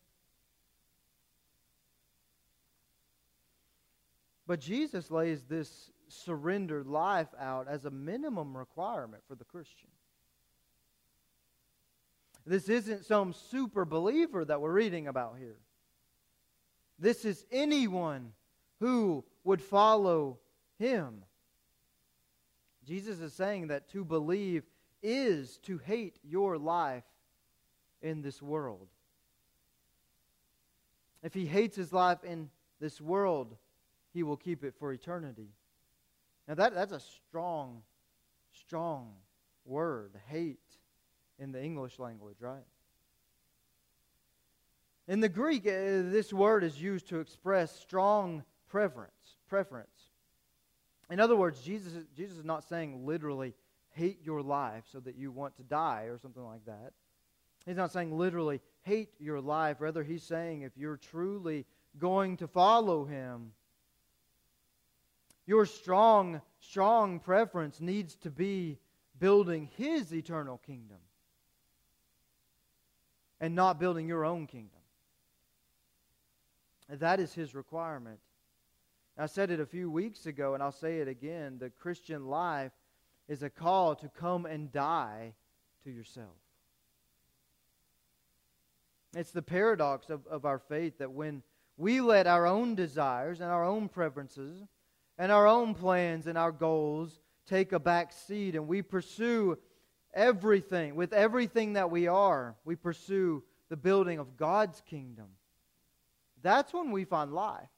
But 4.46 4.60
Jesus 4.60 5.10
lays 5.10 5.42
this 5.48 5.90
surrendered 6.06 6.86
life 6.86 7.26
out 7.40 7.66
as 7.66 7.84
a 7.84 7.90
minimum 7.90 8.56
requirement 8.56 9.24
for 9.26 9.34
the 9.34 9.44
Christian. 9.44 9.90
This 12.46 12.68
isn't 12.68 13.04
some 13.04 13.32
super 13.32 13.84
believer 13.84 14.44
that 14.44 14.60
we're 14.60 14.70
reading 14.70 15.08
about 15.08 15.38
here. 15.40 15.58
This 17.00 17.24
is 17.24 17.44
anyone 17.50 18.30
who 18.82 19.24
would 19.44 19.62
follow 19.62 20.40
him. 20.76 21.22
Jesus 22.84 23.20
is 23.20 23.32
saying 23.32 23.68
that 23.68 23.88
to 23.90 24.04
believe 24.04 24.64
is 25.04 25.58
to 25.58 25.78
hate 25.78 26.18
your 26.24 26.58
life 26.58 27.04
in 28.02 28.22
this 28.22 28.42
world. 28.42 28.88
If 31.22 31.32
he 31.32 31.46
hates 31.46 31.76
his 31.76 31.92
life 31.92 32.24
in 32.24 32.50
this 32.80 33.00
world, 33.00 33.54
he 34.12 34.24
will 34.24 34.36
keep 34.36 34.64
it 34.64 34.74
for 34.76 34.92
eternity. 34.92 35.50
Now, 36.48 36.54
that, 36.54 36.74
that's 36.74 36.90
a 36.90 36.98
strong, 36.98 37.82
strong 38.52 39.12
word, 39.64 40.18
hate, 40.26 40.58
in 41.38 41.52
the 41.52 41.62
English 41.62 42.00
language, 42.00 42.38
right? 42.40 42.66
In 45.06 45.20
the 45.20 45.28
Greek, 45.28 45.68
uh, 45.68 46.10
this 46.10 46.32
word 46.32 46.64
is 46.64 46.82
used 46.82 47.06
to 47.10 47.20
express 47.20 47.78
strong 47.78 48.42
preference. 48.72 49.36
preference. 49.48 49.90
In 51.10 51.20
other 51.20 51.36
words, 51.36 51.60
Jesus, 51.60 51.92
Jesus 52.16 52.38
is 52.38 52.44
not 52.44 52.64
saying 52.64 53.06
literally, 53.06 53.52
hate 53.90 54.20
your 54.24 54.40
life 54.40 54.84
so 54.90 54.98
that 55.00 55.14
you 55.14 55.30
want 55.30 55.54
to 55.58 55.62
die 55.62 56.04
or 56.04 56.16
something 56.16 56.42
like 56.42 56.64
that. 56.64 56.94
He's 57.66 57.76
not 57.76 57.92
saying 57.92 58.16
literally, 58.16 58.62
hate 58.80 59.10
your 59.20 59.42
life. 59.42 59.76
Rather, 59.80 60.02
he's 60.02 60.22
saying 60.22 60.62
if 60.62 60.72
you're 60.74 60.96
truly 60.96 61.66
going 61.98 62.38
to 62.38 62.48
follow 62.48 63.04
him, 63.04 63.52
your 65.46 65.66
strong, 65.66 66.40
strong 66.60 67.20
preference 67.20 67.78
needs 67.78 68.14
to 68.16 68.30
be 68.30 68.78
building 69.18 69.68
his 69.76 70.14
eternal 70.14 70.56
kingdom 70.66 70.96
and 73.38 73.54
not 73.54 73.78
building 73.78 74.08
your 74.08 74.24
own 74.24 74.46
kingdom. 74.46 74.80
That 76.88 77.20
is 77.20 77.34
his 77.34 77.54
requirement. 77.54 78.18
I 79.18 79.26
said 79.26 79.50
it 79.50 79.60
a 79.60 79.66
few 79.66 79.90
weeks 79.90 80.26
ago, 80.26 80.54
and 80.54 80.62
I'll 80.62 80.72
say 80.72 80.98
it 80.98 81.08
again. 81.08 81.58
The 81.58 81.70
Christian 81.70 82.26
life 82.26 82.72
is 83.28 83.42
a 83.42 83.50
call 83.50 83.94
to 83.96 84.08
come 84.08 84.46
and 84.46 84.72
die 84.72 85.34
to 85.84 85.90
yourself. 85.90 86.36
It's 89.14 89.30
the 89.30 89.42
paradox 89.42 90.08
of, 90.08 90.26
of 90.26 90.46
our 90.46 90.58
faith 90.58 90.98
that 90.98 91.12
when 91.12 91.42
we 91.76 92.00
let 92.00 92.26
our 92.26 92.46
own 92.46 92.74
desires 92.74 93.40
and 93.40 93.50
our 93.50 93.64
own 93.64 93.88
preferences 93.88 94.62
and 95.18 95.30
our 95.30 95.46
own 95.46 95.74
plans 95.74 96.26
and 96.26 96.38
our 96.38 96.52
goals 96.52 97.20
take 97.46 97.72
a 97.72 97.78
back 97.78 98.12
seat 98.12 98.54
and 98.54 98.66
we 98.66 98.80
pursue 98.80 99.58
everything, 100.14 100.94
with 100.94 101.12
everything 101.12 101.74
that 101.74 101.90
we 101.90 102.06
are, 102.06 102.56
we 102.64 102.76
pursue 102.76 103.42
the 103.68 103.76
building 103.76 104.18
of 104.18 104.36
God's 104.36 104.80
kingdom. 104.82 105.28
That's 106.42 106.72
when 106.72 106.90
we 106.90 107.04
find 107.04 107.32
life. 107.32 107.68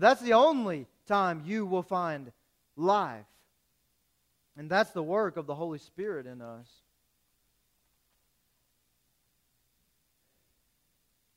That's 0.00 0.20
the 0.20 0.32
only 0.32 0.86
time 1.06 1.42
you 1.46 1.66
will 1.66 1.82
find 1.82 2.32
life. 2.76 3.26
And 4.56 4.68
that's 4.68 4.90
the 4.90 5.02
work 5.02 5.36
of 5.36 5.46
the 5.46 5.54
Holy 5.54 5.78
Spirit 5.78 6.26
in 6.26 6.42
us. 6.42 6.68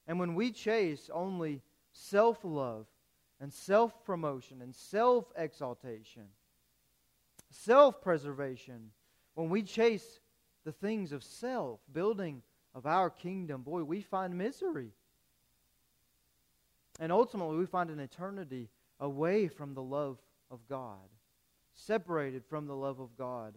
And 0.08 0.20
when 0.20 0.36
we 0.36 0.52
chase 0.52 1.10
only 1.14 1.62
self 1.92 2.40
love 2.44 2.86
and 3.40 3.54
self 3.54 4.04
promotion 4.06 4.62
and 4.62 4.74
self 4.74 5.26
exaltation, 5.36 6.24
self 7.52 8.02
preservation, 8.02 8.92
when 9.36 9.50
we 9.50 9.62
chase 9.64 10.20
the 10.64 10.72
things 10.72 11.12
of 11.12 11.24
self, 11.24 11.80
building 11.92 12.42
of 12.74 12.86
our 12.86 13.10
kingdom, 13.10 13.62
boy, 13.62 13.84
we 13.84 14.02
find 14.02 14.38
misery. 14.38 14.92
And 17.00 17.12
ultimately, 17.12 17.58
we 17.58 17.66
find 17.66 17.90
an 17.90 18.00
eternity 18.00 18.70
away 19.00 19.48
from 19.48 19.74
the 19.74 19.84
love 19.84 20.18
of 20.50 20.68
God, 20.68 21.10
separated 21.74 22.44
from 22.46 22.66
the 22.66 22.76
love 22.76 23.00
of 23.00 23.16
God. 23.18 23.54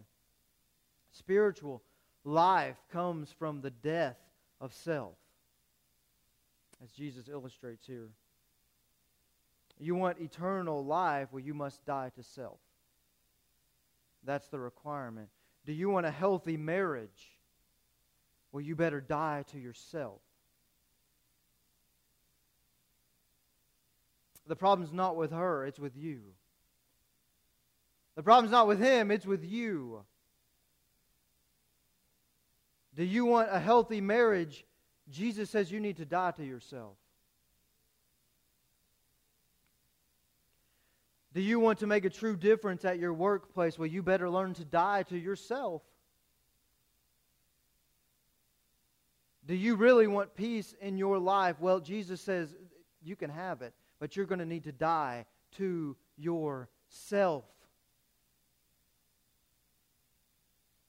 Spiritual 1.11 1.81
life 2.23 2.77
comes 2.91 3.31
from 3.31 3.61
the 3.61 3.71
death 3.71 4.17
of 4.59 4.73
self, 4.73 5.15
as 6.83 6.91
Jesus 6.91 7.27
illustrates 7.27 7.85
here. 7.85 8.09
You 9.79 9.95
want 9.95 10.19
eternal 10.19 10.85
life? 10.85 11.29
Well, 11.31 11.43
you 11.43 11.55
must 11.55 11.83
die 11.85 12.11
to 12.15 12.21
self. 12.21 12.59
That's 14.23 14.47
the 14.49 14.59
requirement. 14.59 15.29
Do 15.65 15.73
you 15.73 15.89
want 15.89 16.05
a 16.05 16.11
healthy 16.11 16.57
marriage? 16.57 17.31
Well, 18.51 18.61
you 18.61 18.75
better 18.75 19.01
die 19.01 19.43
to 19.51 19.59
yourself. 19.59 20.21
The 24.51 24.55
problem's 24.57 24.91
not 24.91 25.15
with 25.15 25.31
her, 25.31 25.65
it's 25.65 25.79
with 25.79 25.95
you. 25.95 26.19
The 28.17 28.21
problem's 28.21 28.51
not 28.51 28.67
with 28.67 28.81
him, 28.81 29.09
it's 29.09 29.25
with 29.25 29.45
you. 29.45 30.03
Do 32.93 33.05
you 33.05 33.23
want 33.23 33.47
a 33.49 33.61
healthy 33.61 34.01
marriage? 34.01 34.65
Jesus 35.09 35.49
says 35.49 35.71
you 35.71 35.79
need 35.79 35.95
to 35.97 36.05
die 36.05 36.31
to 36.31 36.43
yourself. 36.43 36.97
Do 41.33 41.39
you 41.39 41.61
want 41.61 41.79
to 41.79 41.87
make 41.87 42.03
a 42.03 42.09
true 42.09 42.35
difference 42.35 42.83
at 42.83 42.99
your 42.99 43.13
workplace? 43.13 43.79
Well, 43.79 43.87
you 43.87 44.03
better 44.03 44.29
learn 44.29 44.53
to 44.55 44.65
die 44.65 45.03
to 45.03 45.17
yourself. 45.17 45.81
Do 49.45 49.55
you 49.55 49.77
really 49.77 50.07
want 50.07 50.35
peace 50.35 50.75
in 50.81 50.97
your 50.97 51.19
life? 51.19 51.55
Well, 51.61 51.79
Jesus 51.79 52.19
says 52.19 52.53
you 53.01 53.15
can 53.15 53.29
have 53.29 53.61
it, 53.61 53.73
but 54.01 54.15
you're 54.15 54.25
going 54.25 54.39
to 54.39 54.45
need 54.45 54.63
to 54.63 54.71
die 54.71 55.25
to 55.57 55.95
yourself. 56.17 57.45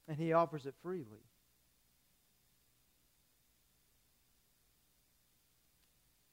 And 0.07 0.17
he 0.17 0.33
offers 0.33 0.65
it 0.65 0.73
freely. 0.81 1.21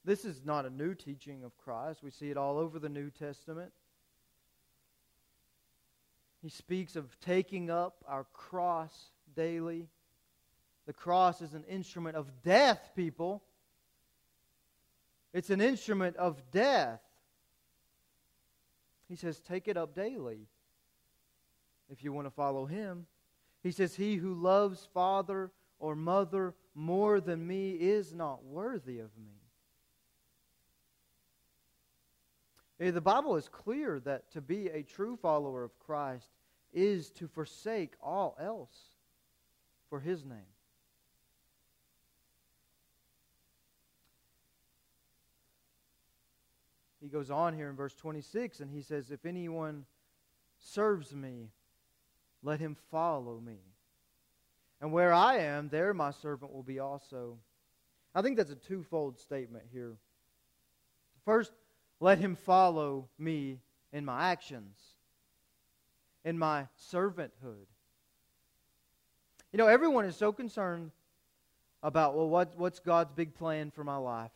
This 0.07 0.25
is 0.25 0.41
not 0.43 0.65
a 0.65 0.71
new 0.71 0.95
teaching 0.95 1.45
of 1.45 1.55
Christ. 1.59 2.03
We 2.03 2.11
see 2.11 2.31
it 2.31 2.39
all 2.39 2.59
over 2.59 2.79
the 2.79 2.89
New 2.89 3.11
Testament. 3.11 3.73
He 6.43 6.49
speaks 6.49 6.97
of 6.97 7.15
taking 7.21 7.71
up 7.71 8.03
our 8.09 8.25
cross 8.33 9.11
daily. 9.37 9.87
The 10.87 10.95
cross 10.95 11.43
is 11.43 11.53
an 11.53 11.65
instrument 11.65 12.17
of 12.17 12.43
death, 12.43 12.93
people. 12.97 13.43
It's 15.33 15.51
an 15.51 15.61
instrument 15.61 16.17
of 16.17 16.51
death. 16.51 17.01
He 19.09 19.17
says, 19.17 19.41
take 19.41 19.69
it 19.69 19.77
up 19.77 19.95
daily 19.95 20.47
if 21.91 22.05
you 22.05 22.13
want 22.13 22.27
to 22.27 22.31
follow 22.31 22.67
him. 22.67 23.07
He 23.63 23.73
says, 23.73 23.95
He 23.95 24.17
who 24.17 24.35
loves 24.35 24.89
father 24.95 25.51
or 25.79 25.95
mother 25.95 26.55
more 26.75 27.21
than 27.21 27.47
me 27.47 27.71
is 27.73 28.15
not 28.15 28.45
worthy 28.45 29.01
of 29.01 29.11
me. 29.19 29.41
Eh, 32.81 32.91
the 32.91 33.01
Bible 33.01 33.37
is 33.37 33.49
clear 33.49 34.01
that 34.01 34.31
to 34.33 34.41
be 34.41 34.69
a 34.69 34.83
true 34.83 35.17
follower 35.17 35.65
of 35.65 35.79
Christ 35.79 36.31
is 36.73 37.11
to 37.11 37.29
forsake 37.29 37.93
all 38.03 38.37
else 38.41 38.77
for 39.91 40.01
his 40.01 40.25
name. 40.25 40.39
He 47.01 47.09
goes 47.09 47.31
on 47.31 47.55
here 47.55 47.71
in 47.71 47.77
verse 47.77 47.95
26 47.95 48.61
and 48.61 48.71
he 48.71 48.83
says, 48.83 49.11
If 49.11 49.25
anyone 49.25 49.85
serves 50.59 51.15
me, 51.15 51.49
let 52.43 52.61
him 52.61 52.77
follow 52.91 53.41
me. 53.41 53.59
And 54.81 54.93
where 54.93 55.13
I 55.13 55.39
am, 55.39 55.69
there 55.69 55.93
my 55.95 56.11
servant 56.11 56.53
will 56.53 56.63
be 56.63 56.79
also. 56.79 57.39
I 58.15 58.23
think 58.23 58.37
that's 58.37 58.51
a 58.51 58.57
twofold 58.57 59.19
statement 59.19 59.65
here. 59.73 59.97
First, 61.25 61.53
let 62.01 62.19
him 62.19 62.35
follow 62.35 63.09
me 63.19 63.61
in 63.93 64.05
my 64.05 64.31
actions, 64.31 64.79
in 66.25 66.39
my 66.39 66.67
servanthood. 66.93 67.67
You 69.53 69.59
know, 69.59 69.67
everyone 69.67 70.07
is 70.07 70.17
so 70.17 70.33
concerned 70.33 70.93
about, 71.83 72.15
well, 72.15 72.29
what, 72.29 72.57
what's 72.57 72.79
God's 72.79 73.13
big 73.13 73.35
plan 73.35 73.71
for 73.71 73.85
my 73.85 73.97
life? 73.97 74.31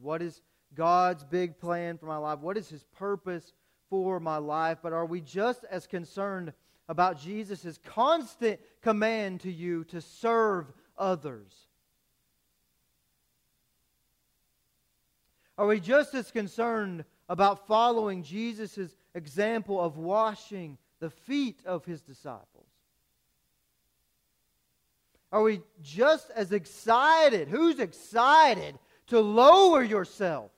What 0.00 0.22
is 0.22 0.40
God's 0.74 1.24
big 1.24 1.58
plan 1.58 1.98
for 1.98 2.06
my 2.06 2.16
life? 2.16 2.40
What 2.40 2.56
is 2.56 2.68
his 2.68 2.84
purpose 2.96 3.52
for 3.90 4.20
my 4.20 4.38
life? 4.38 4.78
But 4.82 4.92
are 4.92 5.06
we 5.06 5.20
just 5.20 5.64
as 5.70 5.86
concerned 5.86 6.52
about 6.88 7.20
Jesus' 7.20 7.78
constant 7.84 8.60
command 8.80 9.40
to 9.40 9.52
you 9.52 9.84
to 9.84 10.00
serve 10.00 10.72
others? 10.98 11.52
Are 15.58 15.66
we 15.66 15.80
just 15.80 16.14
as 16.14 16.30
concerned 16.30 17.04
about 17.28 17.66
following 17.66 18.22
Jesus' 18.22 18.96
example 19.14 19.80
of 19.80 19.96
washing 19.96 20.78
the 20.98 21.10
feet 21.10 21.60
of 21.64 21.84
his 21.84 22.00
disciples? 22.00 22.66
Are 25.30 25.42
we 25.42 25.62
just 25.80 26.30
as 26.30 26.52
excited? 26.52 27.48
Who's 27.48 27.78
excited 27.78 28.78
to 29.08 29.20
lower 29.20 29.82
yourself 29.82 30.50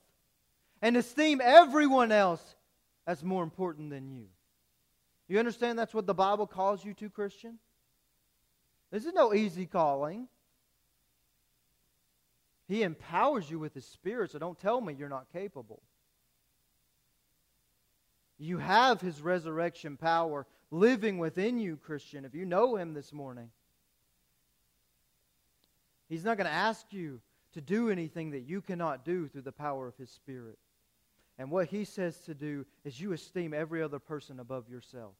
and 0.85 0.99
esteem 0.99 1.41
everyone 1.43 2.12
else 2.12 2.57
as 3.07 3.24
more 3.24 3.43
important 3.43 3.89
than 3.89 4.11
you? 4.11 4.26
You 5.28 5.39
understand 5.39 5.78
that's 5.78 5.95
what 5.95 6.07
the 6.07 6.12
Bible 6.12 6.47
calls 6.47 6.85
you 6.85 6.93
to, 6.93 7.09
Christian? 7.09 7.59
This 8.91 9.07
is 9.07 9.14
no 9.14 9.32
easy 9.32 9.64
calling. 9.64 10.28
He 12.68 12.82
empowers 12.82 13.51
you 13.51 13.59
with 13.59 13.72
His 13.72 13.87
Spirit, 13.87 14.32
so 14.32 14.39
don't 14.39 14.61
tell 14.61 14.78
me 14.78 14.93
you're 14.93 15.09
not 15.09 15.32
capable. 15.32 15.80
You 18.37 18.59
have 18.59 19.01
His 19.01 19.22
resurrection 19.22 19.97
power 19.97 20.47
living 20.70 21.16
within 21.16 21.59
you, 21.59 21.78
Christian, 21.78 22.26
if 22.26 22.35
you 22.35 22.45
know 22.45 22.76
Him 22.76 22.93
this 22.93 23.11
morning. 23.11 23.49
He's 26.11 26.24
not 26.24 26.37
going 26.37 26.47
to 26.47 26.53
ask 26.53 26.85
you 26.91 27.22
to 27.55 27.62
do 27.62 27.89
anything 27.89 28.32
that 28.32 28.43
you 28.43 28.61
cannot 28.61 29.07
do 29.07 29.28
through 29.28 29.43
the 29.43 29.51
power 29.51 29.89
of 29.89 29.97
His 29.97 30.11
Spirit. 30.11 30.59
And 31.39 31.51
what 31.51 31.68
He 31.68 31.85
says 31.85 32.16
to 32.26 32.35
do 32.35 32.64
is 32.85 33.01
you 33.01 33.12
esteem 33.12 33.53
every 33.53 33.82
other 33.82 33.99
person 33.99 34.39
above 34.41 34.68
yourself. 34.68 35.14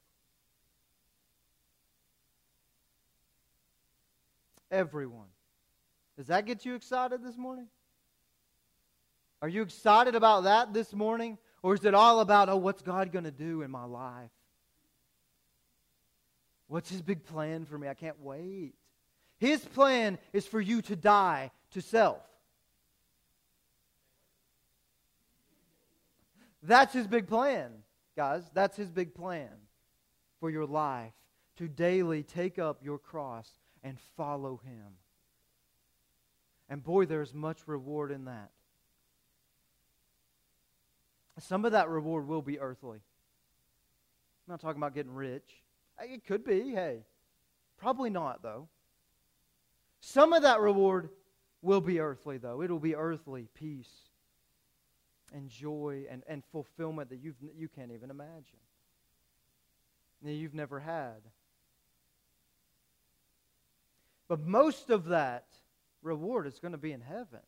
Everyone. 4.71 5.27
Does 6.17 6.29
that 6.29 6.47
get 6.47 6.65
you 6.65 6.75
excited 6.75 7.23
this 7.23 7.37
morning? 7.37 7.67
Are 9.43 9.49
you 9.49 9.63
excited 9.63 10.15
about 10.15 10.45
that 10.45 10.73
this 10.73 10.93
morning? 10.93 11.39
Or 11.63 11.75
is 11.75 11.85
it 11.85 11.95
all 11.95 12.21
about, 12.21 12.49
oh, 12.49 12.57
what's 12.57 12.83
God 12.83 13.11
going 13.13 13.25
to 13.25 13.31
do 13.31 13.63
in 13.63 13.71
my 13.71 13.85
life? 13.85 14.31
What's 16.69 16.91
His 16.91 17.03
big 17.03 17.25
plan 17.25 17.65
for 17.65 17.77
me? 17.77 17.89
I 17.89 17.95
can't 17.95 18.21
wait. 18.21 18.75
His 19.39 19.65
plan 19.65 20.19
is 20.33 20.47
for 20.47 20.61
you 20.61 20.83
to 20.83 20.97
die 20.97 21.51
to 21.73 21.81
self. 21.81 22.23
That's 26.67 26.95
His 26.95 27.07
big 27.07 27.29
plan, 27.29 27.71
guys. 28.17 28.43
That's 28.55 28.77
His 28.77 28.91
big 28.91 29.15
plan 29.15 29.51
for 30.41 30.51
your 30.51 30.67
life 30.67 31.13
to 31.57 31.69
daily 31.69 32.23
take 32.23 32.59
up 32.59 32.79
your 32.83 32.99
cross 32.99 33.51
and 33.83 33.99
follow 34.17 34.61
Him. 34.65 34.97
And 36.69 36.83
boy, 36.83 37.05
there's 37.05 37.35
much 37.35 37.59
reward 37.67 38.11
in 38.11 38.25
that. 38.25 38.51
Some 41.39 41.65
of 41.65 41.73
that 41.73 41.89
reward 41.89 42.27
will 42.27 42.43
be 42.43 42.59
earthly. 42.59 42.99
I'm 42.99 44.53
not 44.53 44.61
talking 44.61 44.79
about 44.79 44.95
getting 44.95 45.15
rich. 45.15 45.63
It 46.01 46.25
could 46.25 46.45
be, 46.45 46.71
hey. 46.71 47.05
Probably 47.77 48.09
not, 48.09 48.43
though. 48.43 48.69
Some 50.01 50.33
of 50.33 50.43
that 50.43 50.61
reward 50.61 51.11
will 51.61 51.81
be 51.81 52.01
earthly, 52.01 52.39
though. 52.39 52.63
It'll 52.63 52.79
be 52.79 52.95
earthly 52.95 53.49
peace 53.55 53.91
and 55.35 55.51
joy 55.51 56.05
and, 56.11 56.23
and 56.29 56.43
fulfillment 56.53 57.11
that 57.11 57.19
you've, 57.23 57.35
you 57.59 57.69
can't 57.69 57.91
even 57.93 58.11
imagine, 58.11 58.61
that 60.23 60.33
you've 60.33 60.55
never 60.55 60.79
had. 60.81 61.21
But 64.29 64.41
most 64.41 64.91
of 64.91 65.07
that 65.07 65.45
reward 66.03 66.47
is 66.47 66.59
going 66.59 66.73
to 66.73 66.79
be 66.79 66.93
in 66.93 67.01
heaven. 67.01 67.41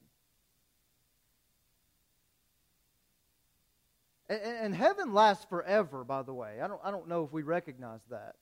And, 4.28 4.40
and 4.40 4.74
heaven 4.74 5.14
lasts 5.14 5.46
forever, 5.48 6.04
by 6.04 6.22
the 6.22 6.34
way. 6.34 6.60
I 6.60 6.68
don't, 6.68 6.80
I 6.84 6.90
don't 6.90 7.08
know 7.08 7.24
if 7.24 7.32
we 7.32 7.42
recognize 7.42 8.00
that. 8.10 8.34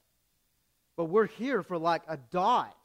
But 0.97 1.07
we're 1.07 1.26
here 1.26 1.62
for 1.62 1.76
like 1.76 2.03
a 2.09 2.16
dot. 2.16 2.76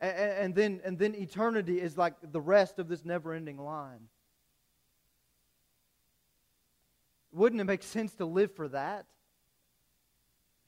And, 0.00 0.16
and, 0.16 0.54
then, 0.54 0.80
and 0.84 0.98
then 0.98 1.14
eternity 1.14 1.80
is 1.80 1.96
like 1.96 2.14
the 2.22 2.40
rest 2.40 2.78
of 2.78 2.88
this 2.88 3.04
never 3.04 3.32
ending 3.32 3.58
line. 3.58 4.08
Wouldn't 7.32 7.60
it 7.60 7.64
make 7.64 7.82
sense 7.82 8.14
to 8.14 8.24
live 8.24 8.54
for 8.54 8.68
that? 8.68 9.06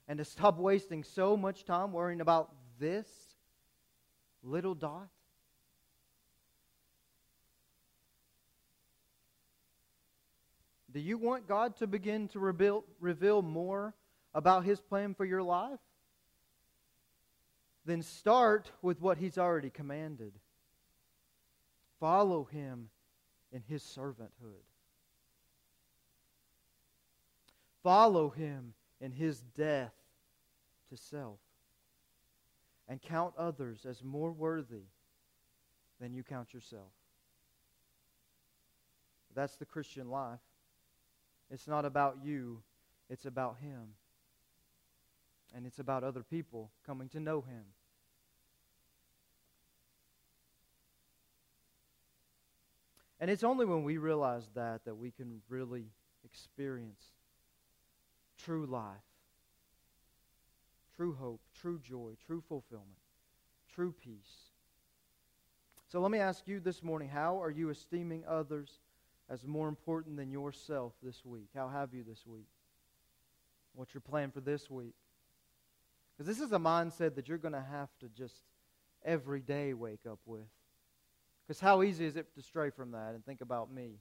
And 0.09 0.19
to 0.19 0.25
stop 0.25 0.59
wasting 0.59 1.05
so 1.05 1.37
much 1.37 1.65
time 1.65 1.93
worrying 1.93 2.21
about 2.21 2.53
this? 2.79 3.07
little 4.43 4.75
dot? 4.75 5.09
Do 10.93 10.99
you 10.99 11.19
want 11.19 11.47
God 11.47 11.77
to 11.77 11.87
begin 11.87 12.29
to 12.29 12.41
reveal, 12.41 12.85
reveal 12.99 13.43
more 13.43 13.95
about 14.35 14.65
His 14.65 14.81
plan 14.81 15.15
for 15.15 15.25
your 15.25 15.43
life? 15.43 15.79
Then 17.91 18.03
start 18.03 18.71
with 18.83 19.01
what 19.01 19.19
He's 19.19 19.37
already 19.37 19.69
commanded. 19.69 20.33
Follow 21.99 22.45
Him 22.45 22.89
in 23.53 23.63
his 23.67 23.83
servanthood. 23.83 24.63
Follow 27.83 28.31
him 28.31 28.75
in 29.01 29.11
his 29.11 29.41
death 29.57 29.95
to 30.89 30.97
self. 30.97 31.39
And 32.89 33.03
count 33.03 33.35
others 33.37 33.85
as 33.85 34.05
more 34.05 34.31
worthy 34.31 34.85
than 36.01 36.15
you 36.15 36.23
count 36.23 36.55
yourself. 36.55 36.93
That's 39.35 39.57
the 39.57 39.65
Christian 39.65 40.11
life. 40.11 40.41
It's 41.51 41.67
not 41.67 41.85
about 41.85 42.19
you, 42.23 42.63
it's 43.09 43.27
about 43.27 43.57
him. 43.61 43.95
And 45.55 45.67
it's 45.67 45.81
about 45.81 46.05
other 46.05 46.23
people 46.23 46.71
coming 46.87 47.09
to 47.09 47.19
know 47.19 47.41
him. 47.41 47.65
And 53.21 53.31
it's 53.31 53.45
only 53.45 53.67
when 53.67 53.85
we 53.85 53.99
realize 53.99 54.49
that 54.55 54.85
that 54.87 54.97
we 54.97 55.11
can 55.11 55.43
really 55.49 55.85
experience 56.25 57.05
true 58.39 58.65
life, 58.67 58.97
true 60.97 61.15
hope, 61.15 61.41
true 61.55 61.79
joy, 61.79 62.13
true 62.27 62.43
fulfillment, 62.49 62.99
true 63.75 63.95
peace. 64.03 64.51
So 65.89 66.01
let 66.01 66.11
me 66.11 66.19
ask 66.19 66.49
you 66.49 66.61
this 66.61 66.83
morning 66.83 67.09
how 67.09 67.43
are 67.43 67.51
you 67.51 67.69
esteeming 67.69 68.25
others 68.27 68.81
as 69.29 69.47
more 69.47 69.69
important 69.69 70.17
than 70.17 70.31
yourself 70.31 70.95
this 71.03 71.25
week? 71.25 71.49
How 71.55 71.69
have 71.69 71.93
you 71.93 72.03
this 72.03 72.27
week? 72.27 72.49
What's 73.75 73.93
your 73.93 74.01
plan 74.01 74.31
for 74.31 74.41
this 74.41 74.71
week? 74.71 74.95
Because 76.17 76.27
this 76.27 76.45
is 76.45 76.53
a 76.53 76.59
mindset 76.59 77.15
that 77.17 77.29
you're 77.29 77.39
going 77.39 77.55
to 77.55 77.65
have 77.71 77.89
to 78.01 78.09
just 78.09 78.45
every 79.05 79.41
day 79.41 79.75
wake 79.75 80.07
up 80.11 80.19
with. 80.27 80.47
Because 81.51 81.59
how 81.59 81.83
easy 81.83 82.07
is 82.07 82.15
it 82.15 82.33
to 82.37 82.43
stray 82.43 82.71
from 82.71 82.93
that 82.93 83.13
and 83.13 83.27
think 83.27 83.41
about 83.41 83.73
me? 83.73 83.99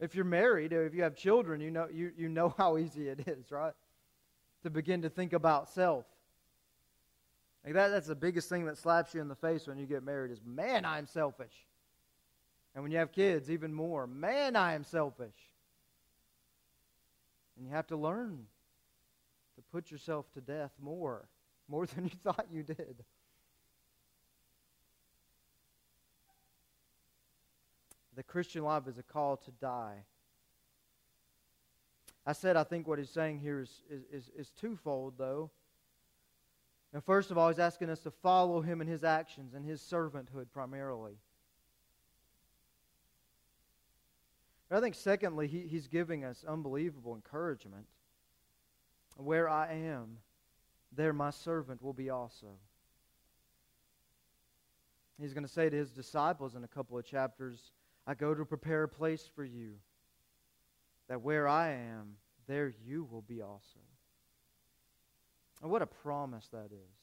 if 0.00 0.16
you're 0.16 0.24
married 0.24 0.72
or 0.72 0.84
if 0.84 0.94
you 0.94 1.04
have 1.04 1.14
children, 1.14 1.60
you 1.60 1.70
know, 1.70 1.86
you, 1.92 2.10
you 2.16 2.28
know 2.28 2.48
how 2.58 2.76
easy 2.76 3.06
it 3.06 3.28
is, 3.28 3.52
right? 3.52 3.72
To 4.64 4.70
begin 4.70 5.02
to 5.02 5.08
think 5.08 5.32
about 5.32 5.68
self. 5.68 6.06
Like 7.64 7.74
that, 7.74 7.90
that's 7.90 8.08
the 8.08 8.16
biggest 8.16 8.48
thing 8.48 8.64
that 8.64 8.76
slaps 8.76 9.14
you 9.14 9.20
in 9.20 9.28
the 9.28 9.36
face 9.36 9.68
when 9.68 9.78
you 9.78 9.86
get 9.86 10.02
married 10.02 10.32
is, 10.32 10.40
man, 10.44 10.84
I'm 10.84 11.06
selfish. 11.06 11.54
And 12.74 12.82
when 12.82 12.90
you 12.90 12.98
have 12.98 13.12
kids, 13.12 13.48
even 13.48 13.72
more, 13.72 14.08
man, 14.08 14.56
I 14.56 14.72
am 14.74 14.82
selfish. 14.82 15.36
And 17.56 17.64
you 17.64 17.72
have 17.72 17.86
to 17.86 17.96
learn 17.96 18.46
to 19.54 19.62
put 19.70 19.92
yourself 19.92 20.26
to 20.32 20.40
death 20.40 20.72
more, 20.82 21.28
more 21.68 21.86
than 21.94 22.06
you 22.06 22.16
thought 22.24 22.48
you 22.50 22.64
did. 22.64 23.04
The 28.16 28.22
Christian 28.22 28.64
life 28.64 28.88
is 28.88 28.98
a 28.98 29.02
call 29.02 29.36
to 29.38 29.50
die. 29.52 30.04
I 32.26 32.32
said 32.32 32.56
I 32.56 32.64
think 32.64 32.86
what 32.86 32.98
he's 32.98 33.10
saying 33.10 33.40
here 33.40 33.60
is, 33.60 33.82
is, 33.88 34.02
is, 34.12 34.30
is 34.36 34.50
twofold, 34.50 35.14
though. 35.16 35.50
And 36.92 37.02
first 37.04 37.30
of 37.30 37.38
all, 37.38 37.48
he's 37.48 37.58
asking 37.58 37.88
us 37.88 38.00
to 38.00 38.10
follow 38.10 38.60
him 38.60 38.80
in 38.80 38.86
his 38.86 39.04
actions 39.04 39.54
and 39.54 39.64
his 39.64 39.80
servanthood 39.80 40.50
primarily. 40.52 41.14
But 44.68 44.78
I 44.78 44.80
think, 44.80 44.94
secondly, 44.94 45.46
he, 45.46 45.60
he's 45.60 45.88
giving 45.88 46.24
us 46.24 46.44
unbelievable 46.46 47.14
encouragement. 47.14 47.86
Where 49.16 49.48
I 49.48 49.72
am, 49.72 50.18
there 50.92 51.12
my 51.12 51.30
servant 51.30 51.82
will 51.82 51.92
be 51.92 52.10
also. 52.10 52.58
He's 55.20 55.34
going 55.34 55.44
to 55.44 55.52
say 55.52 55.68
to 55.68 55.76
his 55.76 55.90
disciples 55.90 56.54
in 56.54 56.64
a 56.64 56.68
couple 56.68 56.96
of 56.96 57.04
chapters, 57.04 57.72
I 58.10 58.14
go 58.14 58.34
to 58.34 58.44
prepare 58.44 58.82
a 58.82 58.88
place 58.88 59.30
for 59.36 59.44
you, 59.44 59.74
that 61.08 61.22
where 61.22 61.46
I 61.46 61.74
am, 61.74 62.16
there 62.48 62.74
you 62.84 63.04
will 63.08 63.22
be 63.22 63.40
also. 63.40 63.78
And 65.62 65.70
what 65.70 65.80
a 65.80 65.86
promise 65.86 66.48
that 66.48 66.70
is. 66.72 66.96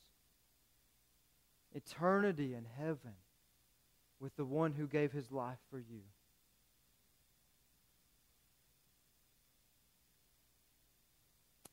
Eternity 1.73 2.53
in 2.53 2.65
heaven 2.77 3.13
with 4.19 4.35
the 4.35 4.43
one 4.43 4.73
who 4.73 4.85
gave 4.85 5.13
his 5.13 5.31
life 5.31 5.59
for 5.71 5.79
you. 5.79 6.01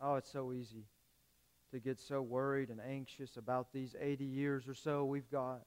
Oh, 0.00 0.14
it's 0.14 0.30
so 0.30 0.52
easy 0.52 0.84
to 1.72 1.80
get 1.80 1.98
so 1.98 2.22
worried 2.22 2.68
and 2.68 2.78
anxious 2.80 3.36
about 3.36 3.72
these 3.72 3.96
80 4.00 4.26
years 4.26 4.68
or 4.68 4.74
so 4.74 5.04
we've 5.04 5.28
got. 5.28 5.62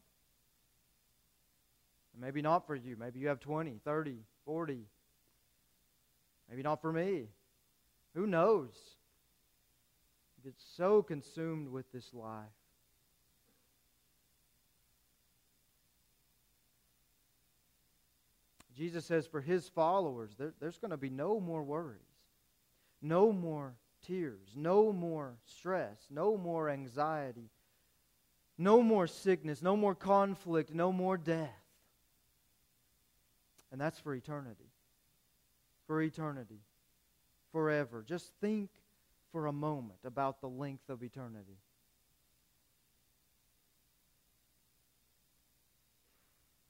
Maybe 2.20 2.42
not 2.42 2.66
for 2.66 2.76
you. 2.76 2.96
Maybe 2.98 3.20
you 3.20 3.28
have 3.28 3.40
20, 3.40 3.80
30, 3.84 4.18
40. 4.46 4.80
Maybe 6.50 6.64
not 6.64 6.82
for 6.82 6.92
me. 6.92 7.28
Who 8.16 8.26
knows? 8.26 8.74
You 10.38 10.52
get 10.52 10.60
so 10.76 11.04
consumed 11.04 11.70
with 11.70 11.92
this 11.92 12.14
life. 12.14 12.46
Jesus 18.76 19.06
says 19.06 19.26
for 19.26 19.42
his 19.42 19.68
followers, 19.70 20.36
there, 20.38 20.54
there's 20.60 20.78
going 20.78 20.92
to 20.92 20.98
be 20.98 21.10
no 21.10 21.40
more 21.40 21.64
worries, 21.64 22.00
no 23.02 23.32
more 23.32 23.74
tears, 24.06 24.50
no 24.56 24.94
more 24.94 25.34
stress, 25.46 25.98
no 26.12 26.38
more 26.38 26.70
anxiety, 26.70 27.50
no 28.56 28.84
more 28.84 29.08
sickness, 29.08 29.64
no 29.64 29.76
more 29.76 29.96
conflict, 29.96 30.74
no 30.74 30.92
more 30.92 31.18
death. 31.18 31.50
And 33.72 33.80
that's 33.80 34.00
for 34.00 34.14
eternity. 34.14 34.72
For 35.86 36.02
eternity. 36.02 36.62
Forever. 37.52 38.04
Just 38.08 38.32
think 38.42 38.70
for 39.32 39.48
a 39.48 39.52
moment 39.52 40.00
about 40.06 40.42
the 40.42 40.48
length 40.48 40.90
of 40.90 41.04
eternity. 41.04 41.58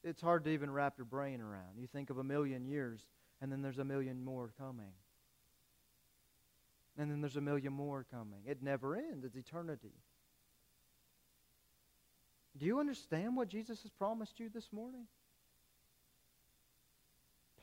It's 0.03 0.21
hard 0.21 0.45
to 0.45 0.51
even 0.51 0.71
wrap 0.71 0.97
your 0.97 1.05
brain 1.05 1.41
around. 1.41 1.77
You 1.77 1.85
think 1.87 2.09
of 2.09 2.17
a 2.17 2.23
million 2.23 2.65
years, 2.65 3.01
and 3.41 3.51
then 3.51 3.61
there's 3.61 3.79
a 3.79 3.83
million 3.83 4.23
more 4.23 4.53
coming. 4.57 4.93
And 6.97 7.11
then 7.11 7.19
there's 7.21 7.35
a 7.35 7.41
million 7.41 7.73
more 7.73 8.05
coming. 8.09 8.39
It 8.45 8.63
never 8.63 8.95
ends, 8.95 9.25
it's 9.25 9.35
eternity. 9.35 9.91
Do 12.57 12.65
you 12.65 12.79
understand 12.79 13.35
what 13.35 13.49
Jesus 13.49 13.81
has 13.83 13.91
promised 13.91 14.39
you 14.39 14.49
this 14.49 14.71
morning? 14.71 15.05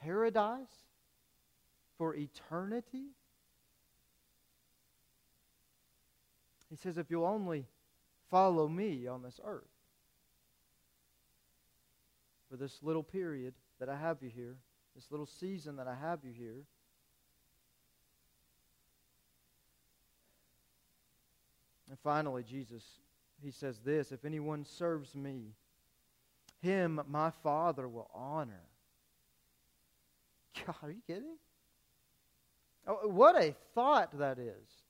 Paradise 0.05 0.85
for 1.99 2.15
eternity? 2.15 3.07
He 6.71 6.77
says, 6.77 6.99
if 6.99 7.11
you'll 7.11 7.25
only 7.25 7.67
follow 8.31 8.69
me 8.69 9.07
on 9.07 9.23
this 9.23 9.41
earth 9.45 9.63
for 12.51 12.57
this 12.57 12.79
little 12.83 13.03
period 13.03 13.55
that 13.81 13.89
I 13.89 13.97
have 13.97 14.23
you 14.23 14.29
here, 14.29 14.57
this 14.95 15.11
little 15.11 15.27
season 15.27 15.77
that 15.77 15.87
I 15.87 15.95
have 15.95 16.21
you 16.25 16.33
here, 16.33 16.65
And 21.95 22.01
finally, 22.01 22.43
Jesus, 22.43 22.83
he 23.41 23.53
says 23.53 23.79
this 23.85 24.11
If 24.11 24.25
anyone 24.25 24.65
serves 24.65 25.15
me, 25.15 25.53
him 26.61 27.01
my 27.09 27.31
Father 27.31 27.87
will 27.87 28.11
honor. 28.13 28.67
God, 30.67 30.77
are 30.83 30.91
you 30.91 31.03
kidding? 31.07 31.37
Oh, 32.87 33.09
what 33.09 33.37
a 33.41 33.55
thought 33.75 34.19
that 34.19 34.39
is. 34.39 34.85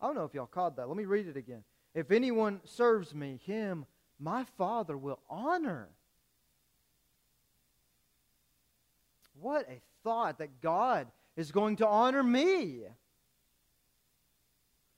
I 0.00 0.06
don't 0.06 0.14
know 0.14 0.24
if 0.24 0.34
y'all 0.34 0.46
caught 0.46 0.76
that. 0.76 0.88
Let 0.88 0.96
me 0.96 1.04
read 1.04 1.26
it 1.26 1.36
again. 1.36 1.62
If 1.94 2.10
anyone 2.10 2.60
serves 2.64 3.14
me, 3.14 3.40
him 3.44 3.86
my 4.18 4.44
Father 4.56 4.96
will 4.96 5.18
honor. 5.28 5.88
What 9.40 9.66
a 9.68 9.80
thought 10.04 10.38
that 10.38 10.60
God 10.60 11.08
is 11.36 11.50
going 11.50 11.76
to 11.76 11.86
honor 11.86 12.22
me. 12.22 12.82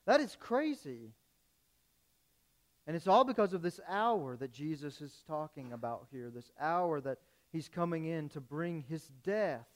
That 0.07 0.20
is 0.20 0.36
crazy. 0.38 1.12
And 2.86 2.97
it's 2.97 3.07
all 3.07 3.22
because 3.22 3.53
of 3.53 3.62
this 3.62 3.78
hour 3.88 4.36
that 4.36 4.53
Jesus 4.53 5.01
is 5.01 5.22
talking 5.28 5.72
about 5.72 6.09
here, 6.11 6.30
this 6.34 6.51
hour 6.61 7.01
that 7.03 7.18
he's 7.53 7.69
coming 7.69 8.05
in 8.05 8.29
to 8.31 8.41
bring 8.41 8.85
his 8.89 9.03
death. 9.25 9.67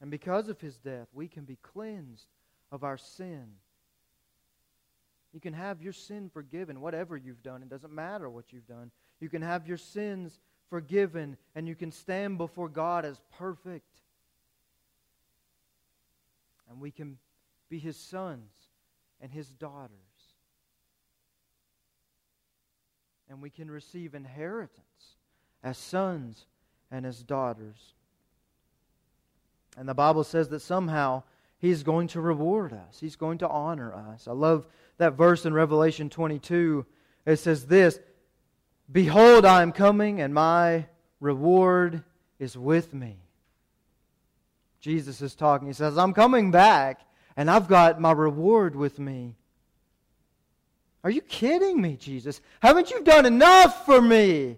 And 0.00 0.10
because 0.10 0.48
of 0.48 0.60
his 0.60 0.76
death, 0.78 1.08
we 1.12 1.28
can 1.28 1.44
be 1.44 1.56
cleansed 1.62 2.26
of 2.70 2.84
our 2.84 2.98
sin. 2.98 3.46
You 5.32 5.40
can 5.40 5.54
have 5.54 5.82
your 5.82 5.92
sin 5.92 6.30
forgiven, 6.32 6.80
whatever 6.80 7.16
you've 7.16 7.42
done. 7.42 7.62
It 7.62 7.70
doesn't 7.70 7.92
matter 7.92 8.28
what 8.28 8.52
you've 8.52 8.66
done. 8.66 8.90
You 9.20 9.28
can 9.28 9.42
have 9.42 9.66
your 9.66 9.78
sins 9.78 10.38
forgiven, 10.68 11.36
and 11.54 11.66
you 11.66 11.74
can 11.74 11.90
stand 11.90 12.38
before 12.38 12.68
God 12.68 13.04
as 13.04 13.20
perfect 13.38 13.94
and 16.74 16.80
we 16.80 16.90
can 16.90 17.18
be 17.68 17.78
his 17.78 17.96
sons 17.96 18.52
and 19.20 19.30
his 19.30 19.48
daughters. 19.48 19.92
And 23.28 23.40
we 23.40 23.50
can 23.50 23.70
receive 23.70 24.14
inheritance 24.14 25.16
as 25.62 25.78
sons 25.78 26.46
and 26.90 27.06
as 27.06 27.22
daughters. 27.22 27.94
And 29.76 29.88
the 29.88 29.94
Bible 29.94 30.24
says 30.24 30.48
that 30.50 30.60
somehow 30.60 31.22
He's 31.58 31.82
going 31.82 32.08
to 32.08 32.20
reward 32.20 32.72
us, 32.72 33.00
He's 33.00 33.16
going 33.16 33.38
to 33.38 33.48
honor 33.48 33.94
us. 33.94 34.28
I 34.28 34.32
love 34.32 34.66
that 34.98 35.14
verse 35.14 35.46
in 35.46 35.54
Revelation 35.54 36.10
22. 36.10 36.84
It 37.26 37.36
says 37.36 37.66
this 37.66 37.98
Behold, 38.90 39.44
I 39.44 39.62
am 39.62 39.72
coming, 39.72 40.20
and 40.20 40.34
my 40.34 40.86
reward 41.20 42.04
is 42.38 42.56
with 42.56 42.92
me. 42.92 43.18
Jesus 44.80 45.22
is 45.22 45.34
talking. 45.34 45.66
He 45.66 45.72
says, 45.72 45.96
I'm 45.96 46.12
coming 46.12 46.50
back, 46.50 47.00
and 47.36 47.50
I've 47.50 47.68
got 47.68 48.00
my 48.00 48.12
reward 48.12 48.76
with 48.76 48.98
me. 48.98 49.34
Are 51.04 51.10
you 51.10 51.20
kidding 51.20 51.80
me, 51.80 51.98
Jesus? 51.98 52.40
Haven't 52.60 52.90
you 52.90 53.04
done 53.04 53.26
enough 53.26 53.84
for 53.84 54.00
me? 54.00 54.56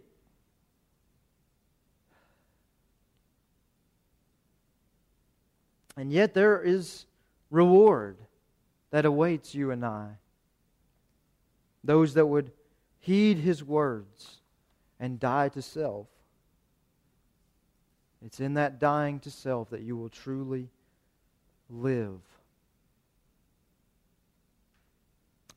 And 5.96 6.12
yet 6.12 6.34
there 6.34 6.62
is 6.62 7.06
reward 7.50 8.16
that 8.90 9.04
awaits 9.04 9.56
you 9.56 9.72
and 9.72 9.84
I. 9.84 10.18
Those 11.82 12.14
that 12.14 12.26
would 12.26 12.52
heed 13.00 13.38
his 13.38 13.64
words 13.64 14.36
and 15.00 15.18
die 15.18 15.48
to 15.48 15.62
self. 15.62 16.06
It's 18.24 18.40
in 18.40 18.54
that 18.54 18.78
dying 18.78 19.18
to 19.20 19.30
self 19.30 19.70
that 19.70 19.82
you 19.82 19.96
will 19.96 20.08
truly 20.08 20.68
live. 21.68 22.20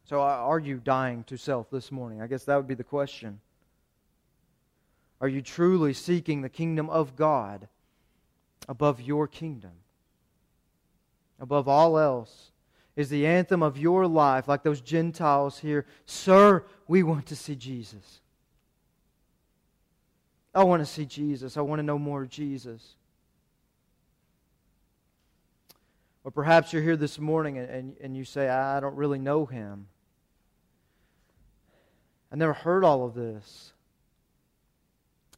So, 0.09 0.21
are 0.21 0.57
you 0.57 0.77
dying 0.77 1.23
to 1.25 1.37
self 1.37 1.69
this 1.69 1.91
morning? 1.91 2.19
I 2.19 2.25
guess 2.25 2.43
that 2.45 2.55
would 2.55 2.67
be 2.67 2.73
the 2.73 2.83
question. 2.83 3.39
Are 5.21 5.27
you 5.27 5.43
truly 5.43 5.93
seeking 5.93 6.41
the 6.41 6.49
kingdom 6.49 6.89
of 6.89 7.15
God 7.15 7.67
above 8.67 9.01
your 9.01 9.27
kingdom? 9.27 9.73
Above 11.39 11.67
all 11.67 11.99
else 11.99 12.49
is 12.95 13.09
the 13.09 13.27
anthem 13.27 13.61
of 13.61 13.77
your 13.77 14.07
life, 14.07 14.47
like 14.47 14.63
those 14.63 14.81
Gentiles 14.81 15.59
here. 15.59 15.85
Sir, 16.07 16.65
we 16.87 17.03
want 17.03 17.27
to 17.27 17.35
see 17.35 17.55
Jesus. 17.55 18.21
I 20.55 20.63
want 20.63 20.81
to 20.81 20.87
see 20.87 21.05
Jesus. 21.05 21.55
I 21.55 21.61
want 21.61 21.77
to 21.77 21.83
know 21.83 21.99
more 21.99 22.23
of 22.23 22.29
Jesus. 22.31 22.95
Or 26.23 26.31
perhaps 26.31 26.73
you're 26.73 26.81
here 26.81 26.97
this 26.97 27.19
morning 27.19 27.59
and, 27.59 27.69
and, 27.69 27.95
and 28.01 28.17
you 28.17 28.25
say, 28.25 28.49
I 28.49 28.79
don't 28.79 28.95
really 28.95 29.19
know 29.19 29.45
him. 29.45 29.85
I 32.31 32.35
never 32.35 32.53
heard 32.53 32.83
all 32.83 33.05
of 33.05 33.13
this. 33.13 33.73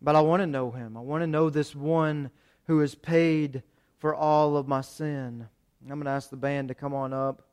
But 0.02 0.16
I 0.16 0.22
want 0.22 0.42
to 0.42 0.48
know 0.48 0.72
him. 0.72 0.98
I 0.98 1.02
want 1.02 1.22
to 1.22 1.28
know 1.28 1.50
this 1.50 1.76
one 1.76 2.32
who 2.68 2.80
has 2.80 2.96
paid 2.96 3.64
for 4.00 4.16
all 4.16 4.58
of 4.58 4.68
my 4.68 4.82
sin. 4.82 5.48
I'm 5.84 5.96
going 5.96 6.06
to 6.06 6.12
ask 6.12 6.30
the 6.30 6.38
band 6.38 6.68
to 6.70 6.76
come 6.76 6.94
on 6.94 7.14
up. 7.14 7.44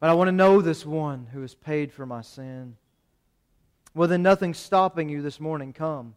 But 0.00 0.10
I 0.10 0.14
want 0.14 0.28
to 0.28 0.32
know 0.32 0.60
this 0.60 0.86
one 0.86 1.28
who 1.32 1.42
has 1.42 1.54
paid 1.54 1.92
for 1.92 2.06
my 2.06 2.22
sin. 2.22 2.76
Well, 3.94 4.08
then 4.08 4.22
nothing's 4.22 4.58
stopping 4.58 5.08
you 5.08 5.22
this 5.22 5.38
morning. 5.38 5.72
Come. 5.72 6.14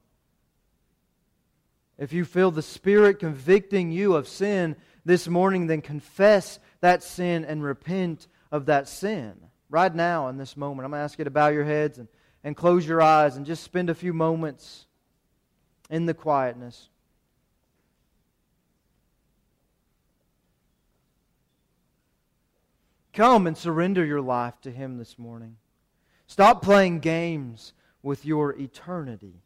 If 1.97 2.13
you 2.13 2.25
feel 2.25 2.51
the 2.51 2.61
Spirit 2.61 3.19
convicting 3.19 3.91
you 3.91 4.15
of 4.15 4.27
sin 4.27 4.75
this 5.03 5.27
morning, 5.27 5.67
then 5.67 5.81
confess 5.81 6.59
that 6.81 7.03
sin 7.03 7.45
and 7.45 7.63
repent 7.63 8.27
of 8.51 8.65
that 8.65 8.87
sin. 8.87 9.33
Right 9.75 9.93
now, 9.93 10.29
in 10.29 10.37
this 10.37 10.55
moment, 10.55 10.85
I'm 10.85 10.91
going 10.91 11.01
to 11.01 11.03
ask 11.03 11.19
you 11.19 11.25
to 11.25 11.29
bow 11.29 11.49
your 11.49 11.65
heads 11.65 11.97
and, 11.97 12.07
and 12.45 12.55
close 12.55 12.87
your 12.87 13.01
eyes 13.01 13.35
and 13.35 13.45
just 13.45 13.61
spend 13.61 13.89
a 13.89 13.93
few 13.93 14.13
moments 14.13 14.85
in 15.89 16.05
the 16.05 16.13
quietness. 16.13 16.87
Come 23.11 23.47
and 23.47 23.57
surrender 23.57 24.05
your 24.05 24.21
life 24.21 24.53
to 24.61 24.71
Him 24.71 24.97
this 24.97 25.19
morning. 25.19 25.57
Stop 26.25 26.61
playing 26.61 27.01
games 27.01 27.73
with 28.01 28.25
your 28.25 28.57
eternity. 28.57 29.41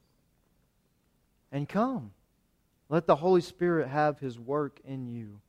And 1.52 1.68
come. 1.68 2.12
Let 2.88 3.08
the 3.08 3.16
Holy 3.16 3.42
Spirit 3.42 3.88
have 3.88 4.20
His 4.20 4.38
work 4.38 4.80
in 4.86 5.08
you. 5.08 5.42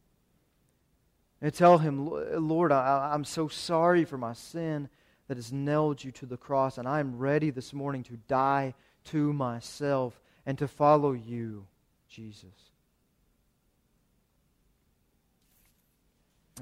And 1.43 1.55
tell 1.55 1.79
Him, 1.79 2.07
Lord, 2.09 2.73
I, 2.73 3.15
am 3.15 3.25
so 3.25 3.49
sorry 3.49 4.05
for 4.05 4.19
my 4.19 4.35
sin 4.35 4.89
that 5.29 5.37
has 5.37 5.53
nailed 5.53 6.03
you 6.05 6.11
to 6.13 6.27
the 6.27 6.37
cross, 6.37 6.77
and 6.77 6.87
I 6.87 7.01
am 7.01 7.19
ready 7.19 7.51
this 7.51 7.73
morning 7.73 8.03
to 8.05 8.17
die 8.29 8.75
to 9.05 9.33
myself 9.33 10.21
and 10.45 10.59
to 10.59 10.69
follow 10.69 11.13
you, 11.13 11.67
Jesus. 12.09 12.71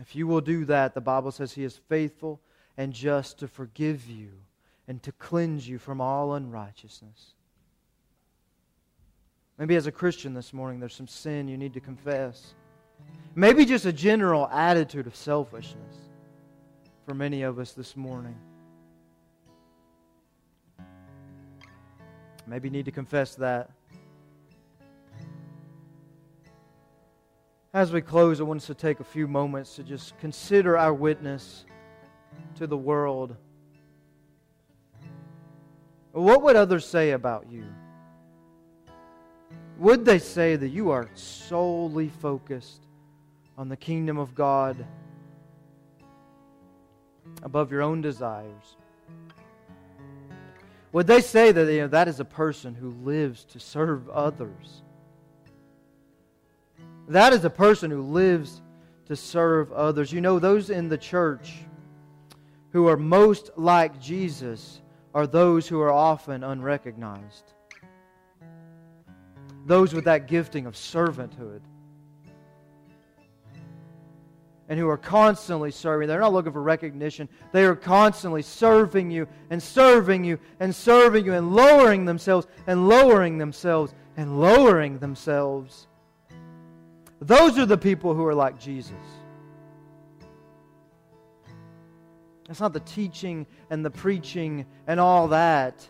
If 0.01 0.15
you 0.15 0.27
will 0.27 0.41
do 0.41 0.65
that, 0.67 0.95
the 0.95 1.01
Bible 1.01 1.33
says 1.33 1.53
He 1.53 1.65
is 1.65 1.81
faithful 1.89 2.41
and 2.77 2.93
just 2.93 3.39
to 3.39 3.49
forgive 3.49 4.09
you 4.09 4.31
and 4.87 5.03
to 5.03 5.13
cleanse 5.13 5.69
you 5.69 5.79
from 5.79 6.01
all 6.01 6.35
unrighteousness. 6.35 7.35
Maybe 9.59 9.75
as 9.75 9.89
a 9.89 9.93
Christian 9.93 10.35
this 10.35 10.53
morning, 10.53 10.79
there's 10.79 10.95
some 10.95 11.09
sin 11.09 11.49
you 11.49 11.59
need 11.59 11.75
to 11.75 11.81
confess. 11.81 12.55
Maybe 13.35 13.65
just 13.65 13.87
a 13.87 13.93
general 13.93 14.49
attitude 14.49 15.07
of 15.07 15.15
selfishness 15.15 15.97
for 17.07 17.15
many 17.15 17.43
of 17.43 17.59
us 17.59 17.73
this 17.73 17.97
morning. 17.97 18.37
Maybe 22.47 22.69
you 22.69 22.73
need 22.73 22.87
to 22.87 22.93
confess 22.93 23.35
that. 23.37 23.71
As 27.75 27.93
we 27.93 28.01
close, 28.01 28.41
I 28.41 28.45
want 28.45 28.63
us 28.63 28.67
to 28.67 28.75
take 28.75 29.01
a 29.01 29.05
few 29.05 29.29
moments 29.29 29.77
to 29.77 29.83
just 29.83 30.19
consider 30.19 30.77
our 30.77 30.95
witness 30.95 31.65
to 32.57 32.67
the 32.67 32.77
world 32.77 33.37
what 36.19 36.43
would 36.43 36.57
others 36.57 36.85
say 36.87 37.13
about 37.13 37.51
you? 37.51 37.65
Would 39.79 40.05
they 40.05 40.19
say 40.19 40.57
that 40.57 40.69
you 40.69 40.91
are 40.91 41.09
solely 41.15 42.09
focused 42.09 42.88
on 43.59 43.69
the 43.69 43.77
kingdom 43.77 44.19
of 44.19 44.37
God 44.37 44.87
above 47.43 47.73
your 47.73 47.83
own 47.83 48.01
desires? 48.01 48.77
Would 50.93 51.09
they 51.09 51.21
say 51.21 51.53
that 51.53 51.71
you 51.71 51.81
know, 51.83 51.89
that 51.89 52.09
is 52.09 52.21
a 52.21 52.25
person 52.25 52.75
who 52.75 52.91
lives 53.05 53.45
to 53.47 53.61
serve 53.61 54.09
others? 54.09 54.83
That 57.09 57.33
is 57.33 57.45
a 57.45 57.51
person 57.51 57.91
who 57.91 58.03
lives 58.03 58.63
to 59.07 59.17
serve 59.17 59.73
others. 59.73 60.13
You 60.13 60.21
know, 60.21 60.39
those 60.39 60.71
in 60.71 60.89
the 60.89 60.97
church 60.97 61.55
who 62.71 62.87
are 62.87 62.97
most 62.97 63.51
like 63.57 64.01
Jesus 64.01 64.81
are 65.15 65.27
those 65.27 65.67
who 65.67 65.81
are 65.81 65.93
often 65.93 66.45
unrecognized. 66.45 67.55
Those 69.67 69.93
with 69.93 70.05
that 70.05 70.29
gifting 70.29 70.67
of 70.67 70.75
servanthood. 70.75 71.61
And 74.69 74.79
who 74.79 74.89
are 74.89 74.99
constantly 74.99 75.71
serving. 75.71 76.09
They're 76.09 76.21
not 76.21 76.35
looking 76.35 76.53
for 76.53 76.63
recognition. 76.63 77.29
They 77.53 77.65
are 77.65 77.75
constantly 77.75 78.43
serving 78.43 79.11
you 79.11 79.27
and 79.49 79.63
serving 79.63 80.25
you 80.25 80.39
and 80.61 80.75
serving 80.75 81.25
you 81.25 81.33
and 81.33 81.55
lowering 81.55 82.05
themselves 82.05 82.47
and 82.67 82.87
lowering 82.87 83.39
themselves 83.39 83.95
and 84.19 84.39
lowering 84.39 84.99
themselves. 84.99 85.87
Those 87.21 87.59
are 87.59 87.65
the 87.65 87.79
people 87.79 88.15
who 88.15 88.27
are 88.27 88.35
like 88.35 88.61
Jesus. 88.61 88.93
It's 92.51 92.61
not 92.61 92.75
the 92.75 92.81
teaching 92.81 93.47
and 93.71 93.83
the 93.83 93.91
preaching 93.91 94.67
and 94.87 95.01
all 95.01 95.29
that 95.29 95.89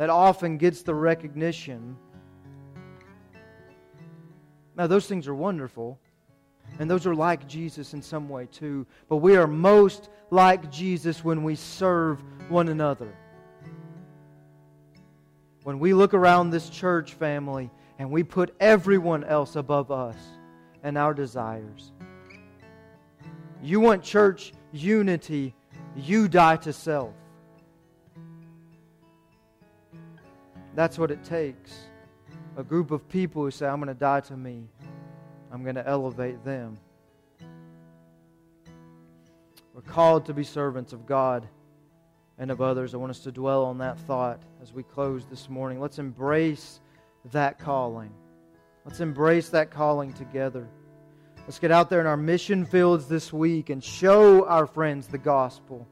that 0.00 0.08
often 0.08 0.56
gets 0.56 0.82
the 0.82 0.94
recognition. 0.94 1.94
Now, 4.74 4.86
those 4.86 5.06
things 5.06 5.28
are 5.28 5.34
wonderful, 5.34 5.99
and 6.78 6.90
those 6.90 7.06
are 7.06 7.14
like 7.14 7.46
Jesus 7.46 7.92
in 7.94 8.02
some 8.02 8.28
way 8.28 8.46
too. 8.46 8.86
But 9.08 9.16
we 9.16 9.36
are 9.36 9.46
most 9.46 10.08
like 10.30 10.70
Jesus 10.70 11.24
when 11.24 11.42
we 11.42 11.54
serve 11.54 12.22
one 12.48 12.68
another. 12.68 13.14
When 15.64 15.78
we 15.78 15.92
look 15.92 16.14
around 16.14 16.50
this 16.50 16.70
church 16.70 17.14
family 17.14 17.70
and 17.98 18.10
we 18.10 18.22
put 18.22 18.54
everyone 18.60 19.24
else 19.24 19.56
above 19.56 19.90
us 19.90 20.16
and 20.82 20.96
our 20.96 21.12
desires. 21.12 21.92
You 23.62 23.78
want 23.80 24.02
church 24.02 24.54
unity, 24.72 25.54
you 25.94 26.28
die 26.28 26.56
to 26.56 26.72
self. 26.72 27.12
That's 30.74 30.98
what 30.98 31.10
it 31.10 31.22
takes. 31.24 31.72
A 32.56 32.62
group 32.62 32.90
of 32.90 33.06
people 33.08 33.42
who 33.42 33.50
say, 33.50 33.66
I'm 33.66 33.80
going 33.80 33.88
to 33.88 33.94
die 33.94 34.20
to 34.20 34.36
me, 34.36 34.64
I'm 35.52 35.62
going 35.62 35.74
to 35.74 35.86
elevate 35.86 36.44
them. 36.44 36.78
We're 39.74 39.82
called 39.82 40.26
to 40.26 40.34
be 40.34 40.44
servants 40.44 40.92
of 40.92 41.06
God 41.06 41.48
and 42.38 42.50
of 42.50 42.60
others. 42.60 42.94
I 42.94 42.98
want 42.98 43.10
us 43.10 43.20
to 43.20 43.32
dwell 43.32 43.64
on 43.64 43.78
that 43.78 43.98
thought 44.00 44.42
as 44.62 44.72
we 44.72 44.82
close 44.82 45.24
this 45.26 45.48
morning. 45.48 45.80
Let's 45.80 45.98
embrace 45.98 46.80
that 47.32 47.58
calling. 47.58 48.10
Let's 48.84 49.00
embrace 49.00 49.48
that 49.50 49.70
calling 49.70 50.12
together. 50.12 50.68
Let's 51.40 51.58
get 51.58 51.70
out 51.70 51.90
there 51.90 52.00
in 52.00 52.06
our 52.06 52.16
mission 52.16 52.64
fields 52.64 53.08
this 53.08 53.32
week 53.32 53.70
and 53.70 53.82
show 53.82 54.46
our 54.46 54.66
friends 54.66 55.06
the 55.06 55.18
gospel 55.18 55.86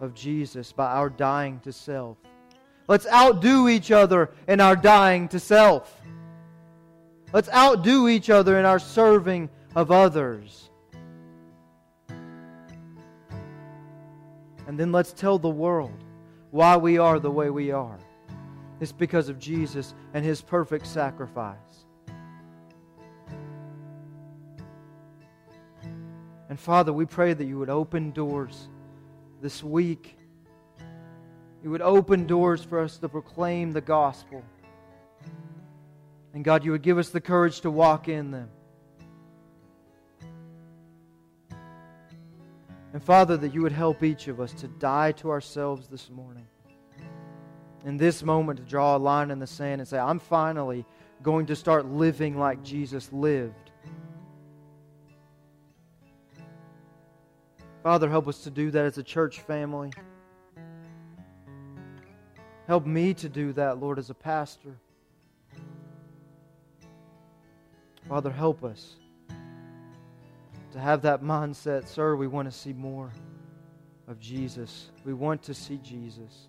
of 0.00 0.14
Jesus 0.14 0.72
by 0.72 0.86
our 0.86 1.10
dying 1.10 1.60
to 1.60 1.72
self. 1.72 2.16
Let's 2.88 3.06
outdo 3.06 3.68
each 3.68 3.90
other 3.90 4.30
in 4.46 4.60
our 4.60 4.76
dying 4.76 5.28
to 5.28 5.40
self. 5.40 6.00
Let's 7.32 7.48
outdo 7.50 8.08
each 8.08 8.30
other 8.30 8.58
in 8.58 8.64
our 8.64 8.78
serving 8.78 9.50
of 9.74 9.90
others. 9.90 10.70
And 14.66 14.78
then 14.78 14.92
let's 14.92 15.12
tell 15.12 15.38
the 15.38 15.48
world 15.48 16.04
why 16.50 16.76
we 16.76 16.98
are 16.98 17.18
the 17.18 17.30
way 17.30 17.50
we 17.50 17.70
are. 17.70 17.98
It's 18.80 18.92
because 18.92 19.28
of 19.28 19.38
Jesus 19.38 19.94
and 20.14 20.24
his 20.24 20.42
perfect 20.42 20.86
sacrifice. 20.86 21.56
And 26.48 26.58
Father, 26.58 26.92
we 26.92 27.06
pray 27.06 27.34
that 27.34 27.44
you 27.44 27.58
would 27.58 27.70
open 27.70 28.12
doors 28.12 28.68
this 29.40 29.62
week. 29.62 30.16
You 31.62 31.70
would 31.70 31.82
open 31.82 32.26
doors 32.26 32.62
for 32.62 32.80
us 32.80 32.98
to 32.98 33.08
proclaim 33.08 33.72
the 33.72 33.80
gospel. 33.80 34.42
And 36.36 36.44
God, 36.44 36.66
you 36.66 36.72
would 36.72 36.82
give 36.82 36.98
us 36.98 37.08
the 37.08 37.20
courage 37.22 37.62
to 37.62 37.70
walk 37.70 38.10
in 38.10 38.30
them. 38.30 38.50
And 42.92 43.02
Father, 43.02 43.38
that 43.38 43.54
you 43.54 43.62
would 43.62 43.72
help 43.72 44.02
each 44.02 44.28
of 44.28 44.38
us 44.38 44.52
to 44.60 44.68
die 44.68 45.12
to 45.12 45.30
ourselves 45.30 45.88
this 45.88 46.10
morning. 46.10 46.46
In 47.86 47.96
this 47.96 48.22
moment, 48.22 48.58
to 48.58 48.64
draw 48.66 48.94
a 48.94 48.98
line 48.98 49.30
in 49.30 49.38
the 49.38 49.46
sand 49.46 49.80
and 49.80 49.88
say, 49.88 49.98
I'm 49.98 50.18
finally 50.18 50.84
going 51.22 51.46
to 51.46 51.56
start 51.56 51.86
living 51.86 52.38
like 52.38 52.62
Jesus 52.62 53.10
lived. 53.14 53.70
Father, 57.82 58.10
help 58.10 58.28
us 58.28 58.42
to 58.44 58.50
do 58.50 58.70
that 58.72 58.84
as 58.84 58.98
a 58.98 59.02
church 59.02 59.40
family. 59.40 59.90
Help 62.66 62.84
me 62.84 63.14
to 63.14 63.30
do 63.30 63.54
that, 63.54 63.80
Lord, 63.80 63.98
as 63.98 64.10
a 64.10 64.14
pastor. 64.14 64.76
Father, 68.08 68.30
help 68.30 68.62
us 68.62 68.96
to 70.76 70.82
have 70.82 71.00
that 71.02 71.22
mindset, 71.22 71.88
sir, 71.88 72.14
we 72.16 72.26
want 72.26 72.50
to 72.50 72.56
see 72.56 72.74
more 72.74 73.10
of 74.06 74.20
Jesus. 74.20 74.90
We 75.06 75.14
want 75.14 75.42
to 75.44 75.54
see 75.54 75.78
Jesus. 75.78 76.48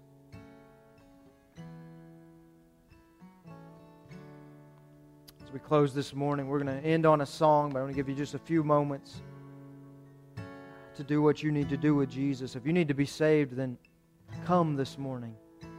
As 5.41 5.53
we 5.53 5.59
close 5.59 5.93
this 5.93 6.13
morning, 6.13 6.47
we're 6.47 6.59
going 6.59 6.81
to 6.81 6.85
end 6.85 7.05
on 7.05 7.21
a 7.21 7.25
song, 7.25 7.71
but 7.71 7.79
I 7.79 7.81
want 7.83 7.93
to 7.93 7.95
give 7.95 8.09
you 8.09 8.15
just 8.15 8.33
a 8.33 8.39
few 8.39 8.63
moments 8.65 9.21
to 10.95 11.03
do 11.05 11.21
what 11.21 11.41
you 11.41 11.51
need 11.51 11.69
to 11.69 11.77
do 11.77 11.95
with 11.95 12.09
Jesus. 12.09 12.57
If 12.57 12.65
you 12.65 12.73
need 12.73 12.89
to 12.89 12.93
be 12.93 13.05
saved, 13.05 13.55
then 13.55 13.77
come 14.45 14.75
this 14.75 14.97
morning 14.97 15.33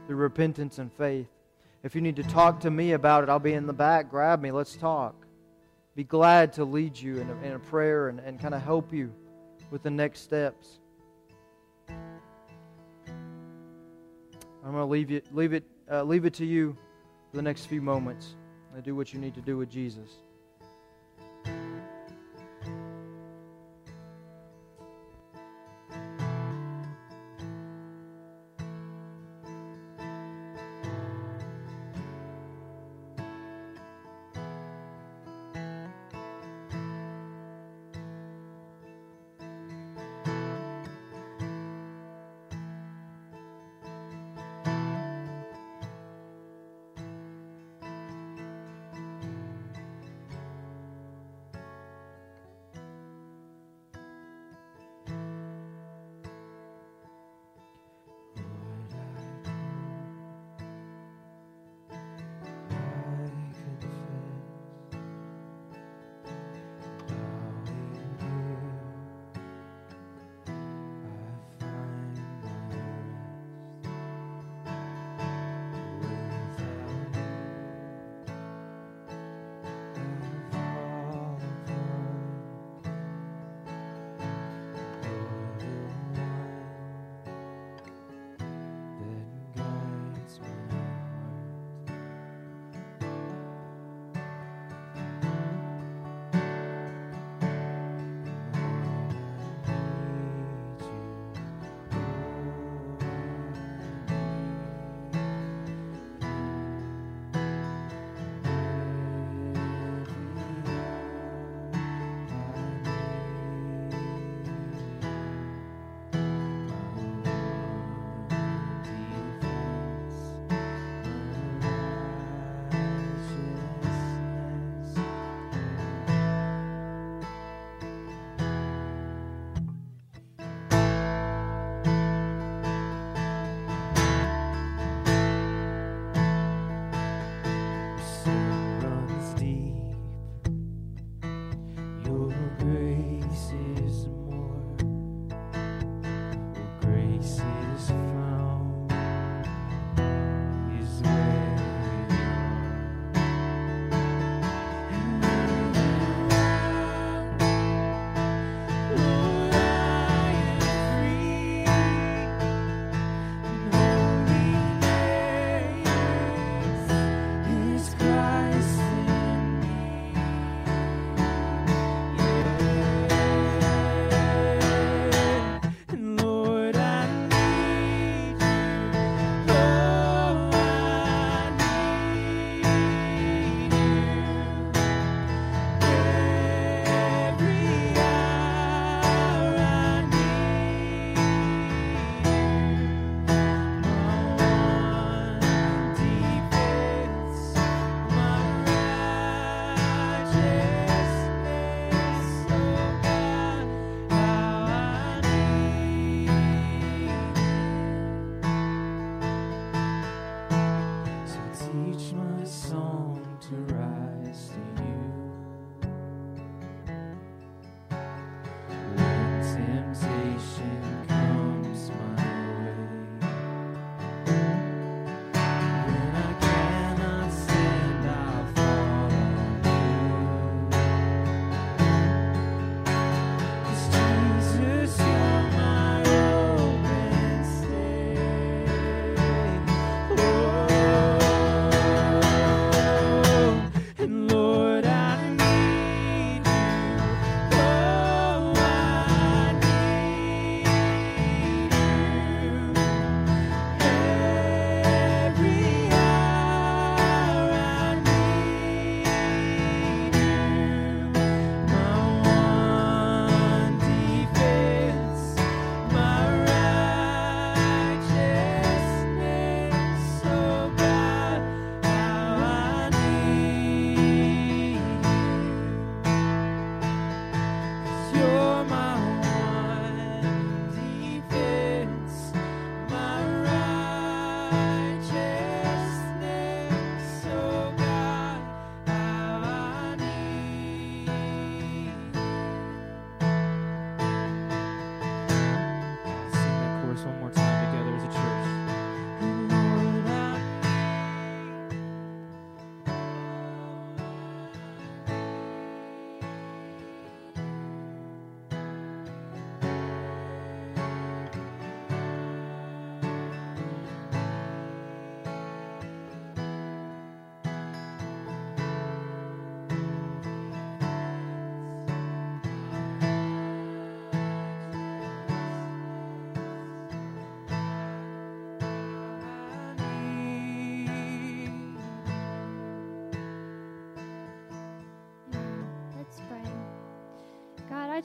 through 0.07 0.15
repentance 0.15 0.79
and 0.79 0.91
faith. 0.91 1.29
If 1.83 1.93
you 1.93 2.01
need 2.01 2.15
to 2.15 2.23
talk 2.23 2.59
to 2.61 2.71
me 2.71 2.93
about 2.93 3.23
it, 3.23 3.29
I'll 3.29 3.37
be 3.37 3.53
in 3.53 3.67
the 3.67 3.73
back. 3.73 4.09
Grab 4.09 4.41
me. 4.41 4.51
Let's 4.51 4.75
talk 4.75 5.27
be 5.99 6.05
glad 6.05 6.53
to 6.53 6.63
lead 6.63 6.97
you 6.97 7.17
in 7.17 7.29
a, 7.29 7.33
in 7.45 7.51
a 7.51 7.59
prayer 7.59 8.07
and, 8.07 8.21
and 8.21 8.39
kind 8.39 8.53
of 8.53 8.61
help 8.61 8.93
you 8.93 9.13
with 9.69 9.83
the 9.83 9.89
next 9.89 10.21
steps. 10.21 10.79
I'm 11.89 11.97
going 14.71 14.75
to 14.75 14.85
leave 14.85 15.21
leave 15.33 15.51
it, 15.51 15.65
uh, 15.91 16.03
leave 16.03 16.23
it 16.23 16.33
to 16.35 16.45
you 16.45 16.77
for 17.29 17.35
the 17.35 17.41
next 17.41 17.65
few 17.65 17.81
moments 17.81 18.35
and 18.73 18.81
do 18.81 18.95
what 18.95 19.13
you 19.13 19.19
need 19.19 19.35
to 19.35 19.41
do 19.41 19.57
with 19.57 19.69
Jesus. 19.69 20.09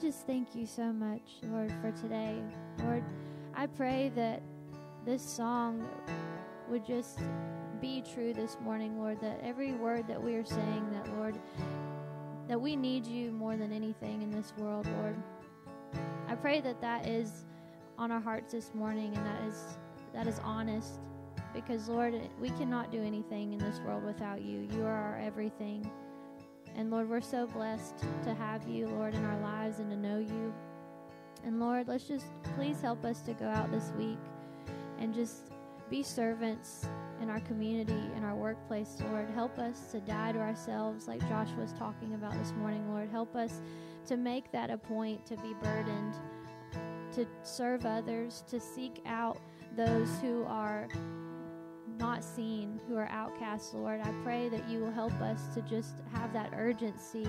Just 0.05 0.27
thank 0.27 0.53
you 0.53 0.67
so 0.67 0.93
much, 0.93 1.23
Lord, 1.41 1.73
for 1.81 1.91
today. 1.91 2.39
Lord, 2.83 3.03
I 3.55 3.65
pray 3.65 4.11
that 4.15 4.43
this 5.03 5.23
song 5.23 5.83
would 6.69 6.85
just 6.85 7.21
be 7.81 8.03
true 8.13 8.31
this 8.31 8.55
morning, 8.63 8.99
Lord, 8.99 9.19
that 9.21 9.39
every 9.41 9.71
word 9.71 10.07
that 10.07 10.21
we 10.21 10.35
are 10.35 10.45
saying, 10.45 10.91
that, 10.91 11.11
Lord, 11.17 11.39
that 12.47 12.61
we 12.61 12.75
need 12.75 13.07
you 13.07 13.31
more 13.31 13.57
than 13.57 13.73
anything 13.73 14.21
in 14.21 14.29
this 14.29 14.53
world, 14.59 14.87
Lord. 15.01 15.15
I 16.27 16.35
pray 16.35 16.61
that 16.61 16.79
that 16.81 17.07
is 17.07 17.47
on 17.97 18.11
our 18.11 18.21
hearts 18.21 18.53
this 18.53 18.75
morning 18.75 19.15
and 19.15 19.25
that 19.25 19.41
is 19.47 19.77
that 20.13 20.27
is 20.27 20.39
honest 20.43 20.99
because 21.51 21.89
Lord, 21.89 22.13
we 22.39 22.51
cannot 22.51 22.91
do 22.91 23.01
anything 23.01 23.53
in 23.53 23.59
this 23.59 23.79
world 23.79 24.03
without 24.03 24.43
you. 24.43 24.67
You 24.71 24.85
are 24.85 25.13
our 25.13 25.17
everything. 25.17 25.89
And 26.75 26.91
Lord, 26.91 27.09
we're 27.09 27.21
so 27.21 27.47
blessed 27.47 27.95
to 28.23 28.33
have 28.33 28.67
you, 28.67 28.87
Lord, 28.87 29.13
in 29.13 29.23
our 29.25 29.39
lives 29.39 29.79
and 29.79 29.89
to 29.89 29.95
know 29.95 30.19
you. 30.19 30.53
And 31.45 31.59
Lord, 31.59 31.87
let's 31.87 32.05
just 32.05 32.25
please 32.55 32.81
help 32.81 33.05
us 33.05 33.21
to 33.21 33.33
go 33.33 33.45
out 33.45 33.71
this 33.71 33.91
week 33.97 34.17
and 34.99 35.13
just 35.13 35.51
be 35.89 36.03
servants 36.03 36.87
in 37.21 37.29
our 37.29 37.39
community, 37.41 38.09
in 38.17 38.23
our 38.23 38.35
workplace, 38.35 38.97
Lord. 39.09 39.29
Help 39.29 39.57
us 39.57 39.91
to 39.91 39.99
die 40.01 40.31
to 40.31 40.39
ourselves, 40.39 41.07
like 41.07 41.21
Josh 41.29 41.49
was 41.57 41.71
talking 41.73 42.13
about 42.13 42.33
this 42.33 42.51
morning, 42.53 42.91
Lord. 42.91 43.09
Help 43.09 43.35
us 43.35 43.61
to 44.07 44.17
make 44.17 44.51
that 44.51 44.69
a 44.69 44.77
point 44.77 45.25
to 45.27 45.37
be 45.37 45.53
burdened, 45.61 46.15
to 47.13 47.25
serve 47.43 47.85
others, 47.85 48.43
to 48.49 48.59
seek 48.59 49.01
out 49.05 49.39
those 49.75 50.09
who 50.19 50.43
are 50.45 50.87
not 51.97 52.23
seen, 52.23 52.79
who 52.87 52.95
are 52.97 53.09
outcasts, 53.09 53.73
Lord. 53.73 54.01
I 54.01 54.11
pray 54.23 54.49
that 54.49 54.69
you 54.69 54.79
will 54.79 54.91
help 54.91 55.13
us 55.21 55.47
to 55.53 55.61
just 55.61 55.95
have 56.13 56.33
that 56.33 56.53
urgency 56.55 57.27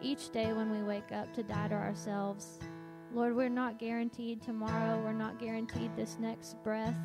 each 0.00 0.30
day 0.30 0.52
when 0.52 0.70
we 0.70 0.82
wake 0.82 1.12
up 1.12 1.32
to 1.34 1.42
die 1.42 1.68
to 1.68 1.74
ourselves. 1.74 2.58
Lord, 3.12 3.36
we're 3.36 3.48
not 3.48 3.78
guaranteed 3.78 4.42
tomorrow, 4.42 5.00
we're 5.02 5.12
not 5.12 5.38
guaranteed 5.38 5.94
this 5.96 6.16
next 6.18 6.62
breath. 6.62 6.96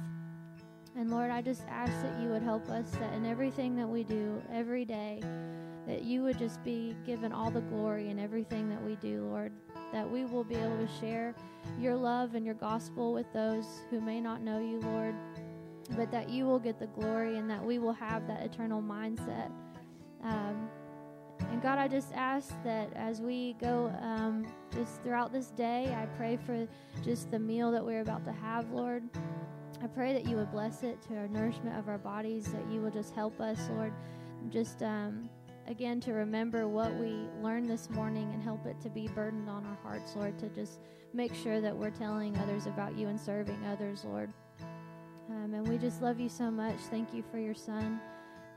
And 0.96 1.12
Lord, 1.12 1.32
I 1.32 1.42
just 1.42 1.64
ask 1.70 1.92
that 2.02 2.20
you 2.20 2.30
would 2.30 2.42
help 2.42 2.68
us 2.70 2.90
that 2.92 3.14
in 3.14 3.26
everything 3.26 3.76
that 3.76 3.88
we 3.88 4.04
do 4.04 4.42
every 4.52 4.86
day, 4.86 5.22
that 5.88 6.04
you 6.04 6.24
would 6.24 6.38
just 6.38 6.64
be 6.64 6.96
given 7.06 7.32
all 7.32 7.50
the 7.50 7.62
glory 7.62 8.10
in 8.10 8.20
everything 8.20 8.70
that 8.70 8.84
we 8.84 8.96
do, 8.96 9.26
Lord. 9.26 9.52
That 9.94 10.10
we 10.10 10.26
will 10.26 10.44
be 10.44 10.56
able 10.56 10.78
to 10.78 10.90
share 11.00 11.34
your 11.80 11.96
love 11.96 12.36
and 12.36 12.46
your 12.46 12.56
gospel 12.56 13.14
with 13.14 13.32
those 13.34 13.66
who 13.90 14.02
may 14.02 14.20
not 14.20 14.42
know 14.42 14.60
you, 14.60 14.80
Lord. 14.82 15.16
But 15.96 16.12
that 16.12 16.30
you 16.30 16.46
will 16.46 16.60
get 16.60 16.80
the 16.80 16.88
glory 16.88 17.38
and 17.38 17.50
that 17.50 17.64
we 17.64 17.80
will 17.80 17.94
have 17.94 18.28
that 18.28 18.44
eternal 18.44 18.82
mindset. 18.82 19.52
Um, 20.24 20.70
and 21.52 21.62
God, 21.62 21.80
I 21.80 21.88
just 21.88 22.14
ask 22.14 22.54
that 22.64 22.92
as 22.96 23.22
we 23.22 23.54
go 23.60 23.92
um, 24.02 24.46
just 24.74 25.02
throughout 25.02 25.32
this 25.32 25.48
day, 25.48 25.96
I 25.98 26.06
pray 26.18 26.38
for 26.38 26.68
just 27.04 27.32
the 27.32 27.40
meal 27.40 27.72
that 27.72 27.84
we're 27.84 28.02
about 28.02 28.24
to 28.26 28.32
have, 28.32 28.70
Lord. 28.72 29.04
I 29.82 29.88
pray 29.88 30.14
that 30.14 30.28
you 30.28 30.36
would 30.36 30.52
bless 30.52 30.84
it 30.84 31.02
to 31.04 31.18
our 31.18 31.28
nourishment 31.28 31.78
of 31.78 31.88
our 31.88 31.98
bodies, 31.98 32.52
that 32.52 32.70
you 32.70 32.82
will 32.82 32.92
just 32.92 33.16
help 33.16 33.40
us, 33.40 33.58
Lord, 33.72 33.94
just 34.50 34.84
um, 34.84 35.30
again 35.68 36.02
to 36.02 36.14
remember 36.14 36.68
what 36.68 36.94
we 36.96 37.28
learned 37.42 37.70
this 37.70 37.90
morning 37.90 38.30
and 38.34 38.44
help 38.44 38.66
it 38.66 38.80
to 38.82 38.90
be 38.90 39.08
burdened 39.08 39.50
on 39.50 39.66
our 39.66 39.78
hearts, 39.82 40.16
Lord, 40.16 40.38
to 40.40 40.50
just 40.50 40.80
make 41.14 41.34
sure 41.34 41.62
that 41.62 41.76
we're 41.76 41.92
telling 41.92 42.38
others 42.38 42.68
about 42.68 42.98
you 42.98 43.08
and 43.08 43.20
serving 43.20 43.64
others, 43.66 44.04
Lord. 44.04 44.34
Um, 45.30 45.54
and 45.54 45.68
we 45.68 45.78
just 45.78 46.02
love 46.02 46.20
you 46.20 46.30
so 46.30 46.50
much. 46.50 46.78
Thank 46.90 47.14
you 47.14 47.24
for 47.32 47.38
your 47.38 47.54
son 47.54 48.00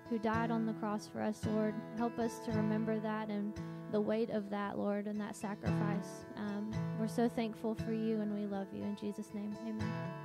who 0.08 0.18
died 0.18 0.50
on 0.50 0.66
the 0.66 0.72
cross 0.74 1.06
for 1.06 1.20
us, 1.22 1.40
Lord. 1.46 1.74
Help 1.96 2.18
us 2.18 2.38
to 2.40 2.52
remember 2.52 2.98
that 3.00 3.28
and 3.28 3.52
the 3.92 4.00
weight 4.00 4.30
of 4.30 4.48
that, 4.50 4.78
Lord, 4.78 5.06
and 5.06 5.20
that 5.20 5.36
sacrifice. 5.36 6.26
Um, 6.36 6.70
we're 6.98 7.08
so 7.08 7.28
thankful 7.28 7.74
for 7.74 7.92
you 7.92 8.20
and 8.20 8.34
we 8.34 8.46
love 8.46 8.68
you. 8.72 8.82
In 8.82 8.96
Jesus' 8.96 9.32
name, 9.34 9.54
amen. 9.66 10.22